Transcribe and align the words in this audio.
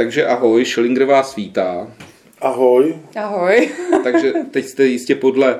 Takže 0.00 0.26
ahoj, 0.26 0.64
Schillinger 0.64 1.04
vás 1.04 1.36
vítá. 1.36 1.94
Ahoj. 2.40 2.96
Ahoj. 3.16 3.70
Takže 4.04 4.32
teď 4.50 4.64
jste 4.64 4.84
jistě 4.84 5.14
podle 5.14 5.54
e, 5.54 5.58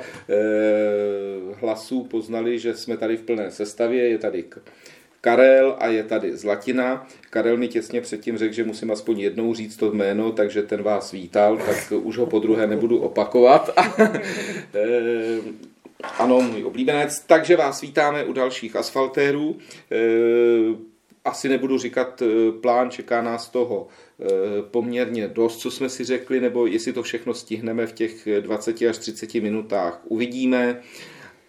hlasů 1.61 2.05
poznali, 2.05 2.59
že 2.59 2.77
jsme 2.77 2.97
tady 2.97 3.17
v 3.17 3.23
plné 3.23 3.51
sestavě. 3.51 4.09
Je 4.09 4.19
tady 4.19 4.45
Karel 5.21 5.77
a 5.79 5.87
je 5.87 6.05
tady 6.05 6.37
Zlatina. 6.37 7.07
Karel 7.31 7.57
mi 7.57 7.69
těsně 7.69 8.01
předtím 8.01 8.39
řekl, 8.39 8.55
že 8.55 8.65
musím 8.65 8.91
aspoň 8.91 9.21
jednou 9.21 9.55
říct 9.55 9.77
to 9.77 9.93
jméno, 9.93 10.33
takže 10.33 10.63
ten 10.63 10.83
vás 10.83 11.13
vítal, 11.13 11.57
tak 11.57 11.93
už 12.03 12.19
ho 12.19 12.27
po 12.27 12.39
druhé 12.39 12.67
nebudu 12.67 12.99
opakovat. 12.99 13.71
e, 14.75 15.39
ano, 16.19 16.41
můj 16.41 16.65
oblíbenec. 16.65 17.21
Takže 17.27 17.57
vás 17.57 17.81
vítáme 17.81 18.25
u 18.25 18.33
dalších 18.33 18.77
asfaltérů. 18.77 19.57
Asi 21.25 21.49
nebudu 21.49 21.79
říkat 21.79 22.23
eh, 22.23 22.53
plán, 22.61 22.91
čeká 22.91 23.23
nás 23.23 23.49
toho 23.49 23.89
eh, 24.21 24.27
poměrně 24.71 25.29
dost, 25.29 25.59
co 25.59 25.71
jsme 25.71 25.89
si 25.89 26.05
řekli, 26.05 26.41
nebo 26.41 26.67
jestli 26.67 26.93
to 26.93 27.03
všechno 27.03 27.35
stihneme 27.35 27.87
v 27.87 27.93
těch 27.93 28.29
20 28.41 28.83
až 28.83 28.99
30 28.99 29.35
minutách, 29.35 30.01
uvidíme. 30.05 30.81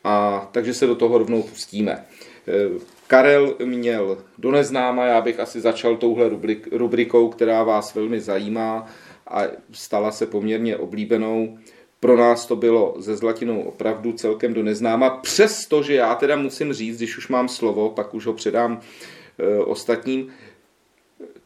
A 0.03 0.49
takže 0.52 0.73
se 0.73 0.88
do 0.88 0.95
toho 0.95 1.17
rovnou 1.17 1.43
pustíme. 1.43 2.05
Eh, 2.48 2.79
Karel 3.07 3.55
měl 3.65 4.17
do 4.38 4.52
neznáma, 4.52 5.05
já 5.05 5.21
bych 5.21 5.39
asi 5.39 5.62
začal 5.62 5.98
touhle 5.98 6.31
rubrikou, 6.71 7.29
která 7.29 7.63
vás 7.63 7.95
velmi 7.95 8.21
zajímá 8.21 8.85
a 9.27 9.41
stala 9.71 10.12
se 10.12 10.26
poměrně 10.26 10.77
oblíbenou. 10.77 11.57
Pro 11.99 12.17
nás 12.17 12.45
to 12.45 12.55
bylo 12.55 12.95
ze 12.98 13.15
Zlatinou 13.15 13.62
opravdu 13.62 14.12
celkem 14.13 14.53
do 14.53 14.63
neznáma, 14.63 15.09
přestože 15.09 15.93
já 15.93 16.15
teda 16.15 16.35
musím 16.35 16.73
říct, 16.73 16.98
když 16.98 17.17
už 17.17 17.27
mám 17.27 17.48
slovo, 17.48 17.90
pak 17.90 18.13
už 18.13 18.26
ho 18.26 18.34
předám 18.34 18.82
Eh, 18.82 19.20
ostatním, 19.65 20.34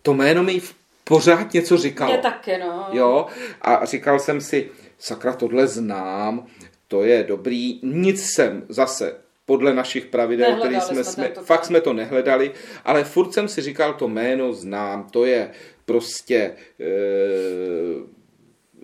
to 0.01 0.13
jméno 0.13 0.43
mi 0.43 0.61
pořád 1.03 1.53
něco 1.53 1.77
říkalo. 1.77 2.11
Je 2.11 2.17
taky, 2.17 2.57
no. 2.57 2.87
Jo, 2.91 3.25
a 3.61 3.85
říkal 3.85 4.19
jsem 4.19 4.41
si, 4.41 4.69
sakra, 4.99 5.33
tohle 5.33 5.67
znám, 5.67 6.47
to 6.87 7.03
je 7.03 7.23
dobrý, 7.23 7.79
nic 7.83 8.25
jsem 8.25 8.63
zase 8.69 9.15
podle 9.45 9.73
našich 9.73 10.05
pravidel, 10.05 10.59
který 10.59 10.81
jsme, 10.81 11.03
jsme, 11.03 11.03
jsme 11.03 11.43
fakt 11.43 11.65
jsme 11.65 11.81
to 11.81 11.93
nehledali, 11.93 12.52
ale 12.85 13.03
furt 13.03 13.33
jsem 13.33 13.47
si 13.47 13.61
říkal, 13.61 13.93
to 13.93 14.07
jméno 14.07 14.53
znám, 14.53 15.09
to 15.11 15.25
je 15.25 15.52
prostě 15.85 16.35
e, 16.35 16.53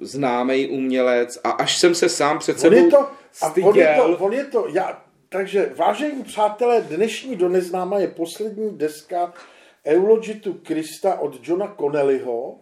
známý 0.01 0.67
umělec 0.67 1.39
a 1.43 1.49
až 1.51 1.77
jsem 1.79 1.95
se 1.95 2.09
sám 2.09 2.39
před 2.39 2.59
sebou 2.59 2.77
on 2.77 2.83
je 2.83 2.91
to, 2.91 3.07
styděl. 3.31 3.69
On 3.69 3.77
je 3.77 3.95
to, 3.97 4.17
on 4.17 4.33
je 4.33 4.45
to, 4.45 4.65
já, 4.73 5.00
takže, 5.33 5.73
vážení 5.75 6.23
přátelé, 6.23 6.81
dnešní 6.81 7.35
do 7.35 7.49
neznáma 7.49 7.99
je 7.99 8.07
poslední 8.07 8.77
deska 8.77 9.33
Eulogitu 9.85 10.53
Krista 10.53 11.19
od 11.19 11.47
Johna 11.47 11.75
Connellyho. 11.79 12.55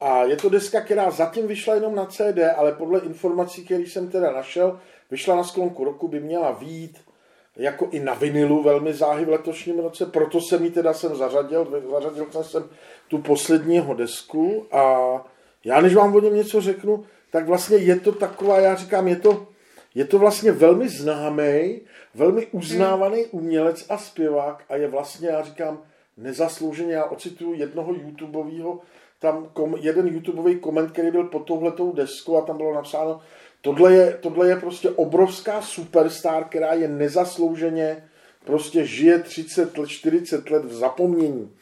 A 0.00 0.24
je 0.24 0.36
to 0.36 0.48
deska, 0.48 0.80
která 0.80 1.10
zatím 1.10 1.46
vyšla 1.46 1.74
jenom 1.74 1.94
na 1.94 2.06
CD, 2.06 2.38
ale 2.56 2.72
podle 2.72 3.00
informací, 3.00 3.64
které 3.64 3.82
jsem 3.82 4.10
teda 4.10 4.32
našel, 4.32 4.80
vyšla 5.10 5.36
na 5.36 5.44
sklonku 5.44 5.84
roku, 5.84 6.08
by 6.08 6.20
měla 6.20 6.50
výjít 6.50 6.98
jako 7.56 7.88
i 7.90 8.00
na 8.00 8.14
vinilu 8.14 8.62
velmi 8.62 8.94
záhy 8.94 9.24
v 9.24 9.28
letošním 9.28 9.78
roce, 9.78 10.06
proto 10.06 10.40
jsem 10.40 10.64
ji 10.64 10.70
teda 10.70 10.94
sem 10.94 11.16
zařadil, 11.16 11.82
zařadil 11.90 12.26
jsem 12.42 12.68
tu 13.08 13.18
posledního 13.18 13.94
desku 13.94 14.66
a 14.72 15.14
já 15.64 15.80
než 15.80 15.94
vám 15.94 16.14
o 16.14 16.20
něm 16.20 16.34
něco 16.34 16.60
řeknu, 16.60 17.04
tak 17.30 17.46
vlastně 17.46 17.76
je 17.76 18.00
to 18.00 18.12
taková, 18.12 18.60
já 18.60 18.74
říkám, 18.74 19.08
je 19.08 19.16
to 19.16 19.53
je 19.94 20.04
to 20.04 20.18
vlastně 20.18 20.52
velmi 20.52 20.88
známý, 20.88 21.80
velmi 22.14 22.46
uznávaný 22.46 23.26
umělec 23.26 23.86
a 23.88 23.98
zpěvák 23.98 24.64
a 24.68 24.76
je 24.76 24.88
vlastně, 24.88 25.28
já 25.28 25.42
říkám, 25.42 25.82
nezaslouženě, 26.16 26.94
já 26.94 27.04
ocituju 27.04 27.54
jednoho 27.54 27.94
YouTubeového, 27.94 28.80
tam 29.18 29.48
kom, 29.52 29.76
jeden 29.80 30.06
YouTubeový 30.06 30.58
koment, 30.58 30.92
který 30.92 31.10
byl 31.10 31.24
pod 31.24 31.44
touhletou 31.44 31.92
deskou 31.92 32.36
a 32.36 32.40
tam 32.40 32.56
bylo 32.56 32.74
napsáno, 32.74 33.20
tohle 33.60 33.94
je, 33.94 34.18
tohle 34.20 34.48
je 34.48 34.56
prostě 34.56 34.90
obrovská 34.90 35.62
superstar, 35.62 36.44
která 36.44 36.72
je 36.72 36.88
nezaslouženě, 36.88 38.08
prostě 38.44 38.86
žije 38.86 39.18
30 39.18 39.78
let, 39.78 39.88
40 39.88 40.50
let 40.50 40.64
v 40.64 40.72
zapomnění. 40.72 41.56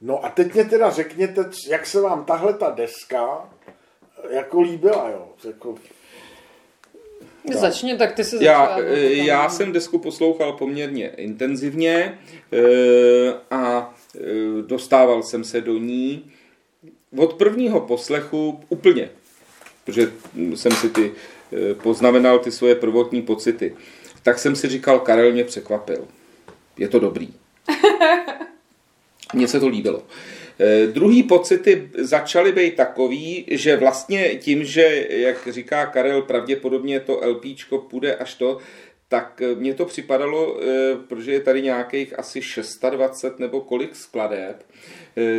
No 0.00 0.24
a 0.24 0.30
teď 0.30 0.54
mě 0.54 0.64
teda 0.64 0.90
řekněte, 0.90 1.50
jak 1.68 1.86
se 1.86 2.00
vám 2.00 2.24
tahle 2.24 2.54
ta 2.54 2.70
deska 2.70 3.50
jako 4.30 4.60
líbila, 4.60 5.10
jo? 5.10 5.28
Jako, 5.44 5.74
tak. 7.52 7.56
Začni, 7.56 7.96
tak 7.96 8.12
ty 8.12 8.24
se 8.24 8.44
já, 8.44 8.78
eh, 8.78 9.12
já 9.12 9.48
jsem 9.48 9.72
desku 9.72 9.98
poslouchal 9.98 10.52
poměrně 10.52 11.08
intenzivně 11.08 12.18
eh, 12.52 13.34
a 13.50 13.94
eh, 14.16 14.20
dostával 14.66 15.22
jsem 15.22 15.44
se 15.44 15.60
do 15.60 15.78
ní 15.78 16.30
od 17.16 17.34
prvního 17.34 17.80
poslechu 17.80 18.60
úplně, 18.68 19.10
protože 19.84 20.12
jsem 20.54 20.72
si 20.72 20.90
ty 20.90 21.12
poznamenal 21.82 22.38
ty 22.38 22.50
svoje 22.50 22.74
prvotní 22.74 23.22
pocity. 23.22 23.76
Tak 24.22 24.38
jsem 24.38 24.56
si 24.56 24.68
říkal, 24.68 25.00
Karel 25.00 25.32
mě 25.32 25.44
překvapil. 25.44 26.08
Je 26.78 26.88
to 26.88 26.98
dobrý. 26.98 27.28
Mně 29.34 29.48
se 29.48 29.60
to 29.60 29.68
líbilo. 29.68 30.02
Eh, 30.02 30.43
druhý 30.92 31.22
pocity 31.22 31.90
začaly 31.98 32.52
být 32.52 32.76
takový, 32.76 33.44
že 33.50 33.76
vlastně 33.76 34.36
tím, 34.36 34.64
že, 34.64 35.06
jak 35.10 35.48
říká 35.48 35.86
Karel, 35.86 36.22
pravděpodobně 36.22 37.00
to 37.00 37.20
LPčko 37.24 37.78
půjde 37.78 38.14
až 38.14 38.34
to, 38.34 38.58
tak 39.08 39.42
eh, 39.42 39.54
mně 39.54 39.74
to 39.74 39.84
připadalo, 39.84 40.60
eh, 40.62 40.94
protože 41.08 41.32
je 41.32 41.40
tady 41.40 41.62
nějakých 41.62 42.18
asi 42.18 42.42
620 42.42 43.38
nebo 43.38 43.60
kolik 43.60 43.96
skladeb. 43.96 44.66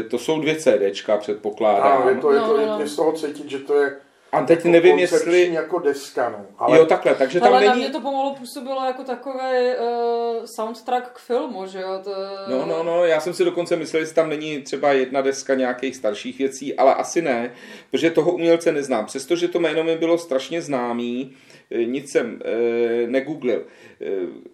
To 0.10 0.18
jsou 0.18 0.42
dvě 0.42 0.56
CDčka, 0.56 1.18
předpokládám. 1.18 2.08
A 2.08 2.10
je 2.10 2.16
to, 2.16 2.32
je 2.32 2.40
to, 2.40 2.58
no, 2.58 2.66
no. 2.68 2.80
je 2.80 2.88
z 2.88 2.96
toho 2.96 3.12
cítit, 3.12 3.50
že 3.50 3.60
to 3.60 3.82
je 3.82 3.96
a 4.36 4.46
teď 4.46 4.58
jako 4.58 4.70
nevím, 4.70 5.00
jestli... 5.00 5.54
jako 5.54 5.80
deska, 5.80 6.30
no. 6.30 6.46
Ale... 6.58 6.78
Jo, 6.78 6.86
takhle, 6.86 7.16
takže 7.16 7.40
tam 7.40 7.50
Ale 7.50 7.60
není... 7.60 7.70
na 7.70 7.76
mě 7.76 7.90
to 7.90 8.02
pomalu 8.02 8.36
působilo 8.36 8.86
jako 8.86 9.04
takový 9.04 9.40
uh, 9.40 10.46
soundtrack 10.46 11.12
k 11.14 11.20
filmu, 11.20 11.68
že 11.68 11.82
jo? 11.82 12.02
To... 12.04 12.12
No, 12.48 12.66
no, 12.66 12.84
no, 12.84 13.06
já 13.06 13.20
jsem 13.20 13.34
si 13.34 13.46
dokonce 13.46 13.76
myslel, 13.76 14.06
že 14.06 14.14
tam 14.14 14.30
není 14.30 14.62
třeba 14.62 14.94
jedna 14.94 15.22
deska 15.22 15.56
nějakých 15.56 15.96
starších 15.96 16.38
věcí, 16.38 16.76
ale 16.76 16.96
asi 16.96 17.22
ne, 17.22 17.52
protože 17.92 18.12
toho 18.12 18.32
umělce 18.32 18.72
neznám. 18.72 19.06
Přestože 19.06 19.48
to 19.48 19.60
jméno 19.60 19.84
mi 19.84 19.98
bylo 19.98 20.18
strašně 20.18 20.62
známý, 20.62 21.34
eh, 21.72 21.86
nic 21.86 22.12
jsem 22.12 22.40
e, 22.46 23.08
negooglil. 23.08 23.64
E, 24.02 24.06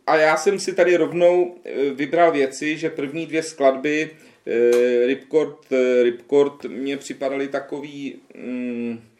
a 0.07 0.15
já 0.15 0.37
jsem 0.37 0.59
si 0.59 0.75
tady 0.75 0.97
rovnou 0.97 1.55
vybral 1.93 2.31
věci, 2.31 2.77
že 2.77 2.89
první 2.89 3.25
dvě 3.25 3.43
skladby 3.43 4.09
e, 4.47 5.07
Ripcord, 5.07 5.67
Ripcord 6.03 6.65
mě 6.65 6.97
připadaly 6.97 7.47
takový... 7.47 8.15
Mm, 8.35 9.10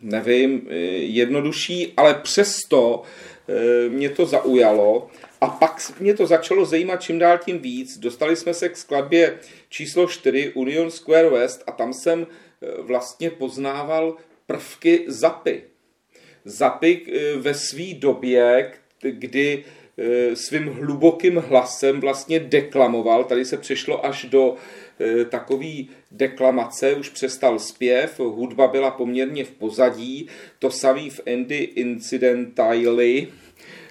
nevím, 0.00 0.66
eh, 0.70 0.74
jednodušší, 0.96 1.92
ale 1.96 2.14
přesto 2.14 3.02
eh, 3.48 3.88
mě 3.88 4.10
to 4.10 4.26
zaujalo 4.26 5.10
a 5.40 5.46
pak 5.46 5.92
mě 6.00 6.14
to 6.14 6.26
začalo 6.26 6.64
zajímat 6.64 7.02
čím 7.02 7.18
dál 7.18 7.38
tím 7.38 7.58
víc. 7.58 7.98
Dostali 7.98 8.36
jsme 8.36 8.54
se 8.54 8.68
k 8.68 8.76
skladbě 8.76 9.38
číslo 9.68 10.06
4 10.06 10.52
Union 10.54 10.90
Square 10.90 11.30
West 11.30 11.64
a 11.66 11.72
tam 11.72 11.92
jsem 11.92 12.26
eh, 12.26 12.66
vlastně 12.82 13.30
poznával 13.30 14.16
prvky 14.46 15.04
Zapy. 15.06 15.62
Zapy 16.44 17.02
ve 17.36 17.54
své 17.54 17.94
době, 17.94 18.72
kdy 19.02 19.64
svým 20.34 20.66
hlubokým 20.66 21.36
hlasem 21.36 22.00
vlastně 22.00 22.40
deklamoval, 22.40 23.24
tady 23.24 23.44
se 23.44 23.56
přešlo 23.56 24.06
až 24.06 24.24
do 24.24 24.56
E, 25.00 25.24
takový 25.24 25.90
deklamace, 26.10 26.94
už 26.94 27.08
přestal 27.08 27.58
zpěv, 27.58 28.20
hudba 28.20 28.68
byla 28.68 28.90
poměrně 28.90 29.44
v 29.44 29.50
pozadí, 29.50 30.28
to 30.58 30.70
samý 30.70 31.10
v 31.10 31.20
Andy 31.32 31.56
Incidentally, 31.56 33.28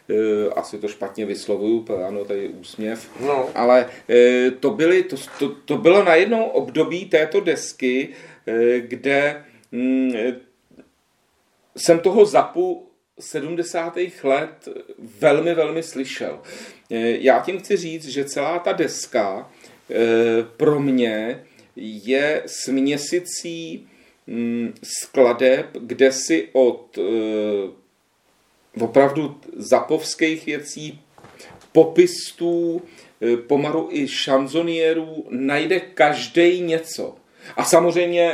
e, 0.09 0.49
asi 0.49 0.77
to 0.77 0.87
špatně 0.87 1.25
vyslovuju, 1.25 1.85
ano, 2.07 2.25
tady 2.25 2.43
je 2.43 2.49
úsměv, 2.49 3.09
no. 3.21 3.49
ale 3.55 3.89
to, 4.59 4.69
byly, 4.69 5.03
to, 5.03 5.15
to, 5.39 5.49
to 5.65 5.77
bylo 5.77 6.03
na 6.03 6.15
jednou 6.15 6.43
období 6.43 7.05
této 7.05 7.39
desky, 7.39 8.09
kde 8.79 9.45
mm, 9.71 10.11
jsem 11.77 11.99
toho 11.99 12.25
zapu 12.25 12.84
70. 13.19 13.97
let 14.23 14.67
velmi, 15.19 15.53
velmi 15.53 15.83
slyšel. 15.83 16.39
Já 17.19 17.39
tím 17.39 17.59
chci 17.59 17.77
říct, 17.77 18.07
že 18.07 18.25
celá 18.25 18.59
ta 18.59 18.71
deska 18.71 19.51
Eh, 19.89 20.43
pro 20.57 20.79
mě 20.79 21.45
je 21.75 22.43
směsicí 22.45 23.87
mm, 24.27 24.73
skladeb, 24.83 25.65
kde 25.79 26.11
si 26.11 26.49
od 26.53 26.97
eh, 26.97 27.71
opravdu 28.79 29.39
zapovských 29.55 30.45
věcí, 30.45 31.01
popistů, 31.71 32.81
eh, 33.21 33.37
pomaru 33.37 33.87
i 33.91 34.07
šanzonierů 34.07 35.25
najde 35.29 35.79
každý 35.79 36.61
něco. 36.61 37.15
A 37.55 37.63
samozřejmě 37.63 38.31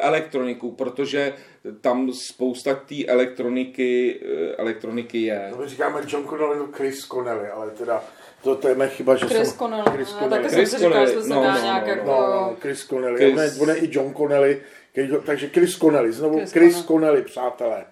elektroniku, 0.00 0.70
protože 0.72 1.32
tam 1.80 2.12
spousta 2.12 2.74
té 2.74 3.06
elektroniky, 3.06 4.20
elektroniky 4.56 5.22
je. 5.22 5.48
No 5.50 5.56
my 5.56 5.68
říkáme 5.68 6.00
John 6.06 6.24
Connelly, 6.24 6.58
Chris 6.72 7.04
Connelly, 7.06 7.48
ale 7.48 7.70
teda 7.70 8.04
To, 8.42 8.56
to 8.56 8.68
je 8.68 8.74
mé 8.74 8.88
chyba, 8.88 9.16
že 9.16 9.26
Chris 9.26 9.48
jsem... 9.48 9.58
Connelly. 9.58 9.90
Chris 9.90 10.12
no, 10.12 10.18
Connelly. 10.18 10.42
taky 10.42 10.48
jsem 10.54 10.58
Chris 10.58 10.70
si 10.70 10.76
říkal, 10.78 11.06
že 11.06 11.12
Connelly, 11.12 11.22
se 11.22 11.28
no, 11.28 11.44
no, 11.44 11.62
nějak 11.62 11.82
no, 11.86 11.92
jako... 11.92 12.06
No, 12.06 12.30
no, 12.30 12.56
Chris 12.60 12.84
Connelly. 12.86 13.20
Chris- 13.20 13.38
Chris... 13.38 13.60
On, 13.60 13.68
je, 13.68 13.72
on 13.74 13.76
je 13.76 13.76
i 13.76 13.88
John 13.92 14.14
Connelly. 14.14 14.62
který- 14.92 15.08
Takže 15.24 15.48
Chris 15.48 15.76
Connelly, 15.78 16.12
znovu 16.12 16.38
Chris 16.38 16.52
Chris, 16.52 16.74
Connelly. 16.74 16.86
Connelly, 16.86 17.22
přátelé. 17.22 17.84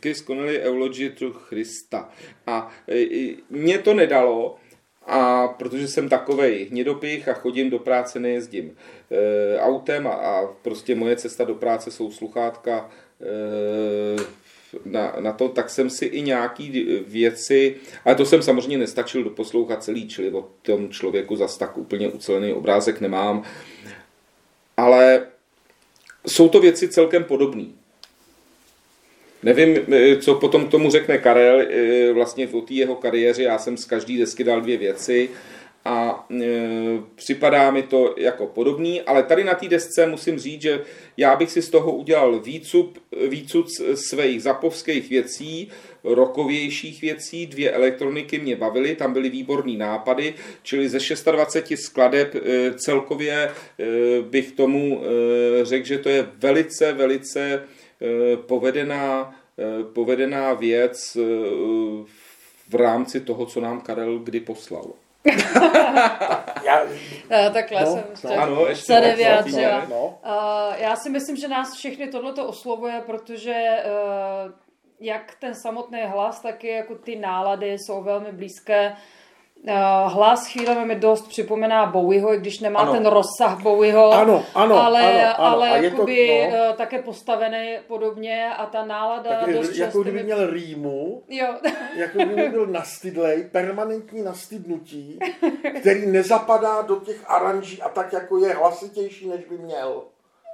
Chris 0.00 0.20
Connelly 0.22 0.60
Eulogy 0.64 1.10
to 1.10 1.30
Christa. 1.30 2.08
A 2.46 2.72
e, 2.88 3.16
e, 3.16 3.36
mě 3.50 3.78
to 3.78 3.94
nedalo, 3.94 4.56
a 5.06 5.48
protože 5.48 5.88
jsem 5.88 6.08
takovej 6.08 6.66
hnědopich 6.70 7.28
a 7.28 7.32
chodím 7.32 7.70
do 7.70 7.78
práce, 7.78 8.20
nejezdím 8.20 8.76
e, 9.10 9.58
autem 9.60 10.06
a, 10.06 10.10
a 10.10 10.46
prostě 10.62 10.94
moje 10.94 11.16
cesta 11.16 11.44
do 11.44 11.54
práce 11.54 11.90
jsou 11.90 12.10
sluchátka 12.10 12.90
e, 13.20 14.42
na, 14.84 15.16
na 15.20 15.32
to, 15.32 15.48
tak 15.48 15.70
jsem 15.70 15.90
si 15.90 16.04
i 16.04 16.22
nějaký 16.22 16.70
věci, 17.06 17.76
ale 18.04 18.14
to 18.14 18.26
jsem 18.26 18.42
samozřejmě 18.42 18.78
nestačil 18.78 19.24
doposlouchat 19.24 19.84
celý, 19.84 20.08
čili 20.08 20.30
o 20.30 20.48
tom 20.62 20.90
člověku 20.90 21.36
zas 21.36 21.58
tak 21.58 21.78
úplně 21.78 22.08
ucelený 22.08 22.52
obrázek 22.52 23.00
nemám, 23.00 23.42
ale 24.76 25.26
jsou 26.26 26.48
to 26.48 26.60
věci 26.60 26.88
celkem 26.88 27.24
podobné. 27.24 27.64
Nevím, 29.42 29.78
eh, 29.92 30.16
co 30.16 30.34
potom 30.34 30.68
tomu 30.68 30.90
řekne 30.90 31.18
Karel, 31.18 31.60
eh, 31.60 32.12
vlastně 32.12 32.48
o 32.48 32.60
té 32.60 32.74
jeho 32.74 32.94
kariéře, 32.94 33.42
já 33.42 33.58
jsem 33.58 33.76
z 33.76 33.84
každé 33.84 34.18
desky 34.18 34.44
dal 34.44 34.60
dvě 34.60 34.76
věci 34.76 35.28
a 35.84 36.26
e, 36.30 36.44
připadá 37.14 37.70
mi 37.70 37.82
to 37.82 38.14
jako 38.18 38.46
podobný, 38.46 39.02
ale 39.02 39.22
tady 39.22 39.44
na 39.44 39.54
té 39.54 39.68
desce 39.68 40.06
musím 40.06 40.38
říct, 40.38 40.62
že 40.62 40.80
já 41.16 41.36
bych 41.36 41.50
si 41.50 41.62
z 41.62 41.70
toho 41.70 41.92
udělal 41.92 42.40
výcup, 42.40 42.98
výcup 43.28 43.66
svých 43.94 44.42
zapovských 44.42 45.10
věcí, 45.10 45.68
rokovějších 46.04 47.02
věcí, 47.02 47.46
dvě 47.46 47.70
elektroniky 47.70 48.38
mě 48.38 48.56
bavily, 48.56 48.94
tam 48.94 49.12
byly 49.12 49.30
výborný 49.30 49.76
nápady, 49.76 50.34
čili 50.62 50.88
ze 50.88 50.98
26 51.32 51.80
skladeb 51.80 52.34
celkově 52.76 53.50
bych 54.30 54.52
tomu 54.52 55.02
řekl, 55.62 55.86
že 55.86 55.98
to 55.98 56.08
je 56.08 56.26
velice, 56.38 56.92
velice 56.92 57.62
povedená, 58.36 59.34
e, 59.58 59.84
povedená 59.84 60.52
věc 60.52 61.16
e, 61.16 61.20
v 62.68 62.74
rámci 62.74 63.20
toho, 63.20 63.46
co 63.46 63.60
nám 63.60 63.80
Karel 63.80 64.18
kdy 64.18 64.40
poslal. 64.40 64.84
Já, 66.64 66.82
Eh, 67.30 67.50
Takhle 67.52 67.80
No, 67.80 67.86
jsem 67.92 68.04
no. 68.24 68.42
Ano, 68.42 68.66
ještě 68.66 68.84
se 68.84 69.00
nevyjádřila. 69.00 69.74
latine. 69.74 69.94
no. 69.96 70.06
Uh, 70.06 70.74
já 70.76 70.96
si 70.96 71.10
myslím, 71.10 71.36
že 71.36 71.48
nás 71.48 71.74
všechny 71.76 72.08
tohleto 72.08 72.46
oslovuje, 72.46 73.02
protože 73.06 73.76
uh, 73.84 74.52
jak 75.00 75.34
ten 75.40 75.54
samotný 75.54 76.00
hlas, 76.06 76.40
tak 76.42 76.64
i 76.64 76.68
jako 76.68 76.94
ty 76.94 77.16
nálady 77.16 77.72
jsou 77.78 78.02
velmi 78.02 78.32
blízké. 78.32 78.88
Uh, 78.90 78.96
hlas 80.06 80.46
chvílemi 80.46 80.84
mi 80.84 80.94
dost 80.94 81.28
připomíná 81.28 81.86
Bowieho, 81.86 82.34
i 82.34 82.38
když 82.38 82.60
nemá 82.60 82.80
Ano. 82.80 82.92
ten 82.92 83.06
rozsah 83.06 83.62
Bowieho, 83.62 84.12
Ano, 84.12 84.44
ano, 84.54 84.82
ale, 84.82 85.24
ano, 85.24 85.34
ano. 85.38 85.56
ale 85.56 85.70
A 85.70 85.76
je 85.76 85.90
to- 85.90 85.96
jakoby 85.96 86.48
no. 86.52 86.56
uh, 86.70 86.76
také 86.76 87.02
postavený 87.02 87.78
podobně 87.88 88.50
a 88.58 88.66
ta 88.66 88.84
nálada 88.84 89.30
Tak 89.40 89.54
dost 89.54 89.66
jako 89.66 89.74
často 89.78 90.02
kdyby 90.02 90.16
mi- 90.18 90.22
měl 90.24 90.50
rýmu, 90.50 91.22
Jo, 91.28 91.46
jako 91.96 92.18
kdyby 92.18 92.48
byl 92.48 92.66
nastydlej, 92.66 93.44
permanentní 93.52 94.22
nastydnutí, 94.22 95.18
který 95.80 96.06
nezapadá 96.06 96.82
do 96.82 96.96
těch 96.96 97.30
aranží 97.30 97.82
a 97.82 97.88
tak 97.88 98.12
jako 98.12 98.38
je 98.38 98.54
hlasitější, 98.54 99.28
než 99.28 99.44
by 99.44 99.58
měl. 99.58 100.02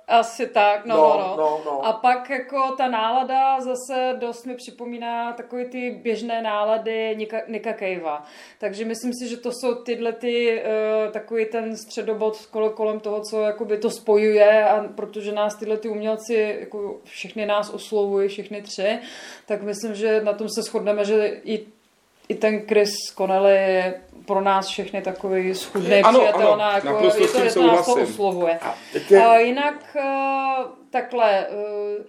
Asi 0.09 0.47
tak, 0.47 0.87
no, 0.87 0.97
No, 0.97 1.03
no, 1.03 1.19
no. 1.19 1.37
no, 1.37 1.61
no. 1.65 1.87
A 1.87 1.93
pak 1.93 2.31
jako 2.31 2.75
ta 2.77 2.89
nálada 2.89 3.61
zase 3.61 4.17
dost 4.19 4.47
mi 4.47 4.55
připomíná 4.55 5.33
takový 5.33 5.65
ty 5.65 5.91
běžné 5.91 6.43
nálady 6.43 7.15
Nika, 7.17 7.37
Nika 7.49 7.73
Cavea. 7.73 8.23
Takže 8.59 8.85
myslím 8.85 9.13
si, 9.15 9.29
že 9.29 9.37
to 9.37 9.53
jsou 9.53 9.75
tyhle 9.75 10.13
ty, 10.13 10.63
uh, 11.07 11.13
takový 11.13 11.47
ten 11.47 11.77
středobod 11.77 12.47
kolem, 12.47 12.73
kolem 12.73 13.01
toho, 13.01 13.21
co 13.31 13.43
jakoby 13.43 13.79
to 13.79 13.91
spojuje 13.91 14.69
a 14.69 14.89
protože 14.95 15.33
nás 15.33 15.57
tyhle 15.57 15.77
ty 15.77 15.89
umělci, 15.89 16.57
jako 16.61 17.01
všechny 17.05 17.47
nás 17.47 17.71
oslovují, 17.71 18.29
všechny 18.29 18.63
tři, 18.63 18.99
tak 19.47 19.63
myslím, 19.63 19.95
že 19.95 20.21
na 20.25 20.33
tom 20.33 20.49
se 20.49 20.63
shodneme, 20.63 21.05
že 21.05 21.41
i 21.45 21.78
i 22.29 22.35
ten 22.35 22.67
Chris 22.67 22.91
Connelly 23.17 23.53
je 23.53 24.01
pro 24.27 24.41
nás 24.41 24.67
všechny 24.67 25.03
takový 25.03 25.55
schudný, 25.55 26.03
Ano, 26.03 26.19
přijatelná, 26.19 26.69
ano, 26.69 26.75
jako 26.75 26.89
naprosto 26.89 27.23
je 27.23 27.29
to, 27.29 27.39
je 27.45 27.53
to 27.53 27.67
nás 27.67 27.87
to 27.87 27.95
oslovuje. 27.95 28.59
A 28.59 28.75
je, 29.11 29.25
A 29.25 29.39
jinak 29.39 29.97
eh, 29.97 30.65
takhle, 30.91 31.47
eh, 31.47 32.05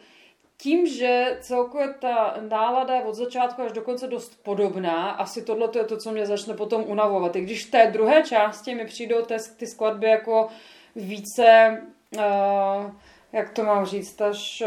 tím, 0.58 0.88
že 0.88 1.38
celkově 1.42 1.94
ta 2.00 2.36
nálada 2.50 2.96
je 2.96 3.04
od 3.04 3.16
začátku 3.16 3.62
až 3.62 3.72
do 3.72 3.82
konce 3.82 4.08
dost 4.08 4.44
podobná, 4.44 5.10
asi 5.10 5.42
tohle 5.42 5.70
je 5.76 5.84
to, 5.84 5.98
co 5.98 6.12
mě 6.12 6.26
začne 6.26 6.54
potom 6.54 6.84
unavovat. 6.88 7.36
I 7.36 7.42
když 7.42 7.66
v 7.66 7.72
té 7.72 7.88
druhé 7.88 8.24
části 8.24 8.76
mi 8.76 8.86
přijdou 8.86 9.22
ty, 9.22 9.36
ty 9.58 9.68
skladby 9.68 10.08
jako 10.08 10.48
více, 10.96 11.78
eh, 12.18 12.92
jak 13.34 13.50
to 13.50 13.64
mám 13.64 13.86
říct, 13.86 14.22
až 14.22 14.64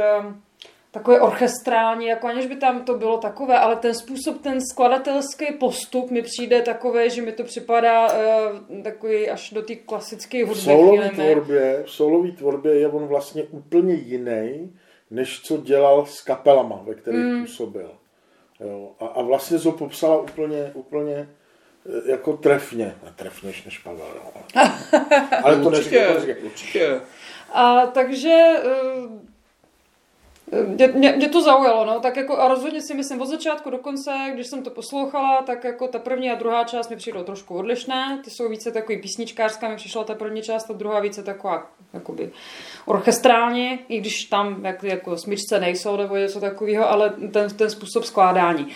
takové 0.93 1.21
orchestrální, 1.21 2.07
jako 2.07 2.27
aniž 2.27 2.47
by 2.47 2.57
tam 2.57 2.85
to 2.85 2.95
bylo 2.95 3.19
takové, 3.19 3.59
ale 3.59 3.77
ten 3.77 3.95
způsob, 3.95 4.43
ten 4.43 4.61
skladatelský 4.73 5.47
postup 5.61 6.11
mi 6.11 6.23
přijde 6.23 6.63
takové, 6.63 7.11
že 7.11 7.23
mi 7.23 7.33
to 7.33 7.45
připadá 7.45 8.07
uh, 8.07 8.83
takový 8.83 9.31
až 9.31 9.51
do 9.51 9.63
té 9.63 9.75
klasické 9.75 10.45
v 10.45 10.49
hudby. 10.49 10.61
soulové 10.61 11.09
chvílemi. 11.09 11.33
tvorbě, 11.33 11.83
v 11.87 11.91
soulové 11.91 12.33
tvorbě 12.33 12.75
je 12.75 12.89
on 12.89 13.07
vlastně 13.07 13.43
úplně 13.43 13.95
jiný, 13.95 14.73
než 15.11 15.41
co 15.41 15.57
dělal 15.57 16.07
s 16.07 16.23
kapelama, 16.23 16.81
ve 16.85 16.95
kterých 16.95 17.21
Hmm. 17.21 17.35
mm. 17.35 17.43
působil. 17.43 17.91
Jo. 18.61 18.91
A, 19.01 19.07
a 19.07 19.23
vlastně 19.23 19.59
to 19.59 19.73
popsala 19.73 20.21
úplně, 20.21 20.71
úplně 20.75 21.15
eh, 21.17 22.11
jako 22.11 22.37
trefně. 22.37 22.85
Ne, 23.05 23.13
trefněž 23.17 23.65
než 23.65 23.79
Pavel, 23.79 24.07
jo. 24.15 24.43
Ale 25.45 25.63
to 25.63 25.71
neříkám, 25.71 26.17
určitě. 26.45 27.01
A 27.53 27.87
takže 27.87 28.39
eh, 28.65 29.32
mě, 30.67 30.87
mě, 30.87 31.13
mě 31.13 31.29
to 31.29 31.43
zaujalo, 31.43 31.85
no, 31.85 32.01
tak 32.01 32.17
jako 32.17 32.39
a 32.39 32.49
rozhodně 32.49 32.83
si 32.83 32.95
myslím 32.95 33.21
od 33.21 33.27
začátku 33.27 33.71
do 33.71 33.79
konce, 33.79 34.11
když 34.35 34.47
jsem 34.47 34.63
to 34.63 34.71
poslouchala, 34.71 35.43
tak 35.43 35.65
jako 35.65 35.89
ta 35.89 35.99
první 35.99 36.31
a 36.31 36.35
druhá 36.35 36.65
část 36.65 36.91
mi 36.91 36.97
přišlo 36.97 37.25
trošku 37.25 37.59
odlišné, 37.59 38.21
ty 38.25 38.31
jsou 38.31 38.49
více 38.49 38.73
takový 38.73 38.99
písničkářská, 38.99 39.69
mi 39.69 39.77
přišla 39.77 40.05
ta 40.05 40.15
první 40.15 40.43
část, 40.43 40.65
ta 40.65 40.73
druhá 40.73 41.01
více 41.01 41.23
taková 41.23 41.71
jakoby 41.93 42.31
orchestrálně, 42.87 43.79
i 43.89 44.01
když 44.01 44.25
tam 44.25 44.65
jak, 44.65 44.83
jako 44.83 45.17
smyčce 45.17 45.61
nejsou 45.61 45.97
nebo 45.97 46.17
něco 46.17 46.41
takového, 46.41 46.91
ale 46.91 47.11
ten, 47.33 47.51
ten 47.51 47.71
způsob 47.71 48.05
skládání. 48.05 48.67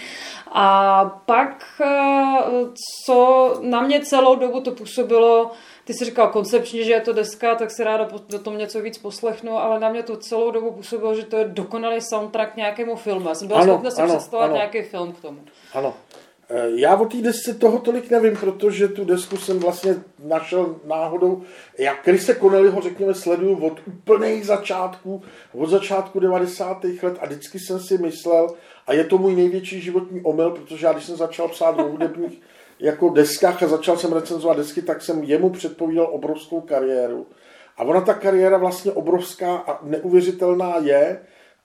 A 0.53 1.05
pak, 1.27 1.65
eh, 1.81 2.41
co 3.05 3.55
na 3.63 3.81
mě 3.81 4.01
celou 4.01 4.37
dobu 4.37 4.61
to 4.61 4.71
působilo, 4.71 5.51
ty 5.87 5.95
jsi 5.95 6.05
říkal 6.05 6.29
koncepčně, 6.29 6.85
že 6.85 6.93
je 6.93 7.01
to 7.01 7.13
deska, 7.13 7.55
tak 7.55 7.71
si 7.71 7.85
ráda 7.85 8.09
do 8.29 8.39
tom 8.39 8.59
něco 8.59 8.81
víc 8.83 8.99
poslechnu, 8.99 9.59
ale 9.59 9.81
na 9.81 9.89
mě 9.89 10.03
to 10.03 10.17
celou 10.17 10.51
dobu 10.51 10.71
působilo, 10.73 11.15
že 11.15 11.25
to 11.25 11.37
je 11.37 11.45
dokonalý 11.45 12.01
soundtrack 12.01 12.57
nějakému 12.57 12.97
filmu. 12.97 13.29
Já 13.29 13.35
jsem 13.35 13.49
byla 13.49 13.61
Ano, 13.61 13.73
schopna 13.73 13.91
si 13.91 14.01
ano, 14.03 14.17
představit 14.17 14.45
ano. 14.45 14.55
nějaký 14.55 14.83
film 14.83 15.13
k 15.13 15.21
tomu. 15.21 15.41
Ano. 15.75 15.95
Eh, 16.51 16.65
Já 16.75 16.97
o 16.97 17.05
té 17.07 17.17
desce 17.17 17.55
toho 17.55 17.79
tolik 17.79 18.11
nevím, 18.11 18.37
protože 18.37 18.89
tu 18.89 19.05
desku 19.05 19.37
jsem 19.37 19.59
vlastně 19.59 19.95
našel 20.25 20.77
náhodou. 20.85 21.43
Já 21.79 21.95
Krise 21.95 22.35
Connellyho, 22.35 22.81
řekněme, 22.81 23.15
sleduju 23.15 23.67
od 23.67 23.81
úplných 23.87 24.47
začátků, 24.47 25.23
od 25.55 25.69
začátku 25.71 26.21
90. 26.21 26.85
let 27.03 27.19
a 27.21 27.27
vždycky 27.27 27.59
jsem 27.59 27.81
si 27.81 27.99
myslel, 27.99 28.49
a 28.87 28.93
je 28.93 29.05
to 29.05 29.19
můj 29.19 29.37
největší 29.37 29.81
životní 29.81 30.21
omyl, 30.23 30.51
protože 30.51 30.87
já 30.87 30.93
když 30.93 31.05
jsem 31.05 31.17
začal 31.17 31.49
psát 31.49 31.79
o 31.79 31.83
hudebních 31.83 32.41
jako 32.81 33.09
deskách 33.09 33.63
a 33.63 33.69
začal 33.69 33.97
jsem 33.97 34.13
recenzovat 34.13 34.57
desky, 34.57 34.83
tak 34.83 35.03
jsem 35.03 35.23
jemu 35.23 35.51
předpovídal 35.51 36.09
obrovskou 36.13 36.61
kariéru. 36.61 37.27
A 37.77 37.85
ona 37.85 38.01
ta 38.01 38.15
kariéra 38.15 38.59
vlastně 38.59 38.93
obrovská 38.93 39.57
a 39.57 39.85
neuvěřitelná 39.85 40.77
je, 40.79 41.21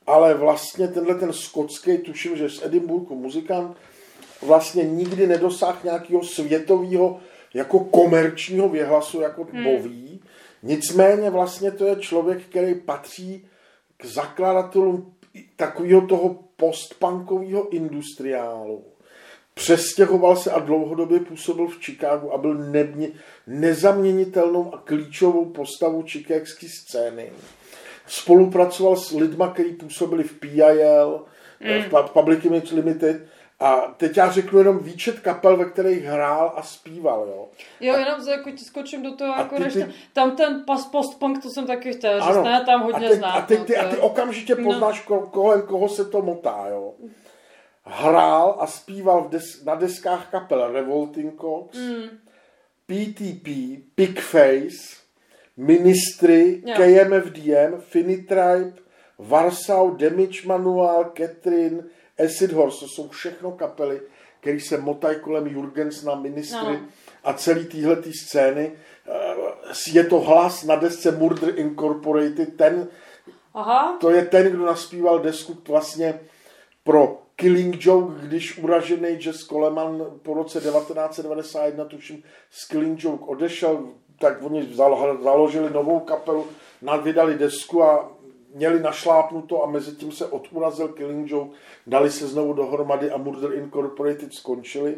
ale 0.07 0.33
vlastně 0.33 0.87
tenhle 0.87 1.15
ten 1.15 1.33
skotský, 1.33 1.97
tuším, 1.97 2.37
že 2.37 2.49
z 2.49 2.65
Edinburghu 2.65 3.15
muzikant, 3.15 3.77
vlastně 4.41 4.83
nikdy 4.83 5.27
nedosáhl 5.27 5.77
nějakého 5.83 6.23
světového 6.23 7.19
jako 7.53 7.79
komerčního 7.79 8.69
věhlasu 8.69 9.21
jako 9.21 9.47
hmm. 9.53 9.63
Boví. 9.63 10.21
Nicméně 10.63 11.29
vlastně 11.29 11.71
to 11.71 11.85
je 11.85 11.95
člověk, 11.95 12.41
který 12.43 12.75
patří 12.75 13.47
k 13.97 14.05
zakladatelům 14.05 15.13
takového 15.55 16.07
toho 16.07 16.39
postpunkového 16.55 17.69
industriálu. 17.69 18.90
Přestěhoval 19.53 20.35
se 20.35 20.51
a 20.51 20.59
dlouhodobě 20.59 21.19
působil 21.19 21.67
v 21.67 21.77
Chicagu 21.85 22.33
a 22.33 22.37
byl 22.37 22.53
ne, 22.53 22.87
nezaměnitelnou 23.47 24.73
a 24.75 24.77
klíčovou 24.77 25.45
postavou 25.45 26.03
chicagské 26.07 26.67
scény. 26.69 27.31
Spolupracoval 28.07 28.95
s 28.95 29.11
lidma, 29.11 29.47
kteří 29.53 29.73
působili 29.73 30.23
v 30.23 30.39
PIL, 30.39 31.25
mm. 31.59 31.83
v 31.83 31.89
Pa- 31.89 32.03
Public 32.03 32.45
Image 32.45 32.71
Limited, 32.71 33.25
a 33.59 33.93
teď 33.97 34.17
já 34.17 34.31
řeknu 34.31 34.59
jenom 34.59 34.79
výčet 34.79 35.19
kapel, 35.19 35.57
ve 35.57 35.65
kterých 35.65 36.03
hrál 36.03 36.53
a 36.55 36.63
zpíval, 36.63 37.27
jo. 37.29 37.47
Jo, 37.81 37.97
jenom 37.97 38.21
za, 38.21 38.31
jako 38.31 38.51
ti 38.51 38.65
skočím 38.65 39.03
do 39.03 39.15
toho, 39.15 39.35
A 39.35 39.37
jako 39.39 39.55
ty- 39.55 39.63
než 39.63 39.73
ty- 39.73 39.85
tam 40.13 40.35
ten 40.35 40.63
pas 40.67 40.85
postpunk, 40.85 41.43
to 41.43 41.49
jsem 41.49 41.67
taky 41.67 41.93
chtěla 41.93 42.19
říct, 42.33 42.43
ne, 42.43 42.63
tam 42.65 42.81
hodně 42.81 43.05
a, 43.07 43.09
teď, 43.09 43.17
znát. 43.17 43.31
a, 43.37 43.41
teď, 43.41 43.59
no, 43.59 43.65
ty, 43.65 43.77
a 43.77 43.89
ty 43.89 43.97
okamžitě 43.97 44.55
No. 44.55 44.63
poznáš, 44.63 45.01
ko, 45.01 45.19
kolem 45.19 45.61
koho 45.61 45.89
se 45.89 46.05
to 46.05 46.21
motá, 46.21 46.65
jo. 46.69 46.93
Hrál 47.85 48.55
a 48.59 48.67
zpíval 48.67 49.23
v 49.23 49.29
des, 49.29 49.63
na 49.65 49.75
deskách 49.75 50.27
kapel 50.31 50.71
Revolting 50.71 51.41
Cox, 51.41 51.77
mm. 51.77 52.17
PTP, 52.85 53.47
Pigface, 53.95 55.01
Ministry, 55.57 56.63
Jo. 56.65 56.73
KMFDM, 56.77 57.81
Finitribe, 57.81 58.73
Warsaw, 59.19 59.97
Damage 59.97 60.47
Manual, 60.47 61.11
Catherine, 61.17 61.83
Acid 62.25 62.51
Horse, 62.51 62.79
to 62.79 62.87
jsou 62.87 63.09
všechno 63.09 63.51
kapely, 63.51 64.01
které 64.39 64.59
se 64.59 64.77
motají 64.77 65.19
kolem 65.19 65.47
Jurgensna, 65.47 66.15
Ministry 66.15 66.59
Ano. 66.59 66.79
a 67.23 67.33
celý 67.33 67.65
týhle 67.65 67.97
scény. 68.25 68.71
Eh, 69.07 69.91
Je 69.93 70.03
to 70.03 70.19
hlas 70.19 70.63
na 70.63 70.75
desce 70.75 71.11
Murder 71.11 71.59
Incorporated, 71.59 72.57
ten, 72.57 72.87
Aha, 73.53 73.97
to 74.01 74.09
je 74.09 74.25
ten, 74.25 74.51
kdo 74.51 74.65
naspíval 74.65 75.19
desku 75.19 75.57
vlastně 75.67 76.19
pro 76.83 77.21
Killing 77.41 77.85
Joke, 77.85 78.27
když 78.27 78.57
uražený 78.57 79.09
Jess 79.25 79.47
Coleman 79.47 80.05
po 80.21 80.33
roce 80.33 80.59
1991, 80.59 81.85
tuším, 81.85 82.23
z 82.49 82.67
Killing 82.67 83.03
Joke 83.03 83.25
odešel, 83.25 83.83
tak 84.19 84.43
oni 84.43 84.63
zalo- 84.63 85.23
založili 85.23 85.69
novou 85.69 85.99
kapelu, 85.99 86.47
vydali 87.03 87.37
desku 87.37 87.83
a 87.83 88.11
měli 88.55 88.79
našlápnuto 88.79 89.63
a 89.63 89.69
mezi 89.69 89.91
tím 89.91 90.11
se 90.11 90.25
odurazil 90.25 90.87
Killing 90.87 91.31
Joke, 91.31 91.55
dali 91.87 92.11
se 92.11 92.27
znovu 92.27 92.53
dohromady 92.53 93.11
a 93.11 93.17
Murder 93.17 93.53
Incorporated 93.53 94.33
skončili. 94.33 94.97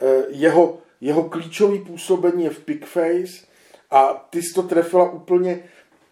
Eh, 0.00 0.24
Jeho, 0.28 0.78
jeho 1.00 1.22
klíčový 1.22 1.78
působení 1.78 2.44
je 2.44 2.50
v 2.50 2.64
Pigface 2.64 3.46
a 3.90 4.26
ty 4.30 4.42
jsi 4.42 4.54
to 4.54 4.62
trefila 4.62 5.10
úplně 5.10 5.62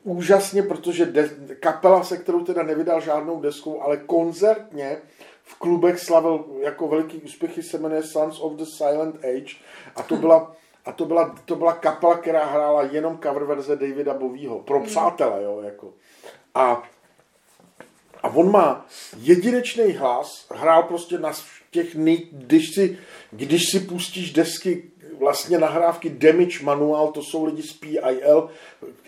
úžasně, 0.05 0.63
protože 0.63 1.07
de, 1.07 1.29
kapela, 1.61 2.05
se 2.05 2.17
kterou 2.17 2.45
teda 2.45 2.63
nevydal 2.63 3.01
žádnou 3.01 3.41
deskou, 3.41 3.83
ale 3.83 3.97
koncertně 3.97 4.99
v 5.45 5.59
klubech 5.59 6.01
slavil 6.01 6.45
jako 6.61 6.89
veliký 6.89 7.17
úspěchy, 7.17 7.63
se 7.63 7.79
jmenuje 7.79 8.03
Sons 8.03 8.41
of 8.41 8.53
the 8.53 8.65
Silent 8.77 9.25
Age. 9.25 9.57
A 9.97 10.03
to 10.03 10.17
byla, 10.17 10.57
a 10.85 10.93
to 10.93 11.05
byla, 11.05 11.35
to 11.45 11.57
byla 11.57 11.73
kapela, 11.73 12.17
která 12.17 12.45
hrála 12.45 12.83
jenom 12.83 13.19
cover 13.23 13.45
verze 13.45 13.77
Davida 13.77 14.15
Bovýho, 14.15 14.59
pro 14.59 14.81
přátele, 14.81 15.43
jo, 15.43 15.61
jako. 15.65 15.93
A 16.55 16.83
a 18.25 18.29
on 18.29 18.51
má 18.51 18.87
jedinečný 19.21 19.93
hlas, 19.93 20.47
hrál 20.51 20.83
prostě 20.83 21.19
na 21.19 21.33
těch 21.71 21.95
nej, 21.95 22.29
když 22.33 22.75
si, 22.75 22.99
když 23.31 23.63
si 23.71 23.81
pustíš 23.81 24.33
desky 24.33 24.83
vlastně 25.19 25.59
nahrávky 25.59 26.11
Damage 26.11 26.63
Manual, 26.63 27.13
to 27.13 27.23
jsou 27.23 27.45
lidi 27.45 27.63
z 27.63 27.73
PIL, 27.73 28.51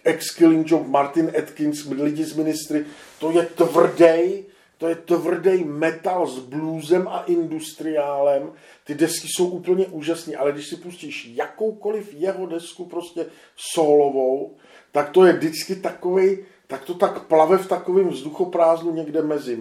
ex 0.04 0.30
Killing 0.30 0.70
Joke, 0.70 0.88
Martin 0.88 1.32
Atkins, 1.38 1.84
lidi 1.84 2.24
z 2.24 2.36
Ministry, 2.36 2.84
to 3.18 3.30
je 3.30 3.42
tvrdý, 3.42 4.44
to 4.78 4.88
je 4.88 4.94
tvrdý 4.94 5.64
metal 5.64 6.26
s 6.26 6.38
bluesem 6.38 7.08
a 7.08 7.24
industriálem. 7.26 8.52
Ty 8.84 8.94
desky 8.94 9.28
jsou 9.28 9.48
úplně 9.48 9.86
úžasné, 9.86 10.36
ale 10.36 10.52
když 10.52 10.68
si 10.68 10.76
pustíš 10.76 11.30
jakoukoliv 11.34 12.14
jeho 12.14 12.46
desku 12.46 12.84
prostě 12.84 13.26
solovou, 13.56 14.56
tak 14.92 15.10
to 15.10 15.24
je 15.24 15.32
vždycky 15.32 15.76
takový, 15.76 16.38
tak 16.66 16.84
to 16.84 16.94
tak 16.94 17.22
plave 17.22 17.58
v 17.58 17.68
takovém 17.68 18.08
vzduchoprázdnu 18.08 18.92
někde 18.92 19.22
mezi 19.22 19.58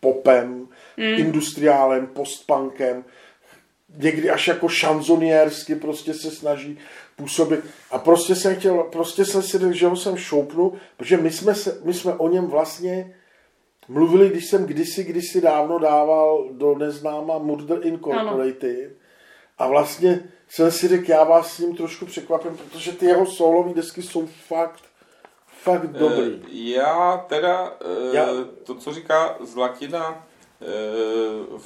popem, 0.00 0.68
mm. 0.96 1.04
industriálem, 1.04 2.06
postpunkem, 2.06 3.04
někdy 3.96 4.30
až 4.30 4.48
jako 4.48 4.68
šanzoniersky 4.68 5.74
prostě 5.74 6.14
se 6.14 6.30
snaží 6.30 6.78
působit. 7.16 7.60
A 7.90 7.98
prostě 7.98 8.34
jsem 8.34 8.56
chtěl, 8.56 8.82
prostě 8.82 9.24
jsem 9.24 9.42
si 9.42 9.58
řekl, 9.58 9.72
že 9.72 9.86
ho 9.86 9.96
sem 9.96 10.16
šoupnu, 10.16 10.72
protože 10.96 11.16
my 11.16 11.30
jsme, 11.30 11.54
se, 11.54 11.80
my 11.84 11.94
jsme 11.94 12.14
o 12.14 12.28
něm 12.28 12.46
vlastně 12.46 13.14
mluvili, 13.88 14.28
když 14.28 14.46
jsem 14.46 14.66
kdysi, 14.66 15.04
kdysi 15.04 15.40
dávno 15.40 15.78
dával 15.78 16.48
do 16.52 16.78
neznáma 16.78 17.38
Murder 17.38 17.78
Incorporated. 17.86 18.80
Ano. 18.86 18.94
A 19.58 19.68
vlastně 19.68 20.20
jsem 20.48 20.70
si 20.72 20.88
řekl, 20.88 21.10
já 21.10 21.24
vás 21.24 21.52
s 21.52 21.58
ním 21.58 21.76
trošku 21.76 22.06
překvapím, 22.06 22.56
protože 22.56 22.92
ty 22.92 23.06
jeho 23.06 23.26
solové 23.26 23.74
desky 23.74 24.02
jsou 24.02 24.26
fakt, 24.48 24.82
fakt 25.62 25.86
dobrý. 25.86 26.42
Eh, 26.44 26.48
Já 26.50 27.24
teda, 27.28 27.72
eh, 27.80 28.16
Já- 28.16 28.26
to, 28.64 28.74
co 28.74 28.92
říká 28.92 29.36
Zlatina, 29.40 30.26
eh, 30.62 31.60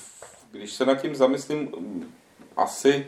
když 0.50 0.73
se 0.73 0.87
nad 0.87 1.02
tím 1.02 1.14
zamyslím, 1.14 1.69
asi 2.57 3.07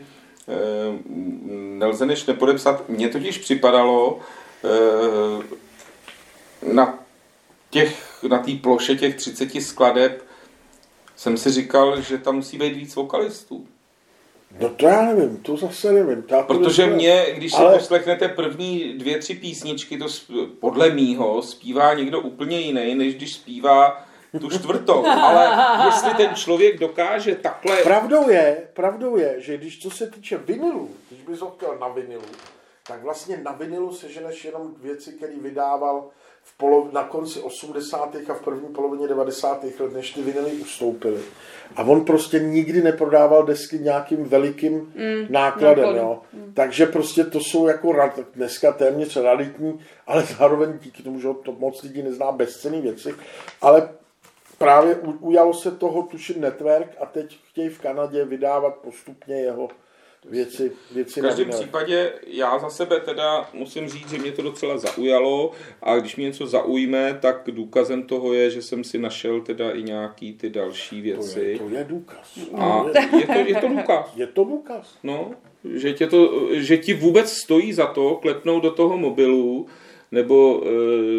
nelze 1.77 2.05
než 2.05 2.25
nepodepsat. 2.25 2.89
Mně 2.89 3.09
totiž 3.09 3.37
připadalo 3.37 4.19
na 6.73 6.99
těch, 7.69 8.04
na 8.27 8.39
té 8.39 8.51
ploše 8.61 8.95
těch 8.95 9.15
30 9.15 9.61
skladeb 9.61 10.23
jsem 11.15 11.37
si 11.37 11.51
říkal, 11.51 12.01
že 12.01 12.17
tam 12.17 12.35
musí 12.35 12.57
být 12.57 12.75
víc 12.75 12.95
vokalistů. 12.95 13.67
No 14.59 14.69
to 14.69 14.85
já 14.87 15.01
nevím, 15.01 15.37
to 15.37 15.57
zase 15.57 15.91
nevím. 15.91 16.23
To 16.23 16.43
Protože 16.47 16.81
nevím. 16.81 16.95
mě, 16.97 17.25
když 17.35 17.51
si 17.53 17.57
Ale- 17.57 17.77
poslechnete 17.77 18.27
první 18.27 18.93
dvě, 18.93 19.17
tři 19.19 19.33
písničky, 19.35 19.97
to 19.97 20.05
podle 20.59 20.89
mýho 20.89 21.41
zpívá 21.41 21.93
někdo 21.93 22.19
úplně 22.19 22.59
jiný, 22.59 22.95
než 22.95 23.15
když 23.15 23.33
zpívá 23.33 24.05
tu 24.41 24.49
čtvrtou. 24.49 25.05
Ale 25.05 25.49
jestli 25.85 26.13
ten 26.13 26.35
člověk 26.35 26.79
dokáže 26.79 27.35
takhle... 27.35 27.77
Pravdou 27.77 28.29
je, 28.29 28.67
pravdou 28.73 29.17
je, 29.17 29.35
že 29.37 29.57
když 29.57 29.81
co 29.81 29.91
se 29.91 30.11
týče 30.11 30.37
vinilu, 30.37 30.89
když 31.09 31.21
bys 31.21 31.39
ho 31.39 31.49
chtěl 31.57 31.77
na 31.81 31.87
vinilu, 31.87 32.23
tak 32.87 33.03
vlastně 33.03 33.37
na 33.43 33.51
vinilu 33.51 33.93
seženeš 33.93 34.45
jenom 34.45 34.73
věci, 34.81 35.11
které 35.13 35.33
vydával 35.41 36.09
v 36.45 36.57
polo, 36.57 36.89
na 36.91 37.03
konci 37.03 37.39
80. 37.41 38.15
a 38.29 38.33
v 38.33 38.41
první 38.41 38.69
polovině 38.69 39.07
90. 39.07 39.63
let, 39.63 39.93
než 39.93 40.11
ty 40.11 40.21
vinily 40.21 40.51
ustoupily. 40.51 41.21
A 41.75 41.83
on 41.83 42.05
prostě 42.05 42.39
nikdy 42.39 42.81
neprodával 42.81 43.43
desky 43.43 43.79
nějakým 43.79 44.23
velikým 44.23 44.73
mm, 44.73 45.27
nákladem. 45.29 45.85
nákladu. 45.85 45.97
Jo. 45.97 46.21
Takže 46.53 46.85
prostě 46.85 47.23
to 47.23 47.39
jsou 47.39 47.67
jako 47.67 47.91
rad, 47.91 48.19
dneska 48.35 48.71
téměř 48.71 49.17
realitní, 49.17 49.79
ale 50.07 50.23
zároveň 50.39 50.79
díky 50.79 51.03
tomu, 51.03 51.19
že 51.19 51.27
to 51.43 51.51
moc 51.51 51.83
lidí 51.83 52.01
nezná 52.03 52.31
bezcený 52.31 52.81
věci. 52.81 53.15
Ale 53.61 53.89
právě 54.57 54.95
ujalo 55.19 55.53
se 55.53 55.71
toho 55.71 56.03
tuším 56.03 56.41
Network 56.41 56.89
a 56.99 57.05
teď 57.05 57.37
chtějí 57.49 57.69
v 57.69 57.81
Kanadě 57.81 58.25
vydávat 58.25 58.75
postupně 58.75 59.35
jeho 59.35 59.69
věci, 60.29 60.71
věci 60.91 61.19
V 61.19 61.23
každém 61.23 61.45
vinyle. 61.45 61.61
případě 61.61 62.13
já 62.27 62.59
za 62.59 62.69
sebe 62.69 62.99
teda 62.99 63.49
musím 63.53 63.89
říct, 63.89 64.09
že 64.09 64.17
mě 64.17 64.31
to 64.31 64.41
docela 64.41 64.77
zaujalo 64.77 65.51
a 65.81 65.97
když 65.97 66.15
mě 66.15 66.25
něco 66.25 66.47
zaujme, 66.47 67.17
tak 67.21 67.41
důkazem 67.51 68.03
toho 68.03 68.33
je, 68.33 68.49
že 68.49 68.61
jsem 68.61 68.83
si 68.83 68.97
našel 68.97 69.41
teda 69.41 69.71
i 69.71 69.83
nějaký 69.83 70.33
ty 70.33 70.49
další 70.49 71.01
To 71.01 71.07
je, 71.07 71.15
věci. 71.15 71.59
to 71.63 71.69
je 71.69 71.83
důkaz. 71.89 72.39
A 72.53 72.83
To 72.83 73.17
je, 73.17 73.25
to, 73.27 73.33
je 73.49 73.55
to 73.61 73.67
důkaz. 73.67 74.11
je 74.15 74.27
to 74.27 74.43
důkaz. 74.43 74.97
No, 75.03 75.31
že, 75.73 75.93
tě 75.93 76.07
to, 76.07 76.47
že 76.51 76.77
ti 76.77 76.93
vůbec 76.93 77.31
stojí 77.31 77.73
za 77.73 77.85
to 77.85 78.15
klepnout 78.15 78.63
do 78.63 78.71
toho 78.71 78.97
mobilu 78.97 79.67
nebo 80.11 80.63
e, 80.65 80.69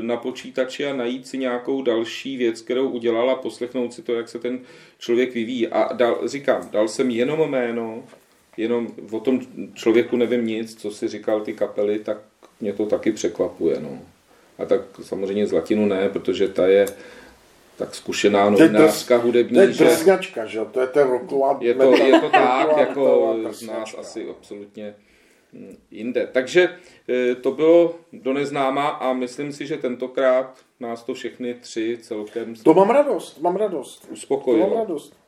na 0.02 0.16
počítači 0.16 0.86
a 0.86 0.96
najít 0.96 1.26
si 1.26 1.38
nějakou 1.38 1.82
další 1.82 2.36
věc, 2.36 2.60
kterou 2.60 2.88
udělala, 2.88 3.34
poslechnout 3.34 3.92
si 3.94 4.02
to, 4.02 4.12
jak 4.14 4.28
se 4.28 4.38
ten 4.38 4.60
člověk 4.98 5.34
vyvíjí. 5.34 5.68
A 5.68 5.92
dal, 5.92 6.28
říkám, 6.28 6.68
dal 6.72 6.88
jsem 6.88 7.10
jenom 7.10 7.50
jméno, 7.50 8.02
jenom 8.56 8.88
o 9.10 9.20
tom 9.20 9.40
člověku 9.75 10.16
nevím 10.16 10.46
nic, 10.46 10.80
co 10.80 10.90
si 10.90 11.08
říkal 11.08 11.40
ty 11.40 11.52
kapely, 11.52 11.98
tak 11.98 12.18
mě 12.60 12.72
to 12.72 12.86
taky 12.86 13.12
překvapuje. 13.12 13.80
No. 13.80 13.98
A 14.58 14.64
tak 14.64 14.80
samozřejmě 15.02 15.46
Zlatinu 15.46 15.86
ne, 15.86 16.08
protože 16.08 16.48
ta 16.48 16.66
je 16.66 16.86
tak 17.76 17.94
zkušená 17.94 18.50
novinářka 18.50 19.16
hudební, 19.16 19.54
To 19.54 19.60
je 19.60 19.72
že 19.72 19.84
brzňačka, 19.84 20.46
že 20.46 20.58
jo? 20.58 20.64
To 20.72 20.80
je 20.80 20.86
ten 20.86 21.08
roková... 21.08 21.58
je 21.60 21.75
to, 21.75 21.96
je 21.96 22.20
to 22.20 22.30
tak, 22.30 22.78
jako 22.78 23.36
z 23.50 23.62
nás 23.62 23.94
asi 23.98 24.28
absolutně 24.30 24.94
hm, 25.52 25.76
jinde. 25.90 26.28
Takže 26.32 26.68
eh, 27.08 27.34
to 27.34 27.50
bylo 27.50 27.94
do 28.12 28.32
neznáma 28.32 28.88
a 28.88 29.12
myslím 29.12 29.52
si, 29.52 29.66
že 29.66 29.76
tentokrát 29.76 30.58
nás 30.80 31.02
to 31.02 31.14
všechny 31.14 31.54
tři 31.54 31.98
celkem 32.02 32.54
To 32.54 32.75
mám 32.75 32.90
radost, 32.90 33.40
mám 33.40 33.56
radost. 33.56 34.00
To 34.00 34.06
mám 34.06 34.12
uspokojilo. 34.12 34.75
radost. 34.75 35.25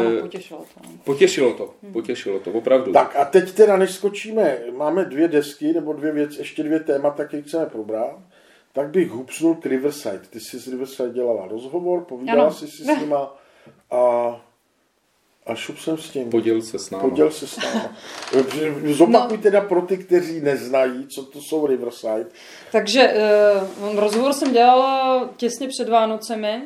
Ano, 0.00 0.10
Eh, 0.18 0.20
potěšilo 0.20 0.60
to. 0.60 0.80
no. 0.88 0.90
Potěšilo 1.04 1.54
to, 1.54 1.74
potěšilo 1.92 2.40
to, 2.40 2.50
opravdu. 2.52 2.92
Tak 2.92 3.16
a 3.16 3.24
teď 3.24 3.52
teda, 3.52 3.76
než 3.76 3.90
skočíme, 3.90 4.58
máme 4.76 5.04
dvě 5.04 5.28
desky, 5.28 5.72
nebo 5.72 5.92
dvě 5.92 6.12
věci, 6.12 6.40
ještě 6.40 6.62
dvě 6.62 6.80
témata, 6.80 7.24
které 7.24 7.42
chceme 7.42 7.66
probrat, 7.66 8.18
tak 8.72 8.88
bych 8.90 9.10
hupsnul 9.10 9.54
k 9.54 9.66
Riverside. 9.66 10.20
Ty 10.30 10.40
jsi 10.40 10.60
s 10.60 10.68
Riverside 10.68 11.10
dělala 11.10 11.46
rozhovor, 11.48 12.04
povídala 12.04 12.42
Ano. 12.42 12.52
jsi 12.52 12.66
si 12.68 12.84
s 12.84 12.86
nima 13.00 13.36
a, 13.90 14.00
a 15.46 15.54
šup 15.54 15.78
jsem 15.78 15.98
s 15.98 16.10
tím. 16.10 16.30
Poděl 16.30 16.62
se 16.62 16.78
s 16.78 16.90
námi. 16.90 17.10
Poděl 17.10 17.30
se 17.30 17.46
s 17.46 17.56
náma. 17.56 17.96
Zopakuj 18.86 19.38
teda 19.38 19.60
pro 19.60 19.82
ty, 19.82 19.98
kteří 19.98 20.40
neznají, 20.40 21.06
co 21.06 21.22
to 21.24 21.40
jsou 21.42 21.66
Riverside. 21.66 22.26
Takže 22.72 23.14
uh, 23.90 24.00
rozhovor 24.00 24.32
jsem 24.32 24.52
dělala 24.52 25.30
těsně 25.36 25.68
před 25.68 25.88
Vánocemi, 25.88 26.62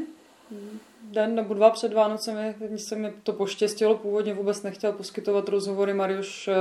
den 1.15 1.35
nebo 1.35 1.55
dva 1.55 1.71
před 1.71 1.93
Vánocemi, 1.93 2.55
se 2.77 2.97
mi 2.97 3.13
to 3.23 3.33
poštěstilo, 3.33 3.95
původně 3.95 4.35
vůbec 4.35 4.63
nechtěl 4.63 4.93
poskytovat 4.93 5.49
rozhovory 5.49 5.95
Mariuš 5.95 6.49
eh, 6.49 6.55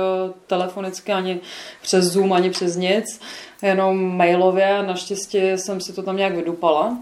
telefonicky 0.46 1.12
ani 1.12 1.40
přes 1.82 2.04
Zoom, 2.04 2.32
ani 2.32 2.50
přes 2.50 2.76
nic, 2.76 3.20
jenom 3.62 4.16
mailově, 4.16 4.82
naštěstí 4.82 5.38
jsem 5.38 5.80
si 5.80 5.92
to 5.92 6.02
tam 6.02 6.16
nějak 6.16 6.36
vydupala. 6.36 6.98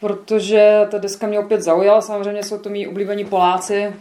protože 0.00 0.86
ta 0.90 0.98
deska 0.98 1.26
mě 1.26 1.38
opět 1.38 1.62
zaujala. 1.62 2.00
Samozřejmě 2.00 2.42
jsou 2.42 2.58
to 2.58 2.68
mý 2.68 2.86
oblíbení 2.86 3.24
Poláci, 3.24 3.92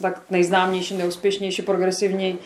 tak 0.00 0.22
nejznámější, 0.30 0.96
neúspěšnější, 0.96 1.62
progresivní 1.62 2.38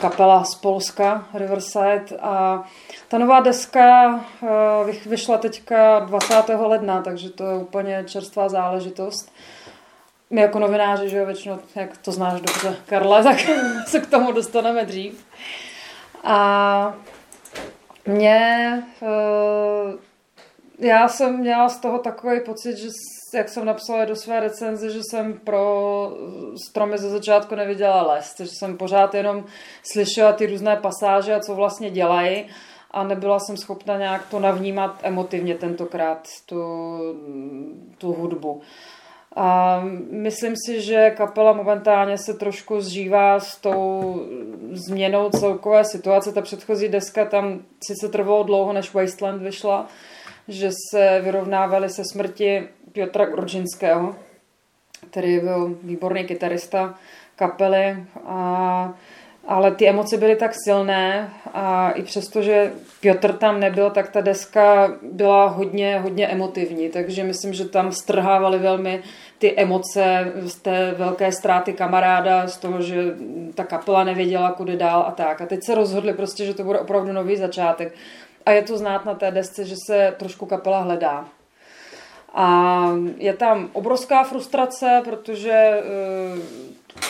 kapela 0.00 0.44
z 0.44 0.54
Polska, 0.54 1.26
Riverside. 1.34 2.04
A 2.20 2.64
ta 3.08 3.18
nová 3.18 3.40
deska 3.40 4.20
eh, 4.42 5.08
vyšla 5.08 5.38
teďka 5.38 5.98
20. 5.98 6.34
ledna, 6.48 7.02
takže 7.02 7.30
to 7.30 7.46
je 7.46 7.56
úplně 7.56 8.04
čerstvá 8.06 8.48
záležitost. 8.48 9.32
My 10.30 10.40
jako 10.40 10.58
novináři, 10.58 11.08
že 11.08 11.16
jo, 11.16 11.26
většinou, 11.26 11.58
jak 11.74 11.98
to 11.98 12.12
znáš 12.12 12.40
dobře, 12.40 12.76
Karla, 12.86 13.22
tak 13.22 13.36
se 13.86 14.00
k 14.00 14.10
tomu 14.10 14.32
dostaneme 14.32 14.84
dřív. 14.84 15.24
A 16.24 16.94
mě, 18.06 18.82
eh, 19.02 19.96
já 20.78 21.08
jsem 21.08 21.38
měla 21.38 21.68
z 21.68 21.78
toho 21.78 21.98
takový 21.98 22.40
pocit, 22.40 22.76
že 22.76 22.88
jak 23.34 23.48
jsem 23.48 23.64
napsala 23.64 24.04
do 24.04 24.16
své 24.16 24.40
recenze, 24.40 24.90
že 24.90 25.00
jsem 25.10 25.32
pro 25.32 26.12
stromy 26.68 26.98
ze 26.98 27.10
začátku 27.10 27.54
neviděla 27.54 28.02
les, 28.02 28.34
že 28.38 28.46
jsem 28.46 28.76
pořád 28.76 29.14
jenom 29.14 29.44
slyšela 29.92 30.32
ty 30.32 30.46
různé 30.46 30.76
pasáže 30.76 31.34
a 31.34 31.40
co 31.40 31.54
vlastně 31.54 31.90
dělají 31.90 32.44
a 32.90 33.04
nebyla 33.04 33.38
jsem 33.38 33.56
schopna 33.56 33.98
nějak 33.98 34.26
to 34.30 34.40
navnímat 34.40 35.00
emotivně 35.02 35.54
tentokrát, 35.54 36.28
tu, 36.46 36.62
tu 37.98 38.12
hudbu. 38.12 38.60
A 39.36 39.80
myslím 40.10 40.54
si, 40.66 40.80
že 40.80 41.10
kapela 41.10 41.52
momentálně 41.52 42.18
se 42.18 42.34
trošku 42.34 42.80
zžívá 42.80 43.40
s 43.40 43.56
tou 43.56 44.14
změnou 44.72 45.30
celkové 45.30 45.84
situace. 45.84 46.32
Ta 46.32 46.42
předchozí 46.42 46.88
deska 46.88 47.24
tam 47.24 47.62
sice 47.84 48.08
trvalo 48.08 48.42
dlouho, 48.42 48.72
než 48.72 48.94
Wasteland 48.94 49.42
vyšla, 49.42 49.86
že 50.48 50.70
se 50.90 51.20
vyrovnávali 51.20 51.88
se 51.90 52.02
smrti 52.12 52.68
Piotra 52.98 53.26
Grodžinského, 53.26 54.16
který 55.10 55.40
byl 55.40 55.76
výborný 55.82 56.24
kytarista 56.24 56.94
kapely 57.36 58.04
a 58.26 58.94
ale 59.46 59.70
ty 59.70 59.88
emoce 59.88 60.16
byly 60.16 60.36
tak 60.36 60.52
silné 60.64 61.30
a 61.54 61.90
i 61.90 62.02
přesto, 62.02 62.42
že 62.42 62.72
Piotr 63.00 63.32
tam 63.32 63.60
nebyl, 63.60 63.90
tak 63.90 64.10
ta 64.10 64.20
deska 64.20 64.92
byla 65.12 65.46
hodně, 65.46 66.00
hodně 66.00 66.26
emotivní, 66.26 66.88
takže 66.88 67.24
myslím, 67.24 67.52
že 67.52 67.68
tam 67.68 67.92
strhávali 67.92 68.58
velmi 68.58 69.02
ty 69.38 69.56
emoce 69.56 70.32
z 70.36 70.54
té 70.54 70.94
velké 70.98 71.32
ztráty 71.32 71.72
kamaráda, 71.72 72.46
z 72.46 72.58
toho, 72.58 72.82
že 72.82 73.14
ta 73.54 73.64
kapela 73.64 74.04
nevěděla, 74.04 74.52
kudy 74.52 74.76
dál 74.76 75.04
a 75.08 75.10
tak. 75.10 75.40
A 75.40 75.46
teď 75.46 75.64
se 75.64 75.74
rozhodli 75.74 76.14
prostě, 76.14 76.44
že 76.44 76.54
to 76.54 76.64
bude 76.64 76.78
opravdu 76.78 77.12
nový 77.12 77.36
začátek. 77.36 77.94
A 78.46 78.50
je 78.50 78.62
to 78.62 78.78
znát 78.78 79.04
na 79.04 79.14
té 79.14 79.30
desce, 79.30 79.64
že 79.64 79.74
se 79.86 80.14
trošku 80.18 80.46
kapela 80.46 80.80
hledá. 80.80 81.28
A 82.34 82.90
je 83.16 83.32
tam 83.34 83.70
obrovská 83.72 84.24
frustrace, 84.24 85.02
protože 85.04 85.82
uh, 86.34 86.42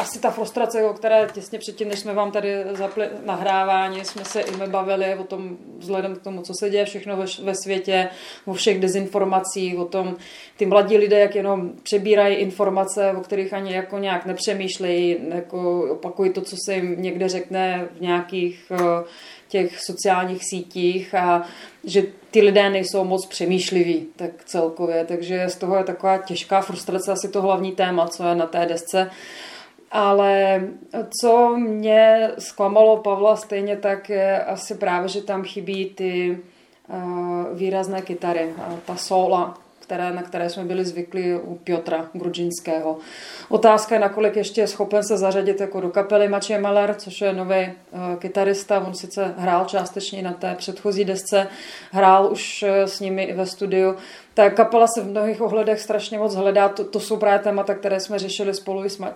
asi 0.01 0.21
ta 0.21 0.31
frustrace, 0.31 0.85
o 0.85 0.95
které 0.95 1.29
těsně 1.33 1.59
předtím, 1.59 1.89
než 1.89 1.99
jsme 1.99 2.15
vám 2.15 2.31
tady 2.31 2.65
zapli 2.73 3.09
nahrávání, 3.25 4.05
jsme 4.05 4.25
se 4.25 4.41
i 4.41 4.57
my 4.57 4.67
bavili 4.67 5.15
o 5.15 5.25
tom, 5.25 5.57
vzhledem 5.79 6.17
k 6.17 6.23
tomu, 6.23 6.43
co 6.43 6.53
se 6.55 6.71
děje 6.71 6.85
všechno 6.85 7.17
ve, 7.17 7.25
ve 7.43 7.55
světě, 7.55 8.09
o 8.47 8.53
všech 8.53 8.81
dezinformacích, 8.81 9.79
o 9.79 9.85
tom, 9.85 10.17
ty 10.57 10.67
mladí 10.67 10.97
lidé, 10.97 11.19
jak 11.19 11.35
jenom 11.35 11.73
přebírají 11.83 12.37
informace, 12.37 13.13
o 13.13 13.21
kterých 13.21 13.53
ani 13.53 13.75
jako 13.75 13.99
nějak 13.99 14.27
nepřemýšlejí, 14.27 15.17
jako 15.29 15.83
opakují 15.91 16.33
to, 16.33 16.41
co 16.41 16.57
se 16.65 16.75
jim 16.75 17.03
někde 17.03 17.29
řekne 17.29 17.89
v 17.97 18.01
nějakých 18.01 18.65
uh, 18.71 18.79
těch 19.49 19.81
sociálních 19.81 20.45
sítích 20.45 21.15
a 21.15 21.43
že 21.85 22.03
ty 22.31 22.41
lidé 22.41 22.71
nejsou 22.71 23.05
moc 23.05 23.27
přemýšliví 23.27 24.07
tak 24.17 24.31
celkově, 24.45 25.05
takže 25.05 25.49
z 25.49 25.57
toho 25.57 25.77
je 25.77 25.85
taková 25.85 26.19
těžká 26.19 26.61
frustrace, 26.61 27.13
asi 27.13 27.29
to 27.29 27.43
hlavní 27.43 27.73
téma, 27.73 28.09
co 28.09 28.25
je 28.25 28.35
na 28.35 28.47
té 28.47 28.67
desce. 28.67 29.11
Ale 29.91 30.63
co 31.21 31.57
mě 31.57 32.31
zklamalo 32.39 32.97
Pavla 32.97 33.37
stejně 33.37 33.77
tak 33.77 34.09
je 34.09 34.45
asi 34.45 34.75
právě, 34.75 35.09
že 35.09 35.23
tam 35.23 35.43
chybí 35.43 35.85
ty 35.95 36.39
uh, 36.89 37.59
výrazné 37.59 38.03
kytary, 38.03 38.45
uh, 38.45 38.79
ta 38.87 38.97
sola, 38.97 39.55
které, 39.89 40.13
na 40.13 40.23
které 40.23 40.51
jsme 40.51 40.65
byli 40.65 40.85
zvyklí 40.85 41.35
u 41.35 41.55
Piotra 41.55 42.09
Grudžinského. 42.13 42.99
Otázka 43.49 43.95
je, 43.95 44.01
nakolik 44.01 44.37
ještě 44.37 44.61
je 44.61 44.67
schopen 44.67 45.03
se 45.05 45.17
zařadit 45.17 45.61
jako 45.61 45.81
do 45.81 45.89
kapely 45.89 46.29
Maciej 46.29 46.61
Maler, 46.61 46.95
což 46.95 47.21
je 47.21 47.33
nový 47.33 47.67
uh, 47.67 48.17
kytarista. 48.19 48.81
On 48.81 48.95
sice 48.95 49.35
hrál 49.37 49.65
částečně 49.65 50.23
na 50.23 50.33
té 50.33 50.55
předchozí 50.55 51.05
desce, 51.05 51.49
hrál 51.91 52.33
už 52.33 52.63
uh, 52.63 52.69
s 52.85 53.01
nimi 53.01 53.23
i 53.23 53.35
ve 53.35 53.47
studiu. 53.47 53.95
Ta 54.35 54.51
kapela 54.51 54.87
se 54.87 55.01
v 55.01 55.07
mnohých 55.07 55.41
ohledech 55.41 55.81
strašně 55.81 56.19
moc 56.19 56.35
hledá. 56.35 56.69
To, 56.69 56.85
to 56.85 57.01
jsou 57.01 57.17
právě 57.17 57.39
témata, 57.39 57.75
které 57.75 58.01
jsme 58.01 58.19
řešili 58.19 58.55
spolu 58.55 58.85
i 58.85 58.91
s, 58.91 59.01
uh, 59.01 59.07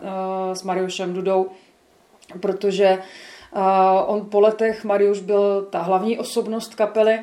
s 0.53 0.63
Mariušem 0.63 1.13
Dudou, 1.13 1.49
protože 2.41 2.99
uh, 3.57 3.63
on 4.07 4.27
po 4.31 4.41
letech, 4.41 4.85
Mariuš 4.85 5.21
byl 5.21 5.67
ta 5.71 5.79
hlavní 5.79 6.19
osobnost 6.19 6.75
kapely, 6.75 7.21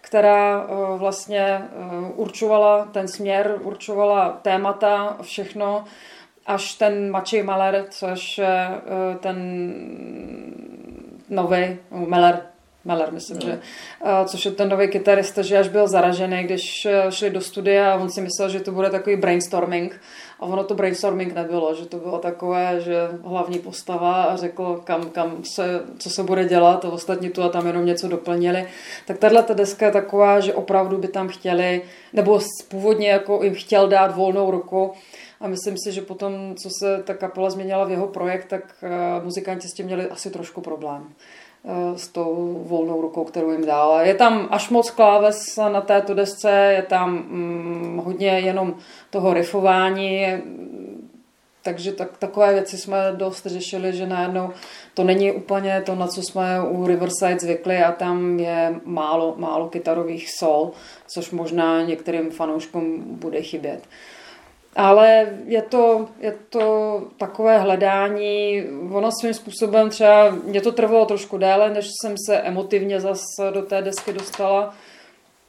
která 0.00 0.64
uh, 0.64 0.98
vlastně 0.98 1.62
uh, 1.76 2.20
určovala 2.20 2.84
ten 2.84 3.08
směr, 3.08 3.58
určovala 3.62 4.38
témata, 4.42 5.16
všechno, 5.22 5.84
až 6.46 6.74
ten 6.74 7.10
Maciej 7.10 7.42
Maler, 7.42 7.86
což 7.90 8.38
je 8.38 8.68
uh, 8.68 9.16
ten 9.16 9.36
nový 11.28 11.78
Meller, 11.90 12.42
Meller, 12.84 13.12
myslím, 13.12 13.36
no. 13.36 13.46
že, 13.46 13.60
což 14.26 14.44
je 14.44 14.50
ten 14.50 14.68
nový 14.68 14.88
kytarista, 14.88 15.42
že 15.42 15.58
až 15.58 15.68
byl 15.68 15.88
zaražený, 15.88 16.44
když 16.44 16.86
šli 17.10 17.30
do 17.30 17.40
studia 17.40 17.92
a 17.92 17.96
on 17.96 18.10
si 18.10 18.20
myslel, 18.20 18.48
že 18.48 18.60
to 18.60 18.72
bude 18.72 18.90
takový 18.90 19.16
brainstorming 19.16 20.00
a 20.40 20.42
ono 20.42 20.64
to 20.64 20.74
brainstorming 20.74 21.34
nebylo, 21.34 21.74
že 21.74 21.86
to 21.86 21.96
bylo 21.96 22.18
takové, 22.18 22.80
že 22.80 23.08
hlavní 23.24 23.58
postava 23.58 24.22
a 24.22 24.36
řekl, 24.36 24.80
kam, 24.84 25.10
kam 25.10 25.44
se, 25.44 25.80
co 25.98 26.10
se 26.10 26.22
bude 26.22 26.44
dělat 26.44 26.84
a 26.84 26.88
ostatní 26.88 27.30
tu 27.30 27.42
a 27.42 27.48
tam 27.48 27.66
jenom 27.66 27.86
něco 27.86 28.08
doplnili. 28.08 28.66
Tak 29.06 29.18
tahle 29.18 29.42
ta 29.42 29.54
deska 29.54 29.86
je 29.86 29.92
taková, 29.92 30.40
že 30.40 30.54
opravdu 30.54 30.98
by 30.98 31.08
tam 31.08 31.28
chtěli, 31.28 31.82
nebo 32.12 32.40
původně 32.68 33.08
jako 33.10 33.42
jim 33.42 33.54
chtěl 33.54 33.88
dát 33.88 34.16
volnou 34.16 34.50
ruku, 34.50 34.92
a 35.40 35.48
myslím 35.48 35.76
si, 35.78 35.92
že 35.92 36.02
potom, 36.02 36.54
co 36.62 36.68
se 36.80 37.02
ta 37.02 37.14
kapela 37.14 37.50
změnila 37.50 37.84
v 37.84 37.90
jeho 37.90 38.06
projekt, 38.06 38.44
tak 38.44 38.84
muzikanti 39.24 39.68
s 39.68 39.72
tím 39.72 39.86
měli 39.86 40.10
asi 40.10 40.30
trošku 40.30 40.60
problém. 40.60 41.14
Eh, 41.64 41.98
s 41.98 42.08
tou 42.08 42.62
volnou 42.66 43.00
rukou, 43.00 43.24
kterou 43.24 43.50
jim 43.50 43.66
dal. 43.66 44.00
Je 44.02 44.14
tam 44.14 44.48
až 44.50 44.70
moc 44.70 44.90
kláves 44.90 45.56
na 45.56 45.80
této 45.80 46.14
desce, 46.14 46.72
je 46.76 46.82
tam 46.82 47.10
mm, 47.10 48.02
hodně 48.04 48.28
jenom 48.28 48.74
toho 49.10 49.34
riffování, 49.34 50.26
takže 51.62 51.92
tak, 51.92 52.18
takové 52.18 52.52
věci 52.52 52.78
jsme 52.78 52.96
dost 53.16 53.46
řešili, 53.46 53.92
že 53.92 54.06
najednou 54.06 54.50
to 54.94 55.04
není 55.04 55.32
úplně 55.32 55.82
to, 55.86 55.94
na 55.94 56.06
co 56.06 56.22
jsme 56.22 56.62
u 56.62 56.86
Riverside 56.86 57.38
zvykli 57.38 57.82
a 57.82 57.92
tam 57.92 58.40
je 58.40 58.80
málo, 58.84 59.34
málo 59.36 59.68
kytarových 59.68 60.30
sol, 60.38 60.70
což 61.06 61.30
možná 61.30 61.82
některým 61.82 62.30
fanouškům 62.30 63.04
bude 63.04 63.42
chybět. 63.42 63.80
Ale 64.78 65.26
je 65.44 65.62
to, 65.62 66.08
je 66.20 66.38
to 66.48 67.02
takové 67.16 67.58
hledání, 67.58 68.64
ono 68.92 69.10
svým 69.20 69.34
způsobem 69.34 69.90
třeba, 69.90 70.30
mě 70.30 70.60
to 70.60 70.72
trvalo 70.72 71.06
trošku 71.06 71.38
déle, 71.38 71.70
než 71.70 71.90
jsem 72.02 72.14
se 72.26 72.36
emotivně 72.36 73.00
zase 73.00 73.50
do 73.50 73.62
té 73.62 73.82
desky 73.82 74.12
dostala. 74.12 74.74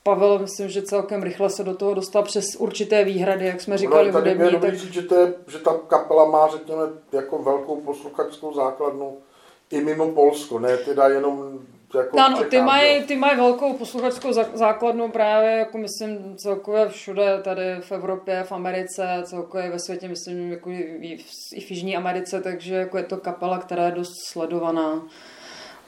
Pavel, 0.04 0.40
myslím, 0.40 0.70
že 0.70 0.82
celkem 0.82 1.24
rychle 1.24 1.50
se 1.50 1.64
do 1.64 1.76
toho 1.76 1.94
dostal 1.94 2.24
přes 2.24 2.56
určité 2.56 3.04
výhrady, 3.04 3.46
jak 3.46 3.62
jsme 3.62 3.78
říkali 3.78 4.12
no, 4.12 4.20
hudební. 4.20 4.60
Tak... 4.60 4.76
Říct, 4.76 4.94
že, 4.94 5.02
to 5.02 5.16
je, 5.16 5.34
že 5.48 5.60
ta 5.60 5.74
kapela 5.88 6.26
má, 6.26 6.48
řekněme, 6.48 6.82
jako 7.12 7.38
velkou 7.38 7.76
posluchačskou 7.76 8.54
základnu 8.54 9.18
i 9.72 9.82
mimo 9.82 10.08
Polsko, 10.08 10.60
ne 10.60 10.78
teda 10.78 11.08
jenom 11.08 11.60
jako 11.98 12.20
ano, 12.20 12.44
ty 12.44 12.62
mají, 12.62 13.04
ty 13.04 13.16
mají 13.16 13.38
velkou 13.38 13.74
posluchačskou 13.74 14.34
základnu 14.54 15.12
právě, 15.12 15.52
jako 15.52 15.78
myslím, 15.78 16.36
celkově 16.38 16.90
všude 16.90 17.42
tady 17.44 17.76
v 17.82 17.92
Evropě, 17.92 18.44
v 18.44 18.52
Americe, 18.52 19.24
celkově 19.24 19.70
ve 19.70 19.80
světě, 19.80 20.08
myslím, 20.08 20.52
jako 20.52 20.70
i 20.70 21.18
v, 21.18 21.56
i 21.56 21.62
v 21.62 21.72
Jižní 21.72 21.98
Americe, 21.98 22.42
takže 22.42 22.76
jako 22.76 22.98
je 22.98 23.04
to 23.04 23.18
kapela, 23.18 23.58
která 23.58 23.86
je 23.86 23.92
dost 23.92 24.14
sledovaná. 24.32 25.08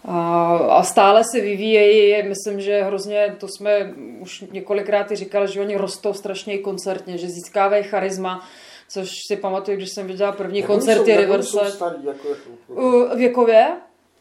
A, 0.05 0.57
a 0.57 0.83
stále 0.83 1.23
se 1.23 1.41
vyvíjejí, 1.41 2.29
myslím, 2.29 2.61
že 2.61 2.83
hrozně, 2.83 3.35
to 3.39 3.47
jsme 3.47 3.93
už 4.19 4.43
několikrát 4.51 5.11
i 5.11 5.15
říkali, 5.15 5.47
že 5.47 5.61
oni 5.61 5.77
rostou 5.77 6.13
strašně 6.13 6.57
koncertně, 6.57 7.17
že 7.17 7.27
získávají 7.27 7.83
charisma, 7.83 8.47
což 8.91 9.09
si 9.27 9.35
pamatuju, 9.35 9.77
když 9.77 9.89
jsem 9.89 10.07
viděla 10.07 10.31
první 10.31 10.59
jak 10.59 10.67
koncerty 10.67 11.17
Riverside. 11.17 11.65
Jako, 12.03 12.27
jako... 12.29 13.15
Věkově? 13.15 13.67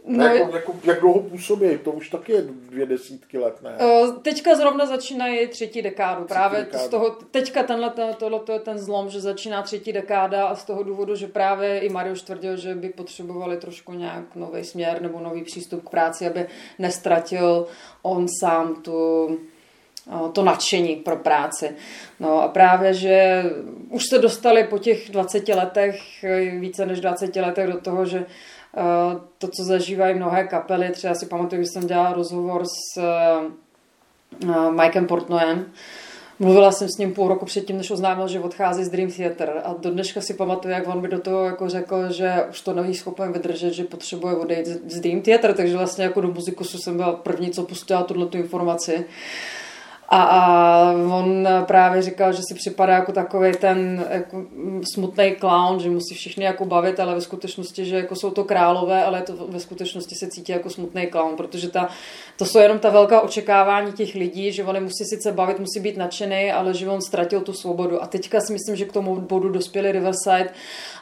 No, 0.07 0.25
jako, 0.25 0.57
jako, 0.57 0.75
jak 0.85 1.01
dlouho 1.01 1.21
působí? 1.21 1.79
To 1.85 1.91
už 1.91 2.09
taky 2.09 2.33
je 2.33 2.43
dvě 2.43 2.87
desítky 2.87 3.39
let, 3.39 3.63
ne? 3.63 3.79
Teďka 4.23 4.55
zrovna 4.55 4.87
začínají 4.87 5.49
třetí 5.49 5.83
dekádu. 5.83 6.25
Třetí 6.25 6.35
právě 6.35 6.61
dekádu. 6.61 6.85
z 6.85 6.89
toho, 6.89 7.11
teďka 7.31 7.63
tenhle, 7.63 7.93
tohle 8.19 8.41
to 8.41 8.53
je 8.53 8.59
ten 8.59 8.79
zlom, 8.79 9.11
že 9.11 9.21
začíná 9.21 9.63
třetí 9.63 9.93
dekáda 9.93 10.47
a 10.47 10.55
z 10.55 10.65
toho 10.65 10.83
důvodu, 10.83 11.15
že 11.15 11.27
právě 11.27 11.79
i 11.79 11.89
Mariuš 11.89 12.23
tvrdil, 12.23 12.57
že 12.57 12.75
by 12.75 12.89
potřebovali 12.89 13.57
trošku 13.57 13.93
nějak 13.93 14.37
nový 14.37 14.65
směr 14.65 15.03
nebo 15.03 15.21
nový 15.21 15.45
přístup 15.45 15.85
k 15.85 15.91
práci, 15.91 16.27
aby 16.27 16.47
nestratil 16.79 17.67
on 18.03 18.27
sám 18.41 18.83
tu 18.83 19.29
to 20.33 20.43
nadšení 20.43 20.97
pro 20.97 21.17
práci. 21.17 21.71
No 22.21 22.43
a 22.43 22.49
právě, 22.49 22.95
že 22.95 23.45
už 23.89 24.03
se 24.11 24.19
dostali 24.19 24.65
po 24.65 24.79
těch 24.79 25.11
20 25.11 25.49
letech, 25.49 26.25
více 26.59 26.87
než 26.87 27.01
20 27.01 27.37
letech 27.37 27.67
do 27.67 27.81
toho, 27.81 28.07
že 28.07 28.27
to, 29.39 29.49
co 29.49 29.65
zažívají 29.65 30.15
mnohé 30.15 30.45
kapely, 30.45 30.91
třeba 30.91 31.15
si 31.15 31.27
pamatuju, 31.27 31.63
že 31.63 31.69
jsem 31.73 31.87
dělala 31.87 32.13
rozhovor 32.13 32.65
s 32.67 33.01
Mikem 34.71 35.07
Portnoyem, 35.07 35.67
Mluvila 36.43 36.73
jsem 36.73 36.89
s 36.89 36.99
ním 36.99 37.15
půl 37.15 37.29
roku 37.29 37.45
předtím, 37.45 37.77
než 37.77 37.91
oznámil, 37.91 38.29
že 38.29 38.41
odchází 38.41 38.85
z 38.85 38.89
Dream 38.89 39.11
Theater 39.11 39.63
a 39.65 39.75
do 39.79 39.91
dneška 39.91 40.21
si 40.21 40.35
pamatuju, 40.35 40.75
jak 40.75 40.89
on 40.89 41.01
by 41.01 41.09
do 41.09 41.21
toho 41.21 41.45
jako 41.45 41.69
řekl, 41.69 42.13
že 42.13 42.35
už 42.51 42.61
to 42.61 42.73
není 42.73 42.95
schopen 42.95 43.33
vydržet, 43.33 43.71
že 43.71 43.85
potřebuje 43.85 44.35
odejít 44.35 44.67
z 44.67 45.01
Dream 45.01 45.21
Theater, 45.21 45.55
takže 45.55 45.77
vlastně 45.77 46.05
jako 46.05 46.21
do 46.21 46.29
muzikusu 46.29 46.79
jsem 46.79 46.97
byla 46.97 47.13
první, 47.13 47.51
co 47.51 47.63
pustila 47.63 48.03
tuhle 48.03 48.27
tu 48.27 48.39
informaci. 48.39 49.05
A, 50.13 50.23
a 50.23 50.93
on 50.93 51.49
právě 51.67 52.03
říkal, 52.03 52.33
že 52.33 52.43
si 52.49 52.55
připadá 52.55 52.93
jako 52.93 53.13
takový 53.13 53.53
ten 53.53 54.07
jako 54.11 54.43
smutný 54.95 55.37
clown, 55.41 55.81
že 55.81 55.91
musí 55.91 56.15
všichni 56.15 56.45
jako 56.45 56.65
bavit, 56.65 57.01
ale 57.01 57.15
ve 57.15 57.21
skutečnosti, 57.21 57.85
že 57.85 57.97
jako 57.97 58.17
jsou 58.17 58.31
to 58.31 58.45
králové, 58.45 59.05
ale 59.05 59.23
to 59.23 59.47
ve 59.49 59.61
skutečnosti 59.61 60.15
se 60.15 60.29
cítí 60.31 60.53
jako 60.53 60.71
smutný 60.71 61.07
clown, 61.07 61.37
protože 61.37 61.69
ta, 61.69 61.89
to 62.37 62.45
jsou 62.45 62.59
jenom 62.59 62.79
ta 62.79 62.91
velká 62.91 63.21
očekávání 63.21 63.93
těch 63.93 64.15
lidí, 64.15 64.53
že 64.53 64.65
oni 64.65 64.81
musí 64.81 65.05
sice 65.05 65.33
bavit, 65.33 65.59
musí 65.59 65.81
být 65.81 65.97
nadšený, 65.97 66.53
ale 66.53 66.75
že 66.75 66.89
on 66.89 67.01
ztratil 67.01 67.41
tu 67.41 67.53
svobodu. 67.53 68.03
A 68.03 68.07
teďka 68.07 68.41
si 68.41 68.53
myslím, 68.53 68.77
že 68.77 68.85
k 68.85 68.93
tomu 68.93 69.17
bodu 69.17 69.49
dospěli 69.49 69.93
Riverside 69.93 70.51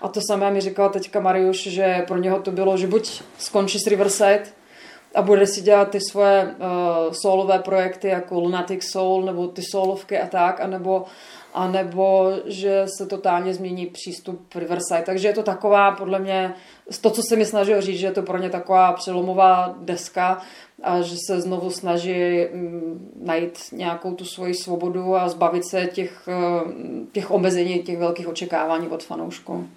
a 0.03 0.09
to 0.09 0.21
samé 0.31 0.51
mi 0.51 0.61
říkal 0.61 0.90
teďka 0.90 1.21
Mariuš, 1.21 1.62
že 1.62 2.05
pro 2.07 2.18
něho 2.18 2.40
to 2.40 2.51
bylo, 2.51 2.77
že 2.77 2.87
buď 2.87 3.23
skončí 3.38 3.79
s 3.79 3.87
Riverside, 3.87 4.58
a 5.14 5.23
bude 5.23 5.47
si 5.47 5.61
dělat 5.61 5.90
ty 5.90 5.99
svoje 6.01 6.44
uh, 6.44 7.12
solové 7.12 7.59
projekty 7.59 8.09
jako 8.09 8.40
Lunatic 8.40 8.85
Soul 8.85 9.23
nebo 9.23 9.49
ty 9.49 9.62
solovky 9.62 10.18
a 10.18 10.27
tak, 10.27 10.61
anebo, 10.61 11.05
anebo 11.55 12.33
že 12.44 12.85
se 12.99 13.07
totálně 13.07 13.55
změní 13.55 13.87
přístup 13.87 14.55
Riverside. 14.55 15.03
Takže 15.07 15.29
je 15.29 15.35
to 15.35 15.42
taková, 15.42 15.90
podle 15.90 16.18
mě, 16.18 16.55
to, 17.01 17.11
co 17.11 17.23
se 17.23 17.37
mi 17.37 17.47
snažil 17.47 17.81
říct, 17.81 17.99
že 17.99 18.07
je 18.07 18.12
to 18.12 18.23
pro 18.23 18.38
ně 18.38 18.51
taková 18.51 18.92
přelomová 18.92 19.75
deska 19.79 20.42
a 20.83 21.01
že 21.01 21.16
se 21.27 21.40
znovu 21.40 21.71
snaží 21.71 22.47
um, 22.47 23.11
najít 23.23 23.59
nějakou 23.73 24.14
tu 24.14 24.25
svoji 24.25 24.55
svobodu 24.55 25.16
a 25.16 25.29
zbavit 25.29 25.64
se 25.64 25.87
těch, 25.87 26.29
uh, 26.29 26.73
těch 27.12 27.31
omezení, 27.31 27.79
těch 27.79 27.99
velkých 27.99 28.29
očekávání 28.29 28.88
od 28.88 29.05
fanoušků. 29.05 29.68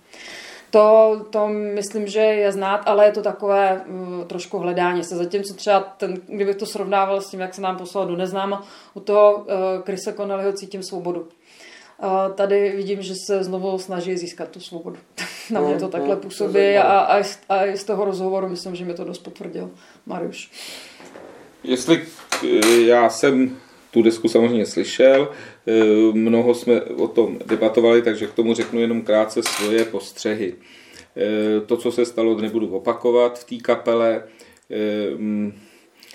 To, 0.71 1.25
to 1.29 1.47
myslím, 1.47 2.07
že 2.07 2.19
je 2.19 2.51
znát, 2.51 2.81
ale 2.85 3.05
je 3.05 3.11
to 3.11 3.21
takové 3.21 3.81
uh, 3.87 4.25
trošku 4.27 4.57
hledání 4.57 5.03
se. 5.03 5.15
Zatímco 5.15 5.53
třeba, 5.53 5.79
ten, 5.79 6.21
kdybych 6.27 6.55
to 6.55 6.65
srovnával 6.65 7.21
s 7.21 7.29
tím, 7.29 7.39
jak 7.39 7.53
se 7.53 7.61
nám 7.61 7.77
poslal 7.77 8.07
do 8.07 8.15
neznáma, 8.15 8.63
u 8.93 8.99
toho 8.99 9.35
uh, 9.35 9.45
Krise 9.83 10.13
Connellyho 10.13 10.53
cítím 10.53 10.83
svobodu. 10.83 11.21
Uh, 11.21 12.33
tady 12.35 12.69
vidím, 12.75 13.01
že 13.01 13.13
se 13.25 13.43
znovu 13.43 13.79
snaží 13.79 14.17
získat 14.17 14.49
tu 14.49 14.59
svobodu. 14.59 14.97
Na 15.51 15.61
mě 15.61 15.75
to 15.75 15.85
mm, 15.85 15.91
takhle 15.91 16.15
mm, 16.15 16.21
působí 16.21 16.77
a, 16.77 16.99
a, 16.99 17.23
a 17.49 17.65
i 17.65 17.77
z 17.77 17.83
toho 17.83 18.05
rozhovoru 18.05 18.49
myslím, 18.49 18.75
že 18.75 18.85
mi 18.85 18.93
to 18.93 19.03
dost 19.03 19.19
potvrdil 19.19 19.71
Mariuš. 20.05 20.51
Jestli 21.63 22.05
já 22.85 23.09
jsem 23.09 23.57
tu 23.91 24.01
desku 24.01 24.27
samozřejmě 24.27 24.65
slyšel, 24.65 25.31
e, 25.67 25.73
mnoho 26.13 26.53
jsme 26.53 26.81
o 26.81 27.07
tom 27.07 27.39
debatovali, 27.45 28.01
takže 28.01 28.27
k 28.27 28.33
tomu 28.33 28.53
řeknu 28.53 28.79
jenom 28.79 29.01
krátce 29.01 29.43
svoje 29.43 29.85
postřehy. 29.85 30.55
E, 31.17 31.61
to, 31.61 31.77
co 31.77 31.91
se 31.91 32.05
stalo, 32.05 32.41
nebudu 32.41 32.75
opakovat 32.75 33.39
v 33.39 33.43
té 33.43 33.63
kapele. 33.63 34.23
E, 34.69 35.15
mm, 35.15 35.59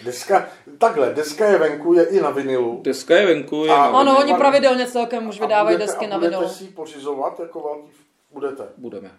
deska, 0.05 0.49
takhle, 0.79 1.15
deska 1.15 1.47
je 1.47 1.59
venku, 1.59 1.95
je 1.95 2.05
i 2.05 2.21
na 2.21 2.31
vinilu. 2.31 2.81
Deska 2.83 3.17
je 3.17 3.27
venku, 3.27 3.65
je 3.65 3.73
a, 3.73 3.79
na 3.79 3.85
Ano, 3.85 4.19
oni 4.19 4.35
pravidelně 4.35 4.87
celkem 4.87 5.29
už 5.29 5.41
vydávají 5.41 5.77
budete, 5.77 5.93
desky 5.93 6.07
na 6.07 6.19
vinilu. 6.19 6.43
Budete 6.43 6.59
si 6.59 6.65
pořizovat 6.65 7.41
jako 7.41 7.61
velký, 7.61 7.91
budete? 8.33 8.63
Budeme. 8.77 9.11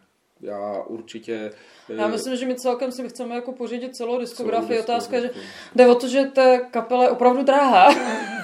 Já 0.41 0.83
určitě... 0.87 1.51
Já 1.89 2.07
myslím, 2.07 2.35
že 2.35 2.45
my 2.45 2.55
celkem 2.55 2.91
si 2.91 3.09
chceme 3.09 3.35
jako 3.35 3.51
pořídit 3.51 3.95
celou 3.95 4.19
diskografii. 4.19 4.79
Otázka, 4.79 5.19
že 5.19 5.29
jde 5.75 5.87
o 5.87 5.95
to, 5.95 6.07
že 6.07 6.25
ta 6.25 6.59
kapela 6.59 7.03
je 7.03 7.09
opravdu 7.09 7.43
drahá. 7.43 7.89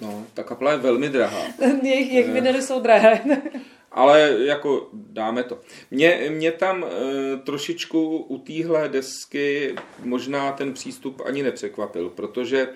No, 0.00 0.26
ta 0.34 0.42
kapela 0.42 0.72
je 0.72 0.78
velmi 0.78 1.08
drahá. 1.08 1.42
jejich, 1.82 2.12
jejich 2.12 2.32
vinily 2.32 2.62
jsou 2.62 2.80
drahé. 2.80 3.20
Ale 3.92 4.36
jako 4.38 4.88
dáme 4.92 5.42
to. 5.42 5.60
Mě, 5.90 6.26
mě 6.28 6.52
tam 6.52 6.84
e, 6.84 7.36
trošičku 7.36 8.16
u 8.16 8.38
téhle 8.38 8.88
desky 8.88 9.74
možná 10.02 10.52
ten 10.52 10.72
přístup 10.72 11.22
ani 11.24 11.42
nepřekvapil, 11.42 12.10
protože 12.10 12.58
e, 12.60 12.68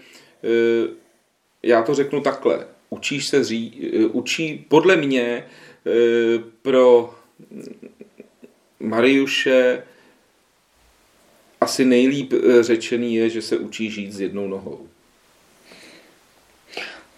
já 1.62 1.82
to 1.82 1.94
řeknu 1.94 2.20
takhle. 2.20 2.66
Učíš 2.90 3.26
se 3.26 3.44
ří, 3.44 3.90
e, 3.94 4.06
učí 4.06 4.66
podle 4.68 4.96
mě 4.96 5.22
e, 5.22 5.44
pro 6.62 7.14
Mariuše 8.80 9.82
asi 11.62 11.84
nejlíp 11.84 12.32
eh, 12.32 12.62
řečený 12.62 13.14
je, 13.14 13.30
že 13.30 13.42
se 13.42 13.56
učí 13.56 13.90
žít 13.90 14.12
s 14.12 14.20
jednou 14.20 14.48
nohou. 14.48 14.88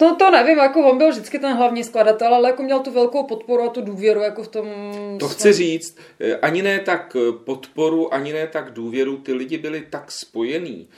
No 0.00 0.16
to 0.16 0.30
nevím, 0.30 0.58
jako 0.58 0.90
on 0.90 0.98
byl 0.98 1.10
vždycky 1.10 1.38
ten 1.38 1.56
hlavní 1.56 1.84
skladatel, 1.84 2.34
ale 2.34 2.48
jako 2.48 2.62
měl 2.62 2.80
tu 2.80 2.90
velkou 2.90 3.24
podporu 3.24 3.62
a 3.62 3.68
tu 3.68 3.80
důvěru 3.80 4.20
jako 4.20 4.42
v 4.42 4.48
tom... 4.48 4.66
To 5.20 5.28
chci 5.28 5.52
říct, 5.52 5.98
eh, 6.20 6.36
ani 6.36 6.62
ne 6.62 6.80
tak 6.80 7.16
eh, 7.16 7.32
podporu, 7.44 8.14
ani 8.14 8.32
ne 8.32 8.46
tak 8.46 8.70
důvěru, 8.70 9.16
ty 9.16 9.32
lidi 9.32 9.58
byli 9.58 9.86
tak 9.90 10.12
spojení, 10.12 10.88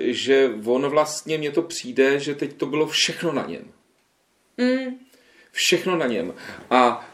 že 0.00 0.50
on 0.64 0.86
vlastně, 0.86 1.38
mně 1.38 1.50
to 1.50 1.62
přijde, 1.62 2.20
že 2.20 2.34
teď 2.34 2.52
to 2.52 2.66
bylo 2.66 2.86
všechno 2.86 3.32
na 3.32 3.46
něm. 3.46 3.64
Mm. 4.56 4.98
Všechno 5.52 5.96
na 5.96 6.06
něm. 6.06 6.34
A 6.70 7.08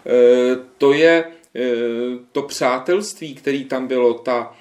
to 0.79 0.93
je 0.93 1.25
Eh, 1.57 2.19
to 2.33 2.43
přátelství, 2.43 3.35
který 3.35 3.65
tam 3.65 3.87
bylo, 3.87 4.15
ta, 4.15 4.57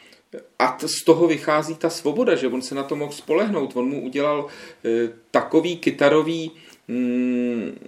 a 0.59 0.77
z 0.85 1.03
toho 1.03 1.27
vychází 1.27 1.75
ta 1.75 1.89
svoboda, 1.89 2.35
že 2.35 2.47
on 2.47 2.61
se 2.61 2.75
na 2.75 2.83
to 2.83 2.95
mohl 2.95 3.11
spolehnout. 3.11 3.75
On 3.75 3.89
mu 3.89 4.01
udělal 4.01 4.47
eh, 4.85 4.89
takový 5.31 5.77
kytarový 5.77 6.51
mm, 6.87 7.79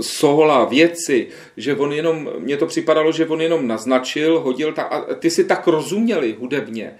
sola, 0.00 0.64
věci, 0.64 1.28
že 1.56 1.76
on 1.76 1.92
jenom, 1.92 2.30
mně 2.38 2.56
to 2.56 2.66
připadalo, 2.66 3.12
že 3.12 3.26
on 3.26 3.40
jenom 3.40 3.66
naznačil, 3.66 4.40
hodil 4.40 4.72
ta, 4.72 4.82
a 4.82 5.14
ty 5.14 5.30
si 5.30 5.44
tak 5.44 5.66
rozuměli 5.66 6.36
hudebně, 6.38 6.96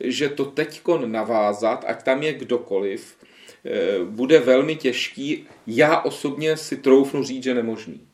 že 0.00 0.28
to 0.28 0.44
teďkon 0.44 1.12
navázat, 1.12 1.84
ať 1.88 2.02
tam 2.02 2.22
je 2.22 2.32
kdokoliv, 2.32 3.16
eh, 3.64 4.04
bude 4.04 4.38
velmi 4.38 4.76
těžký. 4.76 5.46
Já 5.66 6.00
osobně 6.00 6.56
si 6.56 6.76
troufnu 6.76 7.24
říct, 7.24 7.42
že 7.42 7.54
nemožný. 7.54 8.09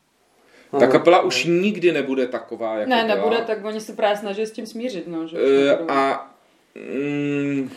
Ta 0.71 0.87
kapela 0.87 1.21
už 1.21 1.45
nikdy 1.45 1.91
nebude 1.91 2.27
taková, 2.27 2.77
jako 2.77 2.89
Ne, 2.89 3.03
nebude, 3.03 3.35
byla. 3.35 3.47
tak 3.47 3.65
oni 3.65 3.81
se 3.81 3.93
právě 3.93 4.17
snaží 4.17 4.45
s 4.45 4.51
tím 4.51 4.65
smířit. 4.65 5.07
No, 5.07 5.27
že 5.27 5.37
uh, 5.37 5.91
a 5.91 6.31
mm, 6.75 7.69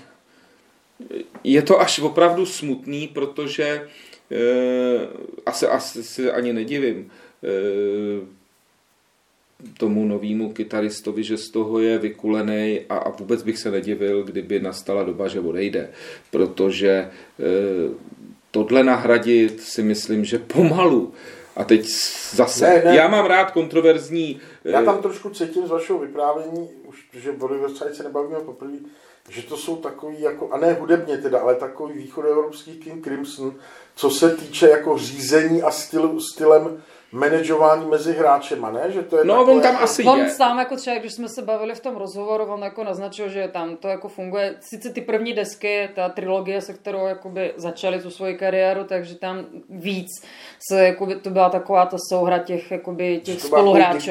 je 1.44 1.62
to 1.62 1.80
až 1.80 1.98
opravdu 2.00 2.46
smutný, 2.46 3.08
protože 3.08 3.88
uh, 4.30 5.06
asi, 5.46 5.66
asi 5.66 6.02
se 6.02 6.32
ani 6.32 6.52
nedivím 6.52 7.10
uh, 7.42 8.28
tomu 9.78 10.04
novému 10.04 10.52
kytaristovi, 10.52 11.24
že 11.24 11.36
z 11.36 11.50
toho 11.50 11.78
je 11.78 11.98
vykulený 11.98 12.80
a, 12.88 12.96
a 12.96 13.10
vůbec 13.10 13.42
bych 13.42 13.58
se 13.58 13.70
nedivil, 13.70 14.22
kdyby 14.22 14.60
nastala 14.60 15.02
doba, 15.02 15.28
že 15.28 15.40
odejde, 15.40 15.90
protože 16.30 17.10
uh, 17.38 17.94
tohle 18.50 18.84
nahradit 18.84 19.60
si 19.60 19.82
myslím, 19.82 20.24
že 20.24 20.38
pomalu 20.38 21.12
a 21.56 21.64
teď 21.64 21.86
zase, 22.30 22.66
ne, 22.66 22.82
ne. 22.84 22.96
já 22.96 23.08
mám 23.08 23.26
rád 23.26 23.50
kontroverzní... 23.50 24.40
Já 24.64 24.82
tam 24.82 25.02
trošku 25.02 25.30
cítím 25.30 25.66
z 25.66 25.70
vašeho 25.70 25.98
vyprávění, 25.98 26.70
už, 26.84 27.04
že 27.12 27.32
v 27.32 27.52
Riverside 27.52 27.94
se 27.94 28.02
nebavíme 28.02 28.40
poprvé, 28.40 28.72
že 29.28 29.42
to 29.42 29.56
jsou 29.56 29.76
takový, 29.76 30.20
jako, 30.20 30.52
a 30.52 30.58
ne 30.58 30.72
hudebně 30.72 31.18
teda, 31.18 31.40
ale 31.40 31.54
takový 31.54 31.94
východoevropský 31.94 32.78
King 32.78 33.04
Crimson, 33.04 33.54
co 33.94 34.10
se 34.10 34.36
týče 34.36 34.68
jako 34.68 34.98
řízení 34.98 35.62
a 35.62 35.70
styl, 35.70 36.20
stylem 36.20 36.82
manažování 37.12 37.86
mezi 37.86 38.12
hráčema, 38.12 38.70
ne? 38.70 38.90
Že 38.90 39.02
to 39.02 39.18
je 39.18 39.24
no, 39.24 39.40
on 39.40 39.60
tam 39.60 39.72
jako... 39.72 39.84
asi 39.84 40.04
on 40.04 40.18
je. 40.18 40.30
sám 40.30 40.58
jako 40.58 40.76
člověk, 40.76 41.02
když 41.02 41.12
jsme 41.12 41.28
se 41.28 41.42
bavili 41.42 41.74
v 41.74 41.80
tom 41.80 41.96
rozhovoru, 41.96 42.44
on 42.44 42.62
jako 42.62 42.84
naznačil, 42.84 43.28
že 43.28 43.48
tam 43.48 43.76
to 43.76 43.88
jako 43.88 44.08
funguje. 44.08 44.54
Sice 44.60 44.90
ty 44.90 45.00
první 45.00 45.32
desky, 45.32 45.88
ta 45.94 46.08
trilogie, 46.08 46.60
se 46.60 46.72
kterou 46.74 47.06
jakoby 47.06 47.52
začali 47.56 48.02
tu 48.02 48.10
svoji 48.10 48.34
kariéru, 48.34 48.84
takže 48.84 49.14
tam 49.14 49.46
víc 49.68 50.06
se, 50.70 50.86
jakoby, 50.86 51.14
to 51.14 51.30
byla 51.30 51.48
taková 51.48 51.86
ta 51.86 51.96
souhra 52.12 52.38
těch, 52.38 52.70
jakoby, 52.70 53.20
těch 53.24 53.40
spoluhráčů. 53.40 54.10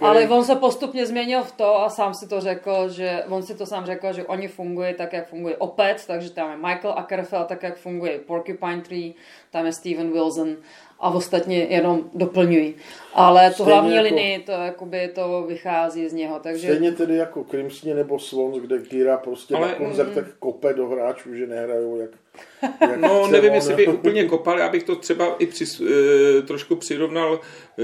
Ale 0.00 0.28
on 0.28 0.44
se 0.44 0.56
postupně 0.56 1.06
změnil 1.06 1.42
v 1.42 1.52
to 1.52 1.82
a 1.82 1.90
sám 1.90 2.14
si 2.14 2.28
to 2.28 2.40
řekl, 2.40 2.88
že 2.88 3.24
on 3.28 3.42
si 3.42 3.54
to 3.54 3.66
sám 3.66 3.86
řekl, 3.86 4.12
že 4.12 4.24
oni 4.24 4.48
fungují 4.48 4.94
tak, 4.94 5.12
jak 5.12 5.28
funguje 5.28 5.56
opět, 5.56 6.04
takže 6.06 6.30
tam 6.30 6.50
je 6.50 6.56
Michael 6.56 6.94
Ackerfeld, 6.96 7.46
tak 7.46 7.62
jak 7.62 7.76
funguje 7.76 8.18
Porcupine 8.18 8.80
Tree, 8.80 9.12
tam 9.50 9.66
je 9.66 9.72
Steven 9.72 10.12
Wilson 10.12 10.56
a 11.04 11.10
ostatně 11.10 11.58
jenom 11.58 12.10
doplňují. 12.14 12.74
Ale 13.14 13.48
to 13.50 13.54
Stejně 13.54 13.72
hlavní 13.72 13.94
jako- 13.94 14.04
linii, 14.04 14.38
to, 14.38 14.52
jakoby, 14.52 15.08
to 15.14 15.44
vychází 15.48 16.08
z 16.08 16.12
něho. 16.12 16.38
Takže 16.42 16.66
Stejně 16.66 16.92
tedy 16.92 17.16
jako 17.16 17.44
Crimson 17.50 17.96
nebo 17.96 18.18
Swans, 18.18 18.56
kde 18.56 18.78
Kira 18.78 19.16
prostě 19.16 19.54
Ale- 19.54 19.68
na 19.68 19.74
koncertech 19.74 20.24
kope 20.38 20.74
do 20.74 20.86
hráčů, 20.88 21.34
že 21.34 21.46
nehrajou 21.46 22.00
jak, 22.00 22.10
jak 22.80 23.00
No, 23.00 23.22
chce 23.22 23.32
nevím, 23.32 23.50
on. 23.50 23.54
jestli 23.54 23.74
by 23.74 23.86
úplně 23.98 24.24
kopal, 24.24 24.58
já 24.58 24.68
bych 24.68 24.82
to 24.82 24.96
třeba 24.96 25.36
i 25.38 25.46
při, 25.46 25.64
e, 26.38 26.42
trošku 26.42 26.76
přirovnal 26.76 27.40
e, 27.40 27.82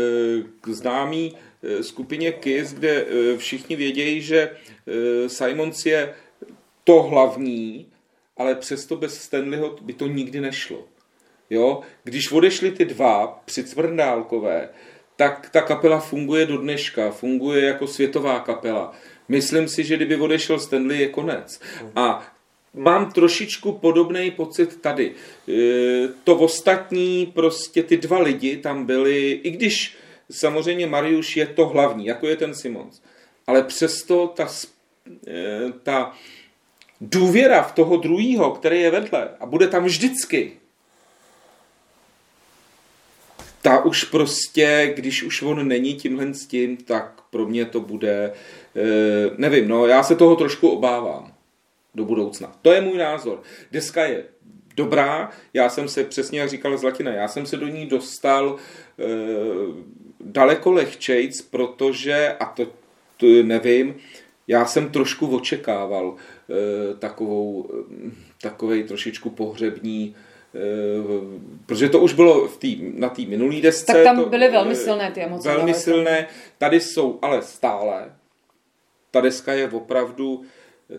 k 0.60 0.68
známý 0.68 1.36
e, 1.62 1.82
skupině 1.82 2.32
Kiss, 2.32 2.72
kde 2.72 3.04
e, 3.06 3.36
všichni 3.36 3.76
vědějí, 3.76 4.20
že 4.22 4.50
e, 5.20 5.28
Simons 5.28 5.86
je 5.86 6.14
to 6.84 7.02
hlavní, 7.02 7.86
ale 8.36 8.54
přesto 8.54 8.96
bez 8.96 9.22
Stanleyho 9.22 9.76
by 9.82 9.92
to 9.92 10.06
nikdy 10.06 10.40
nešlo. 10.40 10.84
Jo? 11.50 11.80
Když 12.04 12.32
odešli 12.32 12.70
ty 12.70 12.84
dva 12.84 13.42
přicvrndálkové, 13.44 14.68
tak 15.16 15.50
ta 15.52 15.60
kapela 15.60 16.00
funguje 16.00 16.46
do 16.46 16.58
dneška, 16.58 17.10
funguje 17.10 17.64
jako 17.64 17.86
světová 17.86 18.40
kapela. 18.40 18.92
Myslím 19.28 19.68
si, 19.68 19.84
že 19.84 19.96
kdyby 19.96 20.16
odešel 20.16 20.58
Stanley, 20.58 20.98
je 20.98 21.08
konec. 21.08 21.60
A 21.96 22.32
mám 22.74 23.12
trošičku 23.12 23.72
podobný 23.72 24.30
pocit 24.30 24.80
tady. 24.80 25.12
E, 25.48 26.08
To 26.24 26.36
ostatní, 26.36 27.26
prostě 27.26 27.82
ty 27.82 27.96
dva 27.96 28.18
lidi 28.18 28.56
tam 28.56 28.86
byli, 28.86 29.30
i 29.32 29.50
když 29.50 29.96
samozřejmě 30.30 30.86
Mariuš 30.86 31.36
je 31.36 31.46
to 31.46 31.66
hlavní, 31.66 32.06
jako 32.06 32.26
je 32.26 32.36
ten 32.36 32.54
Simons, 32.54 33.02
ale 33.46 33.62
přesto 33.62 34.26
ta, 34.26 34.48
e, 35.26 35.72
ta 35.82 36.12
důvěra 37.00 37.62
v 37.62 37.72
toho 37.72 37.96
druhého, 37.96 38.50
který 38.50 38.80
je 38.80 38.90
vedle 38.90 39.28
a 39.40 39.46
bude 39.46 39.68
tam 39.68 39.84
vždycky, 39.84 40.52
ta 43.62 43.84
už 43.84 44.04
prostě, 44.04 44.92
když 44.96 45.22
už 45.22 45.42
on 45.42 45.68
není 45.68 45.94
tímhle 45.94 46.34
s 46.34 46.46
tím, 46.46 46.76
tak 46.76 47.20
pro 47.30 47.46
mě 47.46 47.64
to 47.64 47.80
bude, 47.80 48.32
eh, 48.76 49.30
nevím, 49.36 49.68
no 49.68 49.86
já 49.86 50.02
se 50.02 50.16
toho 50.16 50.36
trošku 50.36 50.68
obávám 50.68 51.32
do 51.94 52.04
budoucna. 52.04 52.52
To 52.62 52.72
je 52.72 52.80
můj 52.80 52.98
názor. 52.98 53.42
Deska 53.72 54.04
je 54.04 54.24
dobrá, 54.76 55.30
já 55.54 55.68
jsem 55.68 55.88
se, 55.88 56.04
přesně 56.04 56.40
jak 56.40 56.48
říkala 56.48 56.76
Zlatina, 56.76 57.12
já 57.12 57.28
jsem 57.28 57.46
se 57.46 57.56
do 57.56 57.68
ní 57.68 57.86
dostal 57.86 58.56
e, 58.56 59.04
daleko 60.20 60.72
lehčejc, 60.72 61.42
protože, 61.42 62.36
a 62.40 62.44
to, 62.44 62.66
to 63.16 63.26
nevím, 63.42 63.94
já 64.48 64.66
jsem 64.66 64.90
trošku 64.90 65.36
očekával 65.36 66.16
e, 66.16 66.94
takovou, 66.94 67.70
takovej 68.42 68.84
trošičku 68.84 69.30
pohřební 69.30 70.16
protože 71.66 71.88
to 71.88 72.00
už 72.00 72.12
bylo 72.12 72.48
v 72.48 72.56
tý, 72.58 72.92
na 72.94 73.08
té 73.08 73.22
minulý 73.22 73.60
desce. 73.60 73.86
Tak 73.86 74.04
tam 74.04 74.16
to, 74.16 74.28
byly 74.28 74.48
velmi 74.48 74.72
e, 74.72 74.76
silné 74.76 75.10
ty 75.10 75.20
emoce, 75.20 75.48
Velmi 75.48 75.74
silné. 75.74 76.26
Tady 76.58 76.80
jsou 76.80 77.18
ale 77.22 77.42
stále. 77.42 78.12
Ta 79.10 79.20
deska 79.20 79.52
je 79.52 79.68
opravdu 79.70 80.42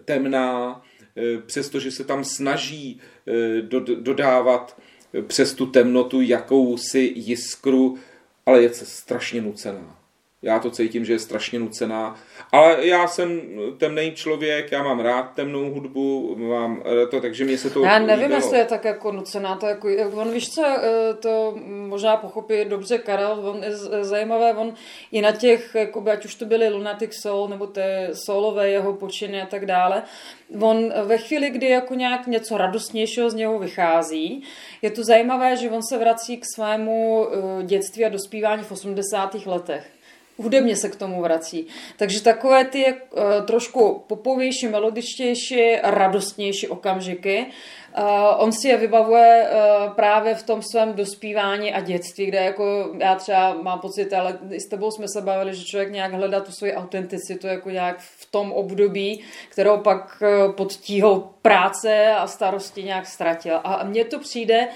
temná, 0.05 0.81
e, 1.17 1.37
přestože 1.37 1.91
se 1.91 2.03
tam 2.03 2.23
snaží 2.23 2.99
do- 3.61 3.95
dodávat 3.95 4.77
přes 5.27 5.53
tu 5.53 5.65
temnotu 5.65 6.21
jakousi 6.21 7.13
jiskru, 7.15 7.97
ale 8.45 8.61
je 8.61 8.69
strašně 8.73 9.41
nucená. 9.41 10.00
Já 10.43 10.59
to 10.59 10.71
cítím, 10.71 11.05
že 11.05 11.13
je 11.13 11.19
strašně 11.19 11.59
nucená. 11.59 12.15
Ale 12.51 12.87
já 12.87 13.07
jsem 13.07 13.41
temný 13.77 14.11
člověk, 14.15 14.71
já 14.71 14.83
mám 14.83 14.99
rád 14.99 15.23
temnou 15.33 15.73
hudbu, 15.73 16.35
mám 16.35 16.83
to, 17.11 17.21
takže 17.21 17.45
mě 17.45 17.57
se 17.57 17.69
to 17.69 17.83
Já 17.83 17.99
nevím, 17.99 18.23
líbilo. 18.23 18.39
jestli 18.39 18.57
je 18.57 18.65
tak 18.65 18.85
jako 18.85 19.11
nucená, 19.11 19.55
to 19.55 19.65
jako, 19.65 19.87
on 20.13 20.31
víš 20.31 20.49
co, 20.49 20.65
eh, 20.65 21.13
to 21.13 21.55
možná 21.65 22.17
pochopí 22.17 22.65
dobře 22.65 22.97
Karel, 22.97 23.49
on 23.49 23.63
je 23.63 23.75
zajímavé, 24.05 24.53
on 24.53 24.73
i 25.11 25.21
na 25.21 25.31
těch, 25.31 25.75
jakoby, 25.75 26.11
ať 26.11 26.25
už 26.25 26.35
to 26.35 26.45
byly 26.45 26.69
Lunatic 26.69 27.11
Soul, 27.21 27.47
nebo 27.47 27.67
ty 27.67 27.81
soulové 28.25 28.69
jeho 28.69 28.93
počiny 28.93 29.41
a 29.41 29.45
tak 29.45 29.65
dále, 29.65 30.03
on 30.59 30.93
ve 31.03 31.17
chvíli, 31.17 31.49
kdy 31.49 31.69
jako 31.69 31.93
nějak 31.95 32.27
něco 32.27 32.57
radostnějšího 32.57 33.29
z 33.29 33.33
něho 33.33 33.59
vychází, 33.59 34.43
je 34.81 34.91
to 34.91 35.03
zajímavé, 35.03 35.55
že 35.57 35.69
on 35.69 35.81
se 35.89 35.97
vrací 35.97 36.37
k 36.37 36.43
svému 36.55 37.27
eh, 37.27 37.63
dětství 37.63 38.05
a 38.05 38.09
dospívání 38.09 38.63
v 38.63 38.71
80. 38.71 39.45
letech 39.45 40.00
hudebně 40.37 40.75
se 40.75 40.89
k 40.89 40.95
tomu 40.95 41.21
vrací. 41.21 41.67
Takže 41.97 42.23
takové 42.23 42.65
ty 42.65 42.85
uh, 42.85 43.45
trošku 43.45 44.03
popovější, 44.07 44.67
melodičtější, 44.67 45.75
radostnější 45.83 46.67
okamžiky, 46.67 47.45
uh, 47.97 48.03
on 48.37 48.51
si 48.51 48.67
je 48.67 48.77
vybavuje 48.77 49.49
uh, 49.49 49.93
právě 49.93 50.35
v 50.35 50.43
tom 50.43 50.61
svém 50.61 50.93
dospívání 50.93 51.73
a 51.73 51.81
dětství, 51.81 52.25
kde 52.25 52.37
jako 52.37 52.93
já 52.99 53.15
třeba 53.15 53.53
mám 53.53 53.79
pocit, 53.79 54.13
ale 54.13 54.39
s 54.65 54.69
tebou 54.69 54.91
jsme 54.91 55.05
se 55.07 55.21
bavili, 55.21 55.55
že 55.55 55.65
člověk 55.65 55.91
nějak 55.91 56.13
hledá 56.13 56.39
tu 56.39 56.51
svoji 56.51 56.73
autenticitu 56.73 57.47
jako 57.47 57.69
nějak 57.69 57.99
v 57.99 58.31
tom 58.31 58.51
období, 58.51 59.23
kterou 59.49 59.77
pak 59.77 60.23
pod 60.57 60.73
tíhou 60.73 61.29
práce 61.41 62.13
a 62.13 62.27
starosti 62.27 62.83
nějak 62.83 63.07
ztratil. 63.07 63.59
A 63.63 63.83
mně 63.83 64.05
to 64.05 64.19
přijde, 64.19 64.67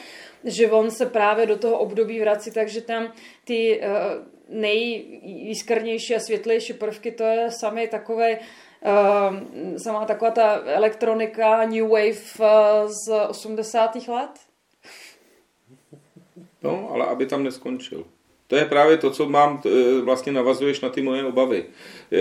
že 0.44 0.72
on 0.72 0.91
se 0.91 1.06
právě 1.06 1.46
do 1.46 1.58
toho 1.58 1.78
období 1.78 2.20
vrací, 2.20 2.52
takže 2.52 2.82
tam 2.82 3.13
ty 3.44 3.82
uh, 3.82 4.35
nejjiskrnější 4.50 6.16
a 6.16 6.20
světlejší 6.20 6.74
prvky, 6.74 7.12
to 7.12 7.24
je 7.24 7.52
samý 7.52 7.88
takové 7.88 8.40
uh, 8.40 9.78
samá 9.78 10.06
taková 10.06 10.32
ta 10.32 10.62
elektronika 10.66 11.66
New 11.66 11.88
Wave 11.88 12.40
uh, 12.40 12.92
z 13.06 13.28
80. 13.28 13.96
let. 13.96 14.32
No, 16.64 16.90
ale 16.92 17.06
aby 17.06 17.26
tam 17.26 17.44
neskončil. 17.44 18.06
To 18.48 18.56
je 18.56 18.66
právě 18.66 18.98
to, 18.98 19.12
co 19.12 19.30
mám, 19.30 19.62
e, 19.66 20.02
vlastně 20.02 20.32
navazuješ 20.32 20.82
na 20.82 20.90
ty 20.90 21.02
moje 21.02 21.24
obavy. 21.24 21.66
E, 22.14 22.20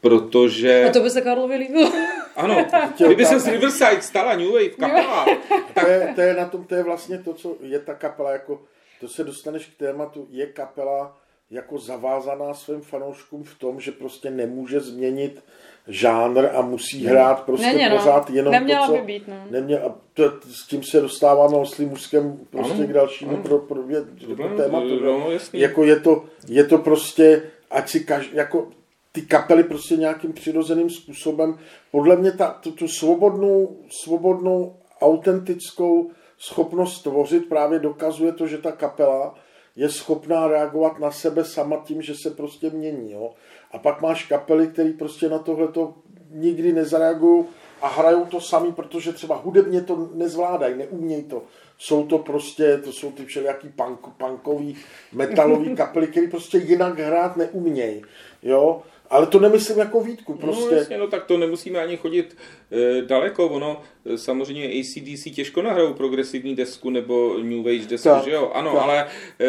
protože... 0.00 0.84
A 0.84 0.92
to 0.92 1.00
by 1.00 1.10
se 1.10 1.20
Karlovi 1.20 1.56
líbilo. 1.56 1.92
Ano, 2.36 2.66
kdyby 3.06 3.26
se 3.26 3.40
z 3.40 3.46
Riverside 3.46 4.02
stala 4.02 4.36
New 4.36 4.52
Wave 4.52 4.68
kapela, 4.68 5.26
To 5.74 5.88
je, 5.88 6.12
to 6.14 6.20
je 6.20 6.34
na 6.34 6.44
tom, 6.44 6.64
to 6.64 6.74
je 6.74 6.82
vlastně 6.82 7.18
to, 7.18 7.32
co 7.34 7.56
je 7.60 7.78
ta 7.78 7.94
kapela, 7.94 8.30
jako, 8.32 8.62
to 9.00 9.08
se 9.08 9.24
dostaneš 9.24 9.66
k 9.66 9.78
tématu, 9.78 10.26
je 10.30 10.46
kapela 10.46 11.16
jako 11.50 11.78
zavázaná 11.78 12.54
svým 12.54 12.80
fanouškům 12.80 13.44
v 13.44 13.58
tom, 13.58 13.80
že 13.80 13.92
prostě 13.92 14.30
nemůže 14.30 14.80
změnit 14.80 15.44
žánr 15.88 16.48
a 16.54 16.62
musí 16.62 17.06
hrát 17.06 17.42
prostě 17.42 17.66
Není, 17.66 17.88
no. 17.88 17.96
pořád 17.96 18.30
jenom 18.30 18.52
Neměla 18.52 18.86
to, 18.86 18.92
co... 18.92 18.98
by 18.98 19.06
být, 19.06 19.28
no. 19.28 19.44
Neměl, 19.50 19.78
a 19.86 19.94
to, 20.14 20.32
s 20.40 20.66
tím 20.68 20.82
se 20.82 21.00
dostáváme 21.00 21.56
oslým 21.56 21.88
mužském 21.88 22.38
prostě 22.50 22.74
Ano, 22.74 22.86
k 22.86 22.92
dalšímu 22.92 23.30
ano. 23.30 23.42
pro, 23.42 23.58
pro, 23.58 23.82
pro, 23.82 24.36
pro 24.36 24.56
tématu. 24.56 25.00
no, 25.00 25.30
jasný. 25.30 25.60
jako 25.60 25.84
je 25.84 26.00
to, 26.00 26.24
je 26.48 26.64
to 26.64 26.78
prostě, 26.78 27.42
ať 27.70 27.88
si 27.88 28.00
kaž, 28.00 28.30
jako 28.32 28.68
ty 29.12 29.22
kapely 29.22 29.64
prostě 29.64 29.96
nějakým 29.96 30.32
přirozeným 30.32 30.90
způsobem, 30.90 31.58
podle 31.90 32.16
mě 32.16 32.32
ta, 32.32 32.50
tu, 32.50 32.70
tu 32.70 32.88
svobodnou, 32.88 33.76
svobodnou, 34.02 34.76
autentickou 35.00 36.10
schopnost 36.38 37.02
tvořit 37.02 37.48
právě 37.48 37.78
dokazuje 37.78 38.32
to, 38.32 38.46
že 38.46 38.58
ta 38.58 38.72
kapela 38.72 39.34
je 39.76 39.88
schopná 39.88 40.48
reagovat 40.48 40.98
na 40.98 41.10
sebe 41.10 41.44
sama 41.44 41.76
tím, 41.76 42.02
že 42.02 42.14
se 42.14 42.30
prostě 42.30 42.70
mění. 42.70 43.12
Jo? 43.12 43.30
A 43.72 43.78
pak 43.78 44.02
máš 44.02 44.26
kapely, 44.26 44.68
které 44.68 44.92
prostě 44.92 45.28
na 45.28 45.38
tohleto 45.38 45.94
nikdy 46.30 46.72
nezareagují 46.72 47.44
a 47.82 47.88
hrajou 47.88 48.24
to 48.24 48.40
sami, 48.40 48.72
protože 48.72 49.12
třeba 49.12 49.36
hudebně 49.36 49.80
to 49.82 50.10
nezvládají, 50.14 50.78
neumějí 50.78 51.22
to. 51.22 51.42
Jsou 51.78 52.06
to 52.06 52.18
prostě, 52.18 52.78
to 52.78 52.92
jsou 52.92 53.12
ty 53.12 53.24
všelijaký 53.24 53.68
punk, 53.68 54.00
punkový, 54.16 54.76
metalový 55.12 55.76
kapely, 55.76 56.06
které 56.06 56.28
prostě 56.28 56.58
jinak 56.58 56.98
hrát 56.98 57.36
neumějí. 57.36 58.02
Jo? 58.42 58.82
Ale 59.14 59.26
to 59.26 59.40
nemyslím 59.40 59.78
jako 59.78 60.00
výtku, 60.00 60.34
prostě. 60.34 60.74
No 60.74 60.76
jasně, 60.76 60.98
no 60.98 61.06
tak 61.06 61.24
to 61.24 61.38
nemusíme 61.38 61.78
ani 61.78 61.96
chodit 61.96 62.36
e, 62.72 63.02
daleko. 63.02 63.46
Ono, 63.48 63.80
e, 64.06 64.18
samozřejmě 64.18 64.68
ACDC 64.68 65.34
těžko 65.34 65.62
nahrajou 65.62 65.94
progresivní 65.94 66.54
desku 66.54 66.90
nebo 66.90 67.38
New 67.42 67.66
Age 67.66 67.86
desku, 67.88 68.08
Tak, 68.08 68.24
že 68.24 68.30
jo? 68.30 68.50
Ano, 68.54 68.72
tak. 68.72 68.82
ale 68.82 69.06
e, 69.40 69.46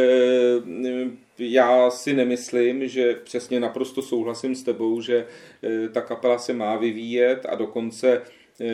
já 1.40 1.90
si 1.90 2.14
nemyslím, 2.14 2.88
že 2.88 3.14
přesně 3.24 3.60
naprosto 3.60 4.02
souhlasím 4.02 4.56
s 4.56 4.64
tebou, 4.64 5.02
že 5.02 5.26
e, 5.64 5.90
ta 5.90 6.02
kapela 6.02 6.38
se 6.38 6.54
má 6.54 6.76
vyvíjet 6.76 7.46
a 7.50 7.56
dokonce 7.56 8.22
e, 8.62 8.66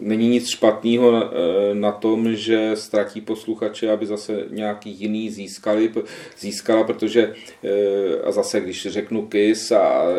není 0.00 0.28
nic 0.28 0.48
špatného 0.48 1.12
na, 1.12 1.30
eh, 1.32 1.74
na 1.74 1.92
tom, 1.92 2.36
že 2.36 2.70
ztratí 2.74 3.20
posluchače, 3.20 3.90
aby 3.90 4.06
zase 4.06 4.44
nějaký 4.50 4.90
jiný 4.90 5.30
získali, 5.30 5.92
získala, 6.38 6.84
protože 6.84 7.34
eh, 7.64 8.22
a 8.24 8.32
zase, 8.32 8.60
když 8.60 8.86
řeknu 8.86 9.26
KIS 9.26 9.72
a 9.72 10.02
eh, 10.02 10.16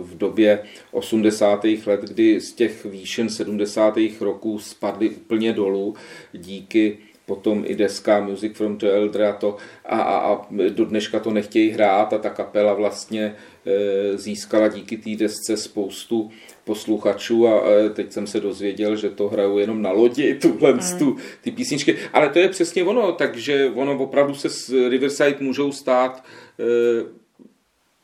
v 0.00 0.18
době 0.18 0.62
80. 0.90 1.64
let, 1.86 2.00
kdy 2.00 2.40
z 2.40 2.52
těch 2.52 2.84
výšen 2.84 3.28
70. 3.28 3.98
roků 4.20 4.58
spadly 4.58 5.10
úplně 5.10 5.52
dolů 5.52 5.94
díky 6.32 6.98
potom 7.26 7.64
i 7.66 7.74
deska 7.74 8.20
Music 8.20 8.56
from 8.56 8.78
the 8.78 8.86
Elder 8.86 9.22
a, 9.22 9.32
to, 9.32 9.56
a, 9.84 10.02
a, 10.02 10.32
a 10.32 10.46
do 10.68 10.84
dneška 10.84 11.20
to 11.20 11.30
nechtějí 11.30 11.70
hrát 11.70 12.12
a 12.12 12.18
ta 12.18 12.30
kapela 12.30 12.74
vlastně 12.74 13.36
e, 13.66 14.18
získala 14.18 14.68
díky 14.68 14.96
té 14.96 15.10
desce 15.16 15.56
spoustu 15.56 16.30
posluchačů 16.64 17.48
a 17.48 17.70
e, 17.70 17.90
teď 17.90 18.12
jsem 18.12 18.26
se 18.26 18.40
dozvěděl, 18.40 18.96
že 18.96 19.10
to 19.10 19.28
hrajou 19.28 19.58
jenom 19.58 19.82
na 19.82 19.90
lodi, 19.90 20.34
tuhle 20.34 20.72
mm. 20.72 20.98
tu, 20.98 21.16
ty 21.40 21.50
písničky. 21.50 21.96
Ale 22.12 22.28
to 22.28 22.38
je 22.38 22.48
přesně 22.48 22.84
ono, 22.84 23.12
takže 23.12 23.70
ono 23.74 23.98
opravdu 23.98 24.34
se 24.34 24.48
z 24.48 24.88
Riverside 24.88 25.36
můžou 25.40 25.72
stát 25.72 26.24
e, 26.60 27.22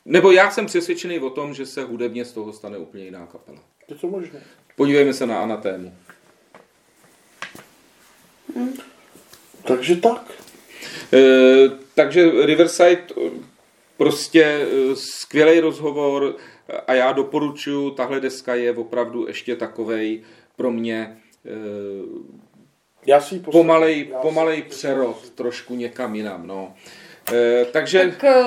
nebo 0.05 0.31
já 0.31 0.51
jsem 0.51 0.65
přesvědčený 0.65 1.19
o 1.19 1.29
tom, 1.29 1.53
že 1.53 1.65
se 1.65 1.83
hudebně 1.83 2.25
z 2.25 2.31
toho 2.31 2.53
stane 2.53 2.77
úplně 2.77 3.03
jiná 3.03 3.25
kapela. 3.25 3.59
Je 3.87 3.95
to 3.95 4.07
možné. 4.07 4.41
Podívejme 4.75 5.13
se 5.13 5.25
na 5.25 5.39
Anatému. 5.39 5.93
Hmm. 8.55 8.73
Takže 9.63 9.95
tak. 9.95 10.31
E, 11.13 11.19
takže 11.95 12.45
Riverside 12.45 13.03
prostě 13.97 14.43
e, 14.43 14.95
skvělý 14.95 15.59
rozhovor 15.59 16.35
a 16.87 16.93
já 16.93 17.11
doporučuji, 17.11 17.91
tahle 17.91 18.19
deska 18.19 18.55
je 18.55 18.75
opravdu 18.75 19.27
ještě 19.27 19.55
takovej 19.55 20.23
pro 20.55 20.71
mě 20.71 21.17
e, 21.45 21.51
já 23.05 23.21
si 23.21 23.39
pomalej, 23.39 24.11
pomalej 24.21 24.61
přerod 24.61 25.29
trošku 25.29 25.75
někam 25.75 26.15
jinam. 26.15 26.47
No. 26.47 26.73
E, 27.33 27.65
takže... 27.65 28.07
Tak 28.07 28.23
e, 28.23 28.45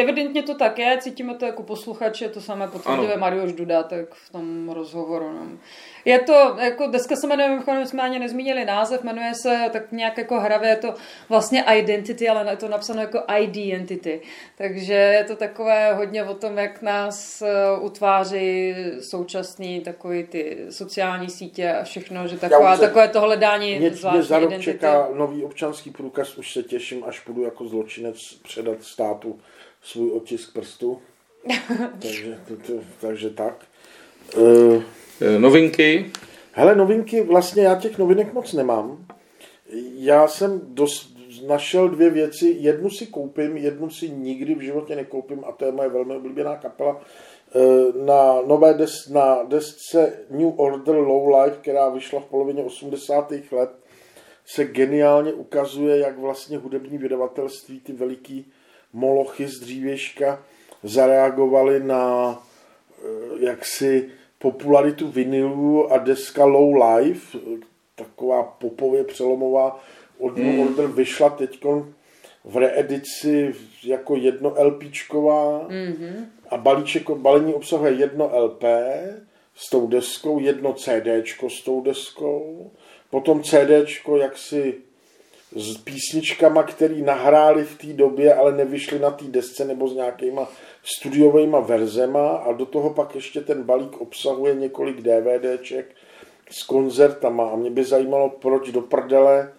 evidentně 0.00 0.42
to 0.42 0.54
tak 0.54 0.78
je, 0.78 0.98
cítíme 1.00 1.34
to 1.34 1.46
jako 1.46 1.62
posluchače, 1.62 2.28
to 2.28 2.40
samé 2.40 2.68
potvrdil 2.68 3.16
Mariuš 3.16 3.52
Dudátek 3.52 4.14
v 4.14 4.32
tom 4.32 4.68
rozhovoru. 4.68 5.32
No. 5.32 5.58
Je 6.04 6.18
to, 6.18 6.56
jako 6.58 6.86
deska 6.86 7.16
se 7.16 7.26
jmenuje, 7.26 7.48
mimochodem 7.48 7.86
jsme 7.86 8.02
ani 8.02 8.18
nezmínili 8.18 8.64
název, 8.64 9.02
jmenuje 9.02 9.34
se 9.34 9.70
tak 9.72 9.92
nějak 9.92 10.18
jako 10.18 10.40
hravě, 10.40 10.68
je 10.68 10.76
to 10.76 10.94
vlastně 11.28 11.64
Identity, 11.74 12.28
ale 12.28 12.52
je 12.52 12.56
to 12.56 12.68
napsáno 12.68 13.00
jako 13.00 13.22
Identity. 13.38 14.20
Takže 14.58 14.92
je 14.92 15.24
to 15.24 15.36
takové 15.36 15.94
hodně 15.94 16.24
o 16.24 16.34
tom, 16.34 16.58
jak 16.58 16.82
nás 16.82 17.42
e, 17.42 17.48
utváří 17.80 18.74
současný 19.00 19.80
takový 19.80 20.24
ty 20.24 20.56
sociální 20.70 21.30
sítě 21.30 21.72
a 21.72 21.84
všechno, 21.84 22.28
že 22.28 22.38
taková, 22.38 22.76
takové 22.76 23.08
to 23.08 23.20
hledání 23.20 23.78
mě, 23.78 23.90
mě 23.90 24.22
za 24.22 24.38
rok 24.38 24.50
identity. 24.50 24.64
čeká 24.64 25.08
nový 25.14 25.44
občanský 25.44 25.90
průkaz, 25.90 26.38
už 26.38 26.52
se 26.52 26.62
těším, 26.62 27.04
až 27.06 27.22
budu 27.26 27.42
jako 27.42 27.64
zločinec 27.64 28.13
předat 28.42 28.82
státu 28.82 29.40
svůj 29.82 30.12
otisk 30.12 30.52
prstu. 30.52 31.02
takže, 32.02 32.38
to, 32.48 32.56
to, 32.56 32.72
takže 33.00 33.30
tak. 33.30 33.64
Uh, 34.36 34.82
novinky? 35.38 36.10
Hele, 36.52 36.76
novinky, 36.76 37.22
vlastně 37.22 37.62
já 37.62 37.74
těch 37.74 37.98
novinek 37.98 38.32
moc 38.32 38.52
nemám. 38.52 39.06
Já 39.94 40.28
jsem 40.28 40.60
dost, 40.64 41.14
našel 41.46 41.88
dvě 41.88 42.10
věci. 42.10 42.56
Jednu 42.58 42.90
si 42.90 43.06
koupím, 43.06 43.56
jednu 43.56 43.90
si 43.90 44.10
nikdy 44.10 44.54
v 44.54 44.60
životě 44.60 44.96
nekoupím 44.96 45.44
a 45.44 45.52
to 45.52 45.64
je 45.64 45.72
moje 45.72 45.88
velmi 45.88 46.16
oblíbená 46.16 46.56
kapela. 46.56 47.00
Eh, 47.56 48.04
na 48.04 48.42
nové 48.46 48.74
des, 48.74 49.08
na 49.08 49.42
desce 49.42 50.12
New 50.30 50.52
Order 50.56 50.96
Low 50.96 51.28
Life, 51.28 51.56
která 51.60 51.88
vyšla 51.88 52.20
v 52.20 52.24
polovině 52.24 52.62
80. 52.62 53.32
let, 53.52 53.70
se 54.46 54.64
geniálně 54.64 55.32
ukazuje, 55.32 55.98
jak 55.98 56.18
vlastně 56.18 56.58
hudební 56.58 56.98
vydavatelství, 56.98 57.80
ty 57.80 57.92
veliký 57.92 58.52
molochy 58.92 59.48
z 59.48 59.60
dřívěžka, 59.60 60.42
zareagovali 60.82 61.80
na 61.84 62.32
eh, 62.32 63.06
jaksi 63.38 64.10
popularitu 64.38 65.08
vinilu 65.08 65.92
a 65.92 65.98
deska 65.98 66.44
Low 66.44 66.74
Life, 66.84 67.38
taková 67.94 68.42
popově 68.42 69.04
přelomová 69.04 69.80
od 70.18 70.36
New 70.36 70.54
mm. 70.54 70.60
Order 70.60 70.86
vyšla 70.86 71.30
teď 71.30 71.64
v 72.44 72.56
reedici 72.56 73.54
jako 73.84 74.16
jedno 74.16 74.54
LPčková 74.58 75.68
mm-hmm. 75.68 76.24
a 76.50 76.56
balíček, 76.56 77.10
balení 77.10 77.54
obsahuje 77.54 77.92
jedno 77.92 78.30
LP 78.44 78.64
s 79.54 79.70
tou 79.70 79.86
deskou, 79.86 80.40
jedno 80.40 80.72
CDčko 80.72 81.50
s 81.50 81.62
tou 81.62 81.80
deskou, 81.80 82.70
potom 83.14 83.42
CDčko 83.42 84.16
jaksi 84.16 84.74
s 85.56 85.76
písničkama, 85.76 86.62
který 86.62 87.02
nahráli 87.02 87.64
v 87.64 87.78
té 87.78 87.86
době, 87.86 88.34
ale 88.34 88.52
nevyšly 88.52 88.98
na 88.98 89.10
té 89.10 89.24
desce 89.24 89.64
nebo 89.64 89.88
s 89.88 89.94
nějakýma 89.94 90.48
studiovými 90.84 91.56
verzema. 91.60 92.28
A 92.28 92.52
do 92.52 92.66
toho 92.66 92.90
pak 92.90 93.14
ještě 93.14 93.40
ten 93.40 93.62
balík 93.62 94.00
obsahuje 94.00 94.54
několik 94.54 95.00
DVDček 95.00 95.86
s 96.50 96.62
koncertama. 96.62 97.50
A 97.50 97.56
mě 97.56 97.70
by 97.70 97.84
zajímalo, 97.84 98.28
proč 98.30 98.70
do 98.70 98.80
prdele 98.80 99.52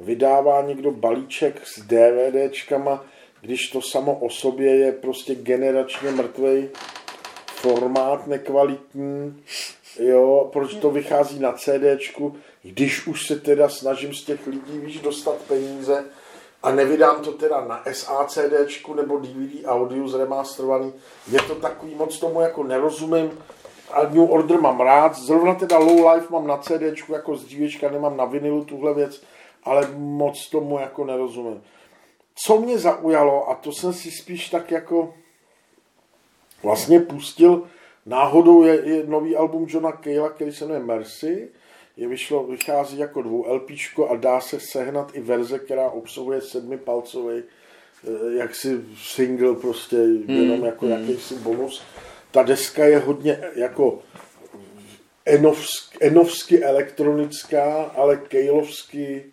vydává 0.00 0.62
někdo 0.62 0.90
balíček 0.90 1.66
s 1.66 1.80
DVDčkama, 1.80 3.04
když 3.40 3.70
to 3.70 3.82
samo 3.82 4.18
o 4.18 4.30
sobě 4.30 4.76
je 4.76 4.92
prostě 4.92 5.34
generačně 5.34 6.10
mrtvej 6.10 6.68
formát, 7.46 8.26
nekvalitní, 8.26 9.42
jo, 9.98 10.50
proč 10.52 10.74
to 10.74 10.90
vychází 10.90 11.38
na 11.38 11.52
CDčku, 11.52 12.36
když 12.62 13.06
už 13.06 13.26
se 13.26 13.40
teda 13.40 13.68
snažím 13.68 14.14
z 14.14 14.24
těch 14.24 14.46
lidí, 14.46 14.78
víš, 14.78 15.00
dostat 15.00 15.34
peníze 15.34 16.04
a 16.62 16.70
nevydám 16.70 17.22
to 17.22 17.32
teda 17.32 17.64
na 17.64 17.82
SACDčku 17.92 18.94
nebo 18.94 19.18
DVD 19.18 19.64
audio 19.66 20.08
zremasterovaný, 20.08 20.92
je 21.30 21.42
to 21.42 21.54
takový, 21.54 21.94
moc 21.94 22.18
tomu 22.18 22.40
jako 22.40 22.64
nerozumím, 22.64 23.30
a 23.92 24.02
New 24.02 24.32
Order 24.32 24.60
mám 24.60 24.80
rád, 24.80 25.16
zrovna 25.16 25.54
teda 25.54 25.78
Low 25.78 26.06
Life 26.06 26.26
mám 26.30 26.46
na 26.46 26.56
CDčku 26.56 27.12
jako 27.12 27.36
z 27.36 27.44
dřívěčka, 27.44 27.90
nemám 27.90 28.16
na 28.16 28.24
vinilu 28.24 28.64
tuhle 28.64 28.94
věc, 28.94 29.22
ale 29.64 29.88
moc 29.96 30.48
tomu 30.48 30.78
jako 30.78 31.04
nerozumím. 31.04 31.62
Co 32.34 32.60
mě 32.60 32.78
zaujalo, 32.78 33.50
a 33.50 33.54
to 33.54 33.72
jsem 33.72 33.92
si 33.92 34.10
spíš 34.10 34.48
tak 34.48 34.70
jako 34.70 35.14
vlastně 36.62 37.00
pustil, 37.00 37.68
náhodou 38.08 38.64
je, 38.64 38.88
je 38.88 39.06
nový 39.06 39.36
album 39.36 39.66
Johna 39.68 39.92
Cale'a, 39.92 40.28
který 40.28 40.52
se 40.52 40.64
jmenuje 40.64 40.86
Mercy, 40.86 41.48
je 41.96 42.08
vyšlo, 42.08 42.46
vychází 42.46 42.98
jako 42.98 43.22
dvou 43.22 43.54
LPčko 43.54 44.08
a 44.08 44.16
dá 44.16 44.40
se 44.40 44.60
sehnat 44.60 45.10
i 45.14 45.20
verze, 45.20 45.58
která 45.58 45.90
obsahuje 45.90 46.40
sedmipalcový 46.40 47.42
eh, 47.42 48.38
jaksi 48.38 48.80
single 48.96 49.54
prostě 49.54 49.96
hmm. 49.96 50.24
jenom 50.28 50.64
jako 50.64 50.86
hmm. 50.86 50.94
jakýsi 50.94 51.34
bonus. 51.34 51.82
Ta 52.30 52.42
deska 52.42 52.84
je 52.84 52.98
hodně 52.98 53.40
jako 53.54 54.02
enovsky, 55.26 55.98
enovsky 56.00 56.64
elektronická, 56.64 57.82
ale 57.82 58.16
kejlovsky, 58.16 59.24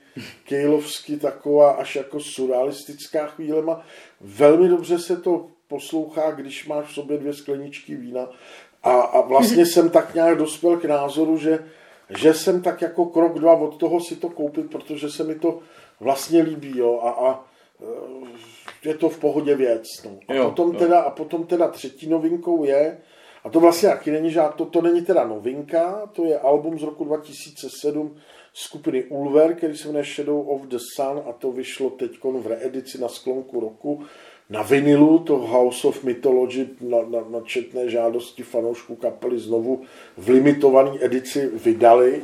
kejlovsky 0.44 1.18
taková 1.18 1.72
až 1.72 1.96
jako 1.96 2.20
surrealistická 2.20 3.28
chvílema. 3.28 3.86
Velmi 4.22 4.70
dobře 4.70 5.00
se 5.00 5.18
to 5.18 5.48
poslouchá, 5.68 6.32
když 6.32 6.68
máš 6.68 6.86
v 6.86 6.94
sobě 6.94 7.18
dvě 7.18 7.34
skleničky 7.34 7.96
vína. 7.96 8.30
A, 8.86 9.02
a 9.02 9.22
vlastně 9.22 9.66
jsem 9.72 9.90
tak 9.90 10.14
nějak 10.14 10.38
dospěl 10.38 10.78
k 10.78 10.86
názoru, 10.86 11.38
že 11.38 11.60
že 12.10 12.34
jsem 12.34 12.62
tak 12.62 12.82
jako 12.82 13.06
krok 13.06 13.40
dva 13.40 13.54
od 13.54 13.78
toho 13.78 14.00
si 14.00 14.16
to 14.16 14.30
koupit, 14.30 14.70
protože 14.72 15.10
se 15.10 15.24
mi 15.24 15.36
to 15.36 15.60
vlastně 16.00 16.42
líbí, 16.42 16.78
jo, 16.78 17.00
a, 17.04 17.10
a 17.10 17.46
e, 18.84 18.90
je 18.90 18.96
to 18.96 19.10
v 19.10 19.20
pohodě 19.20 19.56
věc, 19.56 19.84
no. 20.06 20.12
A, 20.28 20.34
jo, 20.34 20.50
potom 20.50 20.74
jo. 20.74 20.80
Teda, 20.80 21.00
a 21.00 21.10
potom 21.10 21.44
teda 21.44 21.68
třetí 21.68 22.10
novinkou 22.10 22.64
je, 22.64 22.98
a 23.44 23.50
to 23.50 23.60
vlastně 23.60 23.90
taky 23.90 24.12
není 24.12 24.32
žád, 24.32 24.56
to, 24.56 24.66
to 24.66 24.82
není 24.82 25.02
teda 25.02 25.28
novinka, 25.28 26.10
to 26.14 26.26
je 26.26 26.40
album 26.40 26.80
z 26.80 26.84
roku 26.84 27.04
2007 27.04 28.16
skupiny 28.54 29.04
Ulver, 29.04 29.56
který 29.56 29.78
se 29.78 29.88
jmenuje 29.88 30.04
Shadow 30.04 30.50
of 30.50 30.62
the 30.62 30.78
Sun 30.96 31.22
a 31.30 31.34
to 31.34 31.52
vyšlo 31.52 31.90
teď 31.90 32.12
v 32.24 32.48
reedici 32.48 33.02
na 33.02 33.08
sklonku 33.08 33.60
roku 33.60 34.04
na 34.50 34.62
vinilu 34.62 35.20
to 35.20 35.38
House 35.38 35.88
of 35.88 36.04
Mythology 36.04 36.68
na, 36.82 36.98
na, 36.98 37.20
na 37.30 37.42
četné 37.42 37.90
žádosti 37.90 38.44
fanoušků 38.44 38.96
kapely 38.96 39.40
znovu 39.40 39.82
v 40.18 40.30
limitované 40.30 40.92
edici 41.00 41.50
vydali, 41.54 42.22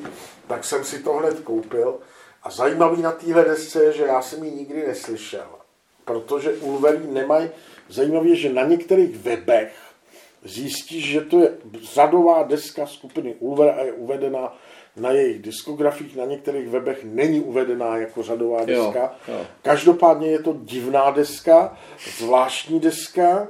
tak 0.47 0.63
jsem 0.63 0.83
si 0.83 1.03
to 1.03 1.13
hned 1.13 1.39
koupil. 1.39 1.99
A 2.43 2.49
zajímavý 2.49 3.01
na 3.01 3.11
téhle 3.11 3.45
desce 3.45 3.83
je, 3.83 3.93
že 3.93 4.03
já 4.03 4.21
jsem 4.21 4.43
ji 4.43 4.51
nikdy 4.51 4.87
neslyšel, 4.87 5.47
protože 6.05 6.51
Ulverí 6.51 7.07
nemají, 7.07 7.49
zajímavé 7.89 8.27
je, 8.27 8.35
že 8.35 8.53
na 8.53 8.63
některých 8.63 9.17
webech 9.17 9.73
zjistíš, 10.43 11.05
že 11.05 11.21
to 11.21 11.39
je 11.39 11.57
řadová 11.93 12.43
deska 12.43 12.85
skupiny 12.85 13.35
Ulver 13.39 13.69
a 13.69 13.81
je 13.83 13.93
uvedena 13.93 14.57
na 14.95 15.11
jejich 15.11 15.41
diskografích, 15.41 16.15
na 16.15 16.25
některých 16.25 16.69
webech 16.69 17.03
není 17.03 17.39
uvedená 17.39 17.97
jako 17.97 18.23
řadová 18.23 18.65
deska. 18.65 19.15
Jo, 19.27 19.33
jo. 19.33 19.45
Každopádně 19.61 20.27
je 20.27 20.39
to 20.39 20.55
divná 20.61 21.11
deska, 21.11 21.77
zvláštní 22.17 22.79
deska, 22.79 23.47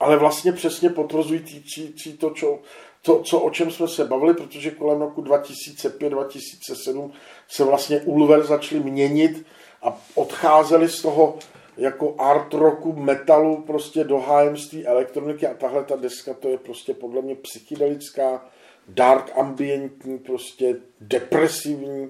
ale 0.00 0.16
vlastně 0.16 0.52
přesně 0.52 0.90
potvrzující 0.90 2.18
to, 2.18 2.30
čo, 2.30 2.58
to, 3.02 3.22
co, 3.22 3.40
o 3.40 3.50
čem 3.50 3.70
jsme 3.70 3.88
se 3.88 4.04
bavili, 4.04 4.34
protože 4.34 4.70
kolem 4.70 5.00
roku 5.00 5.22
2005-2007 5.22 7.10
se 7.48 7.64
vlastně 7.64 8.00
Ulver 8.00 8.42
začali 8.42 8.80
měnit 8.80 9.46
a 9.82 9.98
odcházeli 10.14 10.88
z 10.88 11.02
toho 11.02 11.38
jako 11.76 12.14
art 12.18 12.54
rocku, 12.54 12.92
metalu 12.92 13.62
prostě 13.62 14.04
do 14.04 14.18
hájemství 14.18 14.86
elektroniky 14.86 15.46
a 15.46 15.54
tahle 15.54 15.84
ta 15.84 15.96
deska 15.96 16.34
to 16.34 16.48
je 16.48 16.58
prostě 16.58 16.94
podle 16.94 17.22
mě 17.22 17.34
psychedelická 17.34 18.44
dark 18.88 19.32
ambientní, 19.38 20.18
prostě 20.18 20.76
depresivní, 21.00 22.08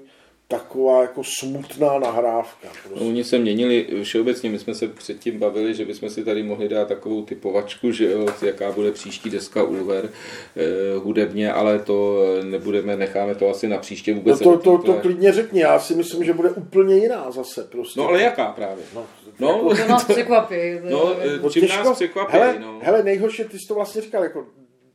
taková 0.49 1.03
jako 1.03 1.23
smutná 1.39 1.99
nahrávka. 1.99 2.68
Prostě. 2.83 3.05
No, 3.05 3.09
oni 3.11 3.25
se 3.25 3.39
měnili 3.39 3.87
všeobecně, 4.03 4.51
my 4.51 4.59
jsme 4.59 4.75
se 4.75 4.89
předtím 4.89 5.39
bavili, 5.39 5.75
že 5.75 5.85
bychom 5.85 6.11
si 6.11 6.25
tady 6.25 6.43
mohli 6.43 6.68
dát 6.68 6.89
takovou 6.89 7.23
typovačku, 7.23 7.91
že 7.93 8.12
jo, 8.12 8.27
jaká 8.43 8.73
bude 8.73 8.93
příští 8.93 9.31
deska 9.31 9.62
Ulver 9.62 10.11
eh, 10.57 10.97
hudebně, 10.99 11.53
ale 11.53 11.79
to 11.79 12.18
nebudeme, 12.43 12.97
necháme 12.97 13.35
to 13.35 13.49
asi 13.51 13.68
na 13.68 13.79
příště 13.79 14.14
vůbec. 14.14 14.41
No 14.41 14.53
to, 14.53 14.59
to, 14.59 14.79
to, 14.79 14.93
to 14.93 15.01
klidně 15.01 15.33
řekni, 15.33 15.61
já 15.61 15.79
si 15.81 15.95
myslím, 15.95 16.25
že 16.25 16.33
bude 16.33 16.51
úplně 16.51 16.97
jiná 16.97 17.31
zase. 17.31 17.64
Prostě. 17.64 18.01
No 18.01 18.09
ale 18.09 18.23
jaká 18.23 18.53
právě? 18.53 18.85
No, 18.95 19.07
No, 19.39 19.75
To 19.77 19.89
nás 19.89 20.05
překvapí. 20.05 20.57
no, 20.91 21.14
No, 21.43 21.51
čím 21.51 21.68
nás 21.68 21.97
překvapí, 21.97 22.33
hele, 22.33 22.59
no. 22.61 22.79
hele, 22.83 23.03
nejhorší, 23.03 23.45
ty 23.45 23.59
jsi 23.59 23.68
to 23.68 23.75
vlastně 23.75 24.03
říkal, 24.03 24.23
jako, 24.23 24.47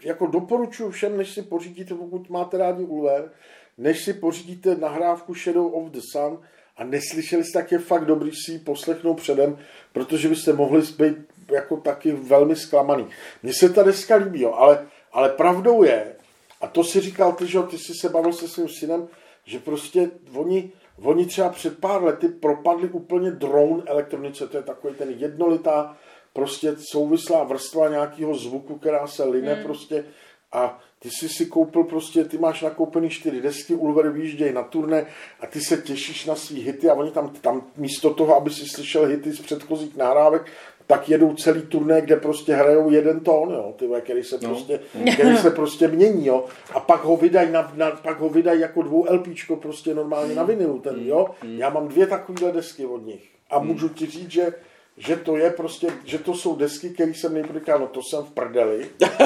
jako 0.04 0.28
doporučuji 0.28 0.92
všem, 0.92 1.18
než 1.18 1.34
si 1.34 1.42
pořídíte, 1.42 1.96
pokud 1.96 2.30
máte 2.30 2.58
rádi 2.58 2.84
Ulver, 2.84 3.32
než 3.78 4.04
si 4.04 4.14
pořídíte 4.14 4.76
nahrávku 4.76 5.34
Shadow 5.34 5.76
of 5.76 5.92
the 5.92 6.00
Sun 6.12 6.40
a 6.78 6.84
neslyšeli 6.84 7.44
jste, 7.44 7.60
tak 7.60 7.72
je 7.72 7.80
fakt 7.80 8.06
dobrý 8.06 8.32
si 8.32 8.52
ji 8.52 8.60
poslechnout 8.60 9.14
předem, 9.14 9.58
protože 9.94 10.30
byste 10.30 10.54
mohli 10.54 10.82
být 10.82 11.18
jako 11.52 11.78
taky 11.78 12.12
velmi 12.12 12.56
zklamaný. 12.56 13.08
Mně 13.44 13.54
se 13.54 13.70
ta 13.70 13.84
deska 13.84 14.16
líbí, 14.16 14.42
jo, 14.42 14.54
ale, 14.54 14.88
ale 15.12 15.30
pravdou 15.30 15.84
je, 15.84 16.16
a 16.62 16.68
to 16.68 16.84
si 16.84 17.02
říkal 17.02 17.34
ty, 17.34 17.48
že 17.48 17.60
ty 17.62 17.78
jsi 17.78 17.94
se 17.94 18.10
bavil 18.10 18.34
se 18.34 18.48
svým 18.48 18.70
synem, 18.70 19.08
že 19.46 19.60
prostě 19.60 20.12
oni, 20.34 20.72
oni 21.02 21.26
třeba 21.26 21.50
před 21.50 21.80
pár 21.80 22.04
lety 22.04 22.28
propadli 22.28 22.90
úplně 22.90 23.32
drone 23.32 23.84
elektronice, 23.86 24.48
to 24.48 24.58
je 24.58 24.64
takový 24.64 24.96
ten 24.96 25.10
jednolitá, 25.10 25.98
prostě 26.38 26.76
souvislá 26.92 27.44
vrstva 27.44 27.90
nějakého 27.90 28.36
zvuku, 28.36 28.76
která 28.78 29.08
se 29.08 29.24
line 29.24 29.54
hmm. 29.54 29.64
prostě 29.64 30.06
a 30.52 30.80
ty 31.00 31.10
jsi 31.12 31.30
si 31.30 31.46
koupil 31.46 31.84
prostě, 31.84 32.24
ty 32.24 32.38
máš 32.38 32.62
nakoupený 32.62 33.10
čtyři 33.10 33.42
desky, 33.42 33.74
Ulver 33.76 34.10
vyjíždějí 34.10 34.54
na 34.54 34.64
turné 34.64 35.06
a 35.40 35.48
ty 35.48 35.62
se 35.62 35.78
těšíš 35.78 36.26
na 36.26 36.36
svý 36.36 36.62
hity 36.62 36.90
a 36.90 36.94
oni 36.94 37.12
tam, 37.12 37.30
tam 37.30 37.62
místo 37.78 38.14
toho, 38.14 38.36
aby 38.36 38.50
si 38.50 38.66
slyšel 38.66 39.06
hity 39.06 39.32
z 39.32 39.40
předchozích 39.40 39.98
nahrávek, 39.98 40.46
tak 40.88 41.10
jedou 41.10 41.34
celý 41.34 41.62
turné, 41.62 42.02
kde 42.02 42.16
prostě 42.16 42.56
hrajou 42.56 42.92
jeden 42.92 43.20
tón, 43.20 43.52
jo, 43.52 43.74
ty, 43.78 43.90
který 44.02 44.24
se, 44.24 44.38
No. 44.42 44.50
prostě, 44.50 44.80
který 45.14 45.38
se 45.38 45.52
prostě 45.52 45.88
mění, 45.88 46.26
jo, 46.26 46.46
a 46.74 46.80
pak 46.80 47.04
ho 47.04 47.18
vydají 47.18 47.52
na, 47.52 47.72
na, 47.76 47.92
pak 47.92 48.20
ho 48.20 48.30
vydají 48.30 48.62
jako 48.62 48.82
dvou 48.82 49.06
LPčko 49.14 49.56
prostě 49.56 49.94
normálně 49.94 50.36
na 50.36 50.44
vinilu, 50.44 50.80
ten, 50.80 50.96
jo. 51.00 51.28
Já 51.44 51.70
mám 51.70 51.88
dvě 51.88 52.08
takovéhle 52.08 52.52
desky 52.52 52.86
od 52.86 53.06
nich 53.06 53.24
a 53.50 53.60
můžu 53.60 53.90
ti 53.90 54.06
říct, 54.06 54.32
že 54.32 54.54
že 54.98 55.16
to 55.16 55.38
je 55.38 55.50
prostě, 55.50 55.88
že 56.06 56.18
to 56.18 56.34
jsou 56.34 56.56
desky, 56.56 56.90
které 56.90 57.14
jsem 57.14 57.34
nejprve 57.34 57.60
říkal, 57.60 57.80
no 57.80 57.88
to 57.88 58.02
jsem 58.04 58.24
v 58.24 58.32
prdeli, 58.32 58.90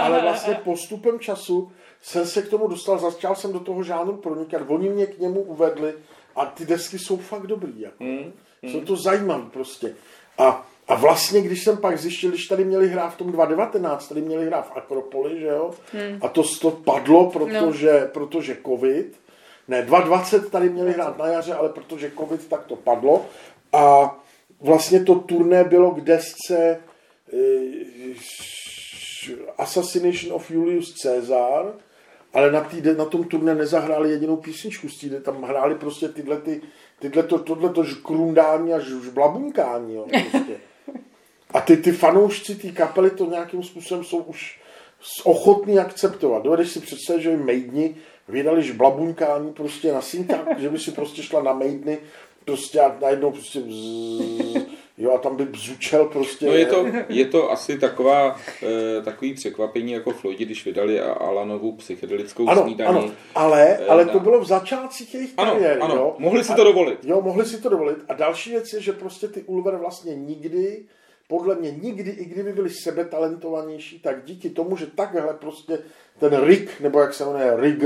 ale 0.00 0.22
vlastně 0.22 0.54
postupem 0.54 1.18
času 1.18 1.72
jsem 2.02 2.26
se 2.26 2.42
k 2.42 2.48
tomu 2.48 2.68
dostal, 2.68 2.98
začal 2.98 3.34
jsem 3.34 3.52
do 3.52 3.60
toho 3.60 3.82
žánru 3.82 4.16
pronikat, 4.16 4.62
oni 4.66 4.88
mě 4.88 5.06
k 5.06 5.18
němu 5.18 5.40
uvedli 5.40 5.94
a 6.36 6.46
ty 6.46 6.66
desky 6.66 6.98
jsou 6.98 7.16
fakt 7.16 7.46
dobrý. 7.46 7.80
Jako. 7.80 8.04
Jsou 8.62 8.80
to 8.80 8.96
zajímavé 8.96 9.44
prostě. 9.50 9.94
A, 10.38 10.66
a 10.88 10.94
vlastně, 10.94 11.40
když 11.42 11.64
jsem 11.64 11.76
pak 11.76 11.98
zjistil, 11.98 12.30
když 12.30 12.46
tady 12.46 12.64
měli 12.64 12.88
hrát 12.88 13.08
v 13.08 13.16
tom 13.16 13.32
2019, 13.32 14.08
tady 14.08 14.20
měli 14.20 14.46
hrát 14.46 14.68
v 14.68 14.76
Akropoli, 14.76 15.40
že 15.40 15.46
jo, 15.46 15.70
a 16.20 16.28
to, 16.28 16.42
to 16.60 16.70
padlo, 16.70 17.30
protože, 17.30 18.10
protože 18.12 18.56
covid, 18.66 19.20
ne, 19.68 19.82
2020 19.82 20.50
tady 20.50 20.68
měli 20.68 20.92
hrát 20.92 21.18
na 21.18 21.26
jaře, 21.26 21.54
ale 21.54 21.68
protože 21.68 22.12
covid, 22.18 22.48
tak 22.48 22.64
to 22.64 22.76
padlo. 22.76 23.26
A 23.72 24.16
vlastně 24.60 25.04
to 25.04 25.14
turné 25.14 25.64
bylo 25.64 25.90
k 25.90 26.00
desce 26.00 26.80
eh, 27.32 28.14
Assassination 29.58 30.32
of 30.32 30.50
Julius 30.50 31.02
Caesar, 31.02 31.72
ale 32.32 32.52
na, 32.52 32.60
tý, 32.60 32.82
na 32.96 33.04
tom 33.04 33.24
turné 33.24 33.54
nezahráli 33.54 34.10
jedinou 34.10 34.36
písničku 34.36 34.88
z 34.88 34.98
týde, 34.98 35.20
tam 35.20 35.42
hráli 35.42 35.74
prostě 35.74 36.08
tyhle, 36.08 36.40
ty, 36.40 36.60
tyhle 36.98 37.22
to, 37.22 37.38
tohleto 37.38 37.84
žkrundání 37.84 38.72
a 38.72 38.78
žblabunkání, 38.78 39.94
jo, 39.94 40.06
prostě. 40.30 40.56
A 41.50 41.60
ty, 41.60 41.76
ty 41.76 41.92
fanoušci 41.92 42.54
té 42.54 42.68
kapely 42.68 43.10
to 43.10 43.26
nějakým 43.26 43.62
způsobem 43.62 44.04
jsou 44.04 44.18
už 44.18 44.60
ochotní 45.24 45.78
akceptovat. 45.78 46.42
Dovedeš 46.42 46.70
si 46.70 46.80
představit, 46.80 47.22
že 47.22 47.30
by 47.30 47.36
Maidni 47.36 47.96
vydali 48.28 48.62
žblabunkání 48.62 49.52
prostě 49.52 49.92
na 49.92 50.02
synták, 50.02 50.58
že 50.58 50.68
by 50.68 50.78
si 50.78 50.90
prostě 50.90 51.22
šla 51.22 51.42
na 51.42 51.52
Maidny 51.52 51.98
prostě 52.44 52.80
a 52.80 52.96
najednou 53.02 53.30
prostě 53.30 53.60
bzz, 53.60 54.66
jo 54.98 55.12
a 55.12 55.18
tam 55.18 55.36
by 55.36 55.44
bzučel 55.44 56.04
prostě. 56.06 56.46
No 56.46 56.52
je 56.52 56.66
to, 56.66 56.86
je 57.08 57.24
to 57.26 57.50
asi 57.50 57.78
taková, 57.78 58.36
e, 58.98 59.02
takový 59.02 59.34
překvapení 59.34 59.92
jako 59.92 60.10
Floydi, 60.12 60.44
když 60.44 60.64
vydali 60.64 61.00
Alanovu 61.00 61.72
psychedelickou 61.72 62.48
ano, 62.48 62.62
snídaní. 62.62 62.98
ano, 62.98 63.10
ale, 63.34 63.76
ale 63.76 64.04
na- 64.04 64.12
to 64.12 64.20
bylo 64.20 64.40
v 64.40 64.46
začátcích 64.46 65.14
jejich 65.14 65.32
Ano, 65.36 65.52
kariéry, 65.52 65.80
ano, 65.80 65.94
jo. 65.94 66.14
mohli 66.18 66.44
si 66.44 66.52
A- 66.52 66.56
to 66.56 66.64
dovolit. 66.64 66.98
Jo, 67.04 67.20
mohli 67.22 67.44
si 67.44 67.62
to 67.62 67.68
dovolit. 67.68 67.96
A 68.08 68.14
další 68.14 68.50
věc 68.50 68.72
je, 68.72 68.80
že 68.80 68.92
prostě 68.92 69.28
ty 69.28 69.42
Ulver 69.42 69.76
vlastně 69.76 70.14
nikdy, 70.16 70.84
podle 71.30 71.54
mě 71.54 71.70
nikdy, 71.70 72.10
i 72.10 72.24
kdyby 72.24 72.52
byli 72.52 72.70
sebetalentovanější, 72.70 74.00
tak 74.00 74.24
díky 74.24 74.50
tomu, 74.50 74.76
že 74.76 74.86
takhle 74.86 75.34
prostě 75.34 75.78
ten 76.18 76.44
Rick, 76.44 76.80
nebo 76.80 77.00
jak 77.00 77.14
se 77.14 77.24
jmenuje, 77.24 77.56
Rick 77.56 77.84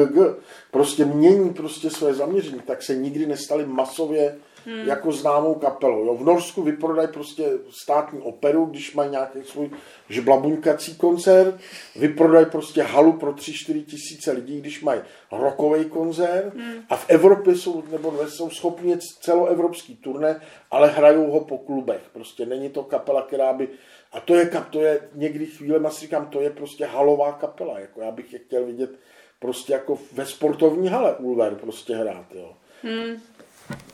prostě 0.71 1.05
mění 1.05 1.55
prostě 1.55 1.91
své 1.91 2.15
zaměření, 2.15 2.61
tak 2.61 2.83
se 2.83 2.97
nikdy 2.97 3.27
nestali 3.27 3.67
masově 3.67 4.37
hmm. 4.65 4.89
jako 4.89 5.13
známou 5.13 5.55
kapelou. 5.55 6.05
Jo. 6.05 6.15
V 6.15 6.25
Norsku 6.25 6.63
vyprodají 6.63 7.09
prostě 7.09 7.45
státní 7.71 8.21
operu, 8.21 8.65
když 8.65 8.95
mají 8.95 9.11
nějaký 9.11 9.39
svůj 9.45 9.71
žblabuňkací 10.09 10.97
koncert, 10.97 11.55
vyprodají 11.97 12.47
prostě 12.47 12.83
halu 12.83 13.13
pro 13.13 13.33
3-4 13.33 13.85
tisíce 13.85 14.33
lidí, 14.33 14.61
když 14.61 14.83
mají 14.83 15.01
rokový 15.33 15.85
koncert 15.85 16.55
hmm. 16.55 16.75
a 16.91 16.97
v 16.97 17.05
Evropě 17.09 17.57
jsou, 17.57 17.83
nebo 17.91 18.27
jsou 18.29 18.51
schopni 18.51 18.99
celoevropský 19.21 19.97
turné, 19.97 20.41
ale 20.71 20.91
hrajou 20.91 21.31
ho 21.31 21.41
po 21.41 21.59
klubech. 21.59 22.01
Prostě 22.13 22.47
není 22.47 22.71
to 22.71 22.83
kapela, 22.83 23.23
která 23.23 23.53
by 23.53 23.69
a 24.15 24.21
to 24.21 24.35
je, 24.35 24.45
kap- 24.45 24.71
to 24.71 24.81
je 24.81 25.01
někdy 25.15 25.47
chvílema 25.47 25.91
si 25.91 26.01
říkám, 26.01 26.27
to 26.27 26.41
je 26.41 26.51
prostě 26.51 26.87
halová 26.87 27.33
kapela. 27.33 27.79
Jako 27.79 28.01
já 28.01 28.11
bych 28.11 28.33
je 28.33 28.39
chtěl 28.39 28.65
vidět 28.65 28.91
prostě 29.39 29.73
jako 29.73 29.99
ve 30.13 30.27
sportovní 30.27 30.89
hale 30.89 31.17
Ulver 31.17 31.55
prostě 31.55 31.97
hrát, 31.97 32.27
jo. 32.35 32.57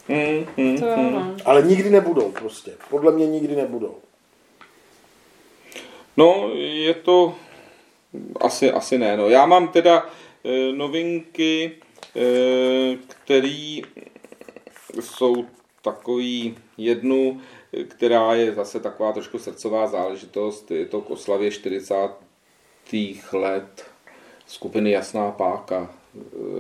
Mm, 0.09 0.47
mm, 0.57 0.79
To, 0.79 0.87
mm. 0.97 1.13
no. 1.13 1.37
Ale 1.45 1.63
nikdy 1.63 1.91
nebudou 1.91 2.33
prostě. 2.33 2.73
Podle 2.91 3.13
mě 3.13 3.27
nikdy 3.27 3.57
nebudou. 3.57 3.97
No, 6.17 6.51
je 6.55 6.95
to 6.95 7.35
asi, 8.41 8.73
asi 8.73 8.99
ne. 8.99 9.17
No. 9.17 9.29
Já 9.29 9.47
mám 9.47 9.69
teda 9.69 10.07
e, 10.45 10.73
novinky, 10.73 11.73
e, 12.17 12.97
které 12.97 13.81
jsou 15.01 15.45
takový 15.83 16.57
jednu, 16.77 17.41
která 17.89 18.35
je 18.35 18.55
zase 18.55 18.81
taková 18.81 19.13
trošku 19.13 19.39
srdcová 19.39 19.87
záležitost. 19.87 20.71
Je 20.71 20.87
to 20.87 21.01
k 21.01 21.11
oslavě 21.11 21.51
40. 21.51 21.95
let 23.33 23.91
skupiny 24.47 24.91
Jasná 24.91 25.31
páka. 25.31 26.00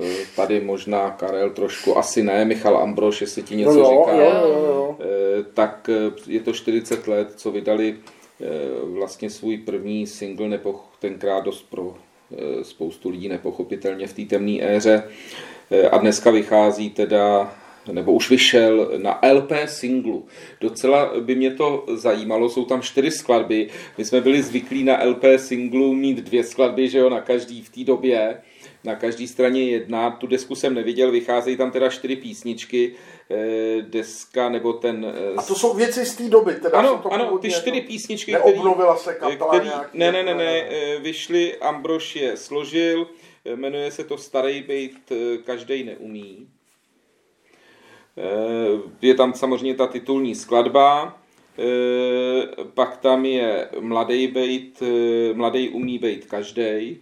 E, 0.03 0.27
Tady 0.37 0.61
možná 0.61 1.11
Karel 1.11 1.51
trošku, 1.51 1.99
asi 1.99 2.23
ne, 2.23 2.45
Michal 2.45 2.77
Ambroš, 2.79 3.21
jestli 3.21 3.43
ti 3.43 3.57
něco 3.57 3.73
no 3.73 3.79
jo, 3.79 4.05
říká. 4.07 4.17
jo, 4.17 4.31
jo, 4.45 4.65
jo. 4.65 4.97
Eh, 5.01 5.45
tak 5.55 5.89
eh, 5.93 6.13
je 6.27 6.41
to 6.41 6.53
40 6.53 7.09
let, 7.09 7.33
co 7.37 7.51
vydali 7.51 7.97
eh, 8.41 8.47
vlastně 8.85 9.31
svůj 9.31 9.59
první 9.59 10.07
single, 10.07 10.49
nepoch, 10.49 10.89
tenkrát 11.01 11.45
dost 11.45 11.71
pro 11.71 11.95
eh, 12.33 12.65
spoustu 12.65 13.09
lidí 13.09 13.29
nepochopitelně 13.29 14.07
v 14.07 14.13
té 14.13 14.23
temné 14.25 14.59
éře. 14.61 15.03
Eh, 15.71 15.89
A 15.89 15.99
dneska 15.99 16.31
vychází 16.31 16.91
teda 16.91 17.55
nebo 17.93 18.13
už 18.13 18.31
vyšel 18.31 18.93
na 18.97 19.21
LP 19.33 19.53
singlu. 19.67 20.27
Docela 20.61 21.13
by 21.21 21.35
mě 21.35 21.51
to 21.55 21.85
zajímalo, 21.95 22.49
jsou 22.49 22.65
tam 22.65 22.83
čtyři 22.83 23.11
skladby. 23.11 23.69
My 23.99 24.05
jsme 24.05 24.21
byli 24.21 24.43
zvyklí 24.43 24.85
na 24.85 25.05
LP 25.05 25.25
singlu 25.37 25.95
mít 25.95 26.17
dvě 26.19 26.45
skladby, 26.45 26.89
že 26.89 26.99
jo, 26.99 27.11
na 27.11 27.21
každý 27.21 27.63
v 27.63 27.69
té 27.71 27.85
době. 27.85 28.39
Na 28.85 28.95
každé 28.97 29.27
straně 29.27 29.71
jedna, 29.71 30.11
tu 30.11 30.27
desku 30.27 30.55
jsem 30.55 30.75
neviděl, 30.75 31.11
vycházejí 31.11 31.57
tam 31.57 31.71
teda 31.71 31.89
čtyři 31.89 32.17
písničky, 32.17 32.95
eh, 33.31 33.83
deska 33.83 34.49
nebo 34.49 34.73
ten... 34.73 35.07
eh, 35.17 35.35
A 35.37 35.43
to 35.43 35.55
jsou 35.55 35.75
věci 35.75 36.07
z 36.07 36.17
té 36.17 36.29
doby, 36.29 36.55
teda 36.55 36.79
ano, 36.79 36.99
to 37.03 37.13
ano, 37.13 37.39
ty 37.39 37.51
čtyři 37.51 37.77
jako- 37.77 37.87
písničky, 37.89 38.33
Neobnovila 38.33 38.97
se 38.97 39.15
kapela 39.15 39.51
který, 39.55 39.65
nějak, 39.69 39.95
ne, 39.95 40.13
ne, 40.13 40.23
ne, 40.23 40.35
ne, 40.35 40.45
ne. 40.45 40.61
eh, 40.71 40.99
vyšly, 41.01 41.57
Ambrož 41.57 42.17
je 42.17 42.37
složil, 42.37 43.07
eh, 43.45 43.57
jmenuje 43.57 43.91
se 43.91 44.05
to 44.05 44.19
Starý 44.19 44.63
bejt, 44.63 45.13
eh, 45.13 45.39
každej 45.39 45.85
neumí. 45.85 46.49
Eh, 48.19 48.91
Je 49.03 49.15
tam 49.15 49.35
samozřejmě 49.35 49.75
ta 49.75 49.87
titulní 49.87 50.35
skladba, 50.35 51.19
eh, 51.59 51.63
pak 52.75 52.97
tam 52.97 53.25
je 53.25 53.69
Mladý 53.81 54.27
bejt, 54.27 54.83
eh, 54.83 55.35
Mladý 55.35 55.69
umí 55.69 55.99
bejt 55.99 56.25
každej. 56.27 56.97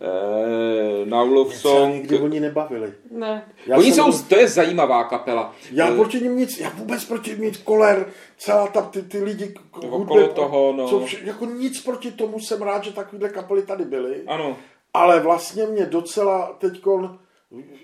Eh, 0.00 1.04
Now 1.06 1.32
Love 1.32 1.54
Song. 1.54 1.94
nikdy 1.94 2.18
oni 2.18 2.40
nebavili. 2.40 2.92
Ne. 3.10 3.48
Já 3.66 3.76
Oni 3.78 3.92
jsou, 3.92 4.22
to 4.22 4.36
je 4.38 4.48
zajímavá 4.48 5.04
kapela. 5.04 5.54
Já 5.72 5.88
Eh, 5.88 5.94
proti 5.94 6.20
nim 6.20 6.36
nic, 6.36 6.58
já 6.58 6.70
vůbec 6.70 7.04
proti 7.04 7.30
nim 7.30 7.40
nic, 7.40 7.56
koler, 7.56 8.06
celá 8.38 8.66
ta, 8.66 8.82
ty, 8.82 9.02
ty 9.02 9.22
lidi 9.24 9.54
Okolo 9.90 10.28
toho, 10.28 10.74
no. 10.76 10.88
jsou 10.88 11.04
vše, 11.04 11.18
jako 11.24 11.44
nic 11.46 11.80
proti 11.82 12.10
tomu 12.12 12.40
jsem 12.40 12.62
rád, 12.62 12.84
že 12.84 12.92
takovýhle 12.92 13.28
kapely 13.28 13.62
tady 13.62 13.84
byly, 13.84 14.22
Ano, 14.26 14.56
ale 14.94 15.20
vlastně 15.20 15.66
mě 15.66 15.86
docela 15.86 16.56
teďkon 16.58 17.18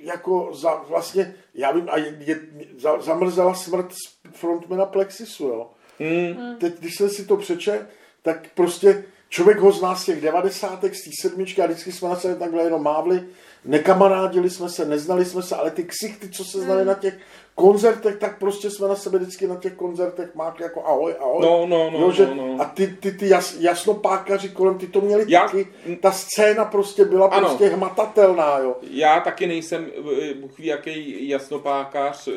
jako 0.02 0.50
za, 0.52 0.74
vlastně, 0.88 1.34
já 1.54 1.72
vím, 1.72 1.88
a 1.90 1.98
je, 1.98 2.16
je, 2.20 2.40
za, 2.78 3.00
zamrzela 3.00 3.54
smrt 3.54 3.86
frontmana 4.32 4.86
Plexisu, 4.86 5.44
jo. 5.44 5.70
Mm. 5.98 6.56
Teď, 6.58 6.78
když 6.80 6.94
jsem 6.96 7.08
si 7.08 7.24
to 7.26 7.36
přečet, 7.36 7.86
tak 8.22 8.46
prostě 8.54 9.04
člověk 9.34 9.58
ho 9.58 9.72
zná 9.72 9.94
z 9.94 10.04
těch 10.04 10.20
devadesátek, 10.20 10.94
z 10.94 11.04
té 11.04 11.10
sedmičky 11.20 11.62
a 11.62 11.66
vždycky 11.66 11.92
jsme 11.92 12.08
na 12.08 12.16
sebe 12.16 12.34
takhle 12.34 12.62
jenom 12.62 12.82
mávli, 12.82 13.22
nekamarádili 13.64 14.50
jsme 14.50 14.68
se, 14.68 14.84
neznali 14.84 15.24
jsme 15.24 15.42
se, 15.42 15.56
ale 15.56 15.70
ty 15.70 15.84
ksichty, 15.84 16.28
co 16.28 16.44
se 16.44 16.60
znali 16.60 16.82
mm. 16.82 16.86
na 16.86 16.94
těch 16.94 17.18
koncertech, 17.54 18.16
tak 18.16 18.38
prostě 18.38 18.70
jsme 18.70 18.88
na 18.88 18.96
sebe 18.96 19.18
vždycky 19.18 19.46
na 19.46 19.56
těch 19.56 19.74
koncertech 19.74 20.34
mákli 20.34 20.64
jako 20.64 20.86
ahoj, 20.86 21.14
ahoj. 21.20 21.42
No, 21.42 21.66
no, 21.66 21.90
no, 21.90 21.98
jo, 21.98 22.12
že, 22.12 22.26
no, 22.26 22.46
no. 22.46 22.56
A 22.60 22.64
ty, 22.64 22.86
ty, 23.00 23.12
ty 23.12 23.28
jas, 23.28 23.56
jasnopákaři 23.60 24.48
kolem, 24.48 24.78
ty 24.78 24.86
to 24.86 25.00
měli 25.00 25.24
Já... 25.28 25.40
taky. 25.40 25.66
Ta 26.00 26.12
scéna 26.12 26.64
prostě 26.64 27.04
byla 27.04 27.26
ano. 27.26 27.48
prostě 27.48 27.68
hmatatelná, 27.68 28.58
jo. 28.58 28.76
Já 28.90 29.20
taky 29.20 29.46
nejsem, 29.46 29.86
eh, 30.22 30.34
Bůh 30.34 30.58
ví, 30.58 30.66
jaký 30.66 31.28
jasnopákař. 31.28 32.28
Uh, 32.28 32.34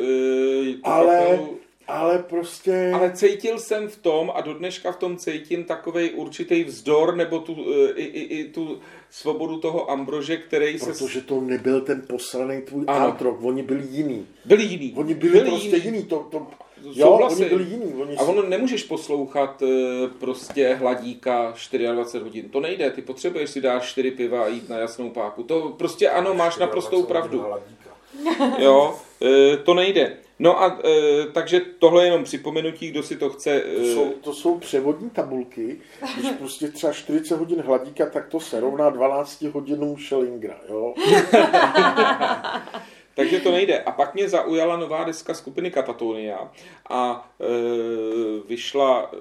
ale... 0.84 1.18
Kapelu 1.18 1.67
ale 1.88 2.20
prostě... 2.20 2.92
Ale 2.96 3.12
cítil 3.12 3.60
jsem 3.60 3.88
v 3.88 3.98
tom 3.98 4.32
a 4.36 4.42
do 4.42 4.54
dneška 4.54 4.92
v 4.92 4.98
tom 4.98 5.18
cítím 5.18 5.64
takový 5.64 6.10
určitý 6.10 6.64
vzdor 6.64 7.16
nebo 7.16 7.40
tu, 7.40 7.56
e, 7.74 7.92
i, 7.92 8.04
i, 8.04 8.40
i 8.40 8.50
tu 8.50 8.80
svobodu 9.10 9.58
toho 9.58 9.92
Ambrože, 9.92 10.38
který 10.38 10.78
Protože 10.78 10.94
se... 10.94 11.04
Protože 11.04 11.22
to 11.22 11.42
nebyl 11.42 11.82
ten 11.82 12.02
posraný 12.10 12.62
tvůj 12.62 12.84
art 12.88 13.22
rock, 13.22 13.44
oni 13.44 13.64
byli 13.64 13.84
jiní. 13.90 14.28
Byli 14.46 14.64
jiní. 14.64 14.94
Oni 14.96 15.14
byli, 15.14 15.32
byli 15.32 15.50
prostě 15.50 15.78
jiní. 15.78 15.86
jiní. 15.86 16.04
To, 16.04 16.28
to... 16.32 16.48
Jo, 16.94 17.10
oni 17.10 17.46
byli 17.46 17.64
jiní. 17.64 17.94
Oni 17.94 18.18
a 18.18 18.22
ono 18.22 18.42
nemůžeš 18.42 18.84
poslouchat 18.84 19.62
e, 19.62 19.68
prostě 20.08 20.74
hladíka 20.74 21.54
24 21.94 22.24
hodin. 22.24 22.50
To 22.50 22.60
nejde, 22.60 22.92
ty 22.92 23.02
potřebuješ 23.02 23.50
si 23.50 23.62
dát 23.62 23.84
4 23.84 24.12
piva 24.12 24.44
a 24.44 24.48
jít 24.48 24.70
na 24.70 24.78
jasnou 24.78 25.10
páku. 25.10 25.44
To 25.44 25.76
prostě 25.78 26.10
ano, 26.10 26.34
máš 26.34 26.58
naprostou 26.58 27.04
pravdu. 27.04 27.46
Jo, 28.58 28.96
e, 29.22 29.58
to 29.58 29.74
nejde. 29.74 30.18
No 30.40 30.62
a 30.62 30.80
e, 30.86 31.26
takže 31.32 31.62
tohle 31.80 32.04
je 32.04 32.08
jenom 32.08 32.24
připomenutí, 32.24 32.90
kdo 32.90 33.04
si 33.04 33.16
to 33.16 33.30
chce. 33.30 33.52
E... 33.52 33.76
To, 33.76 33.86
jsou, 33.86 34.12
to 34.12 34.34
jsou 34.34 34.58
převodní 34.58 35.10
tabulky. 35.10 35.80
Když 36.18 36.32
prostě 36.32 36.68
třeba 36.68 36.94
40 36.94 37.36
hodin 37.36 37.62
hladíka, 37.62 38.06
tak 38.06 38.28
to 38.28 38.40
se 38.40 38.60
rovná 38.60 38.90
12 38.90 39.42
hodinům 39.42 39.98
Schellingra, 39.98 40.60
jo? 40.70 40.94
takže 43.16 43.40
to 43.40 43.52
nejde. 43.52 43.80
A 43.80 43.92
pak 43.92 44.14
mě 44.14 44.30
zaujala 44.30 44.78
nová 44.78 45.04
deska 45.04 45.34
skupiny 45.34 45.72
Katatonia 45.72 46.52
a 46.90 47.30
e, 47.42 47.46
vyšla 48.48 49.12
e, 49.14 49.18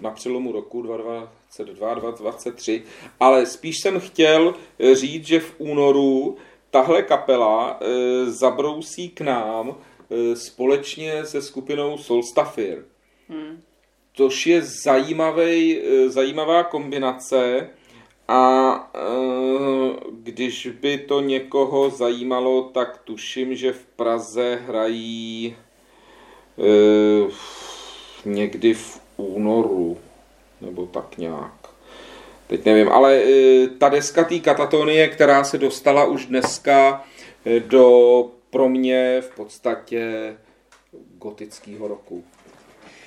na 0.00 0.10
přelomu 0.10 0.52
roku 0.52 0.82
2022 0.82 1.94
2023, 1.94 2.82
ale 3.20 3.46
spíš 3.46 3.80
jsem 3.80 4.00
chtěl 4.00 4.54
říct, 4.92 5.26
že 5.26 5.40
v 5.40 5.54
únoru 5.58 6.36
tahle 6.70 7.02
kapela 7.02 7.78
e, 7.80 7.86
zabrousí 8.30 9.08
k 9.08 9.20
nám 9.20 9.68
E, 9.70 9.74
společně 10.34 11.26
se 11.26 11.42
skupinou 11.42 11.98
Solstafir. 11.98 12.84
Hmm. 13.28 13.60
Což 14.14 14.46
je 14.46 14.62
zajímavý, 14.84 15.78
e, 15.78 16.08
zajímavá 16.10 16.62
kombinace 16.62 17.68
a 18.28 18.74
e, 18.94 18.98
když 20.10 20.66
by 20.80 20.98
to 20.98 21.20
někoho 21.20 21.90
zajímalo, 21.90 22.62
tak 22.62 22.98
tuším, 23.04 23.56
že 23.56 23.72
v 23.72 23.84
Praze 23.96 24.58
hrají 24.66 25.56
někdy 28.24 28.74
v 28.74 29.00
únoru, 29.16 29.98
nebo 30.60 30.86
tak 30.86 31.18
nějak. 31.18 31.52
Teď 32.46 32.64
nevím, 32.64 32.88
ale 32.88 33.22
ta 33.78 33.88
deska 33.88 34.24
té 34.24 34.38
katatonie, 34.38 35.08
která 35.08 35.44
se 35.44 35.58
dostala 35.58 36.04
už 36.04 36.26
dneska 36.26 37.04
do 37.58 38.30
pro 38.54 38.68
mě 38.68 39.20
v 39.20 39.36
podstatě 39.36 40.34
gotického 41.18 41.88
roku. 41.88 42.24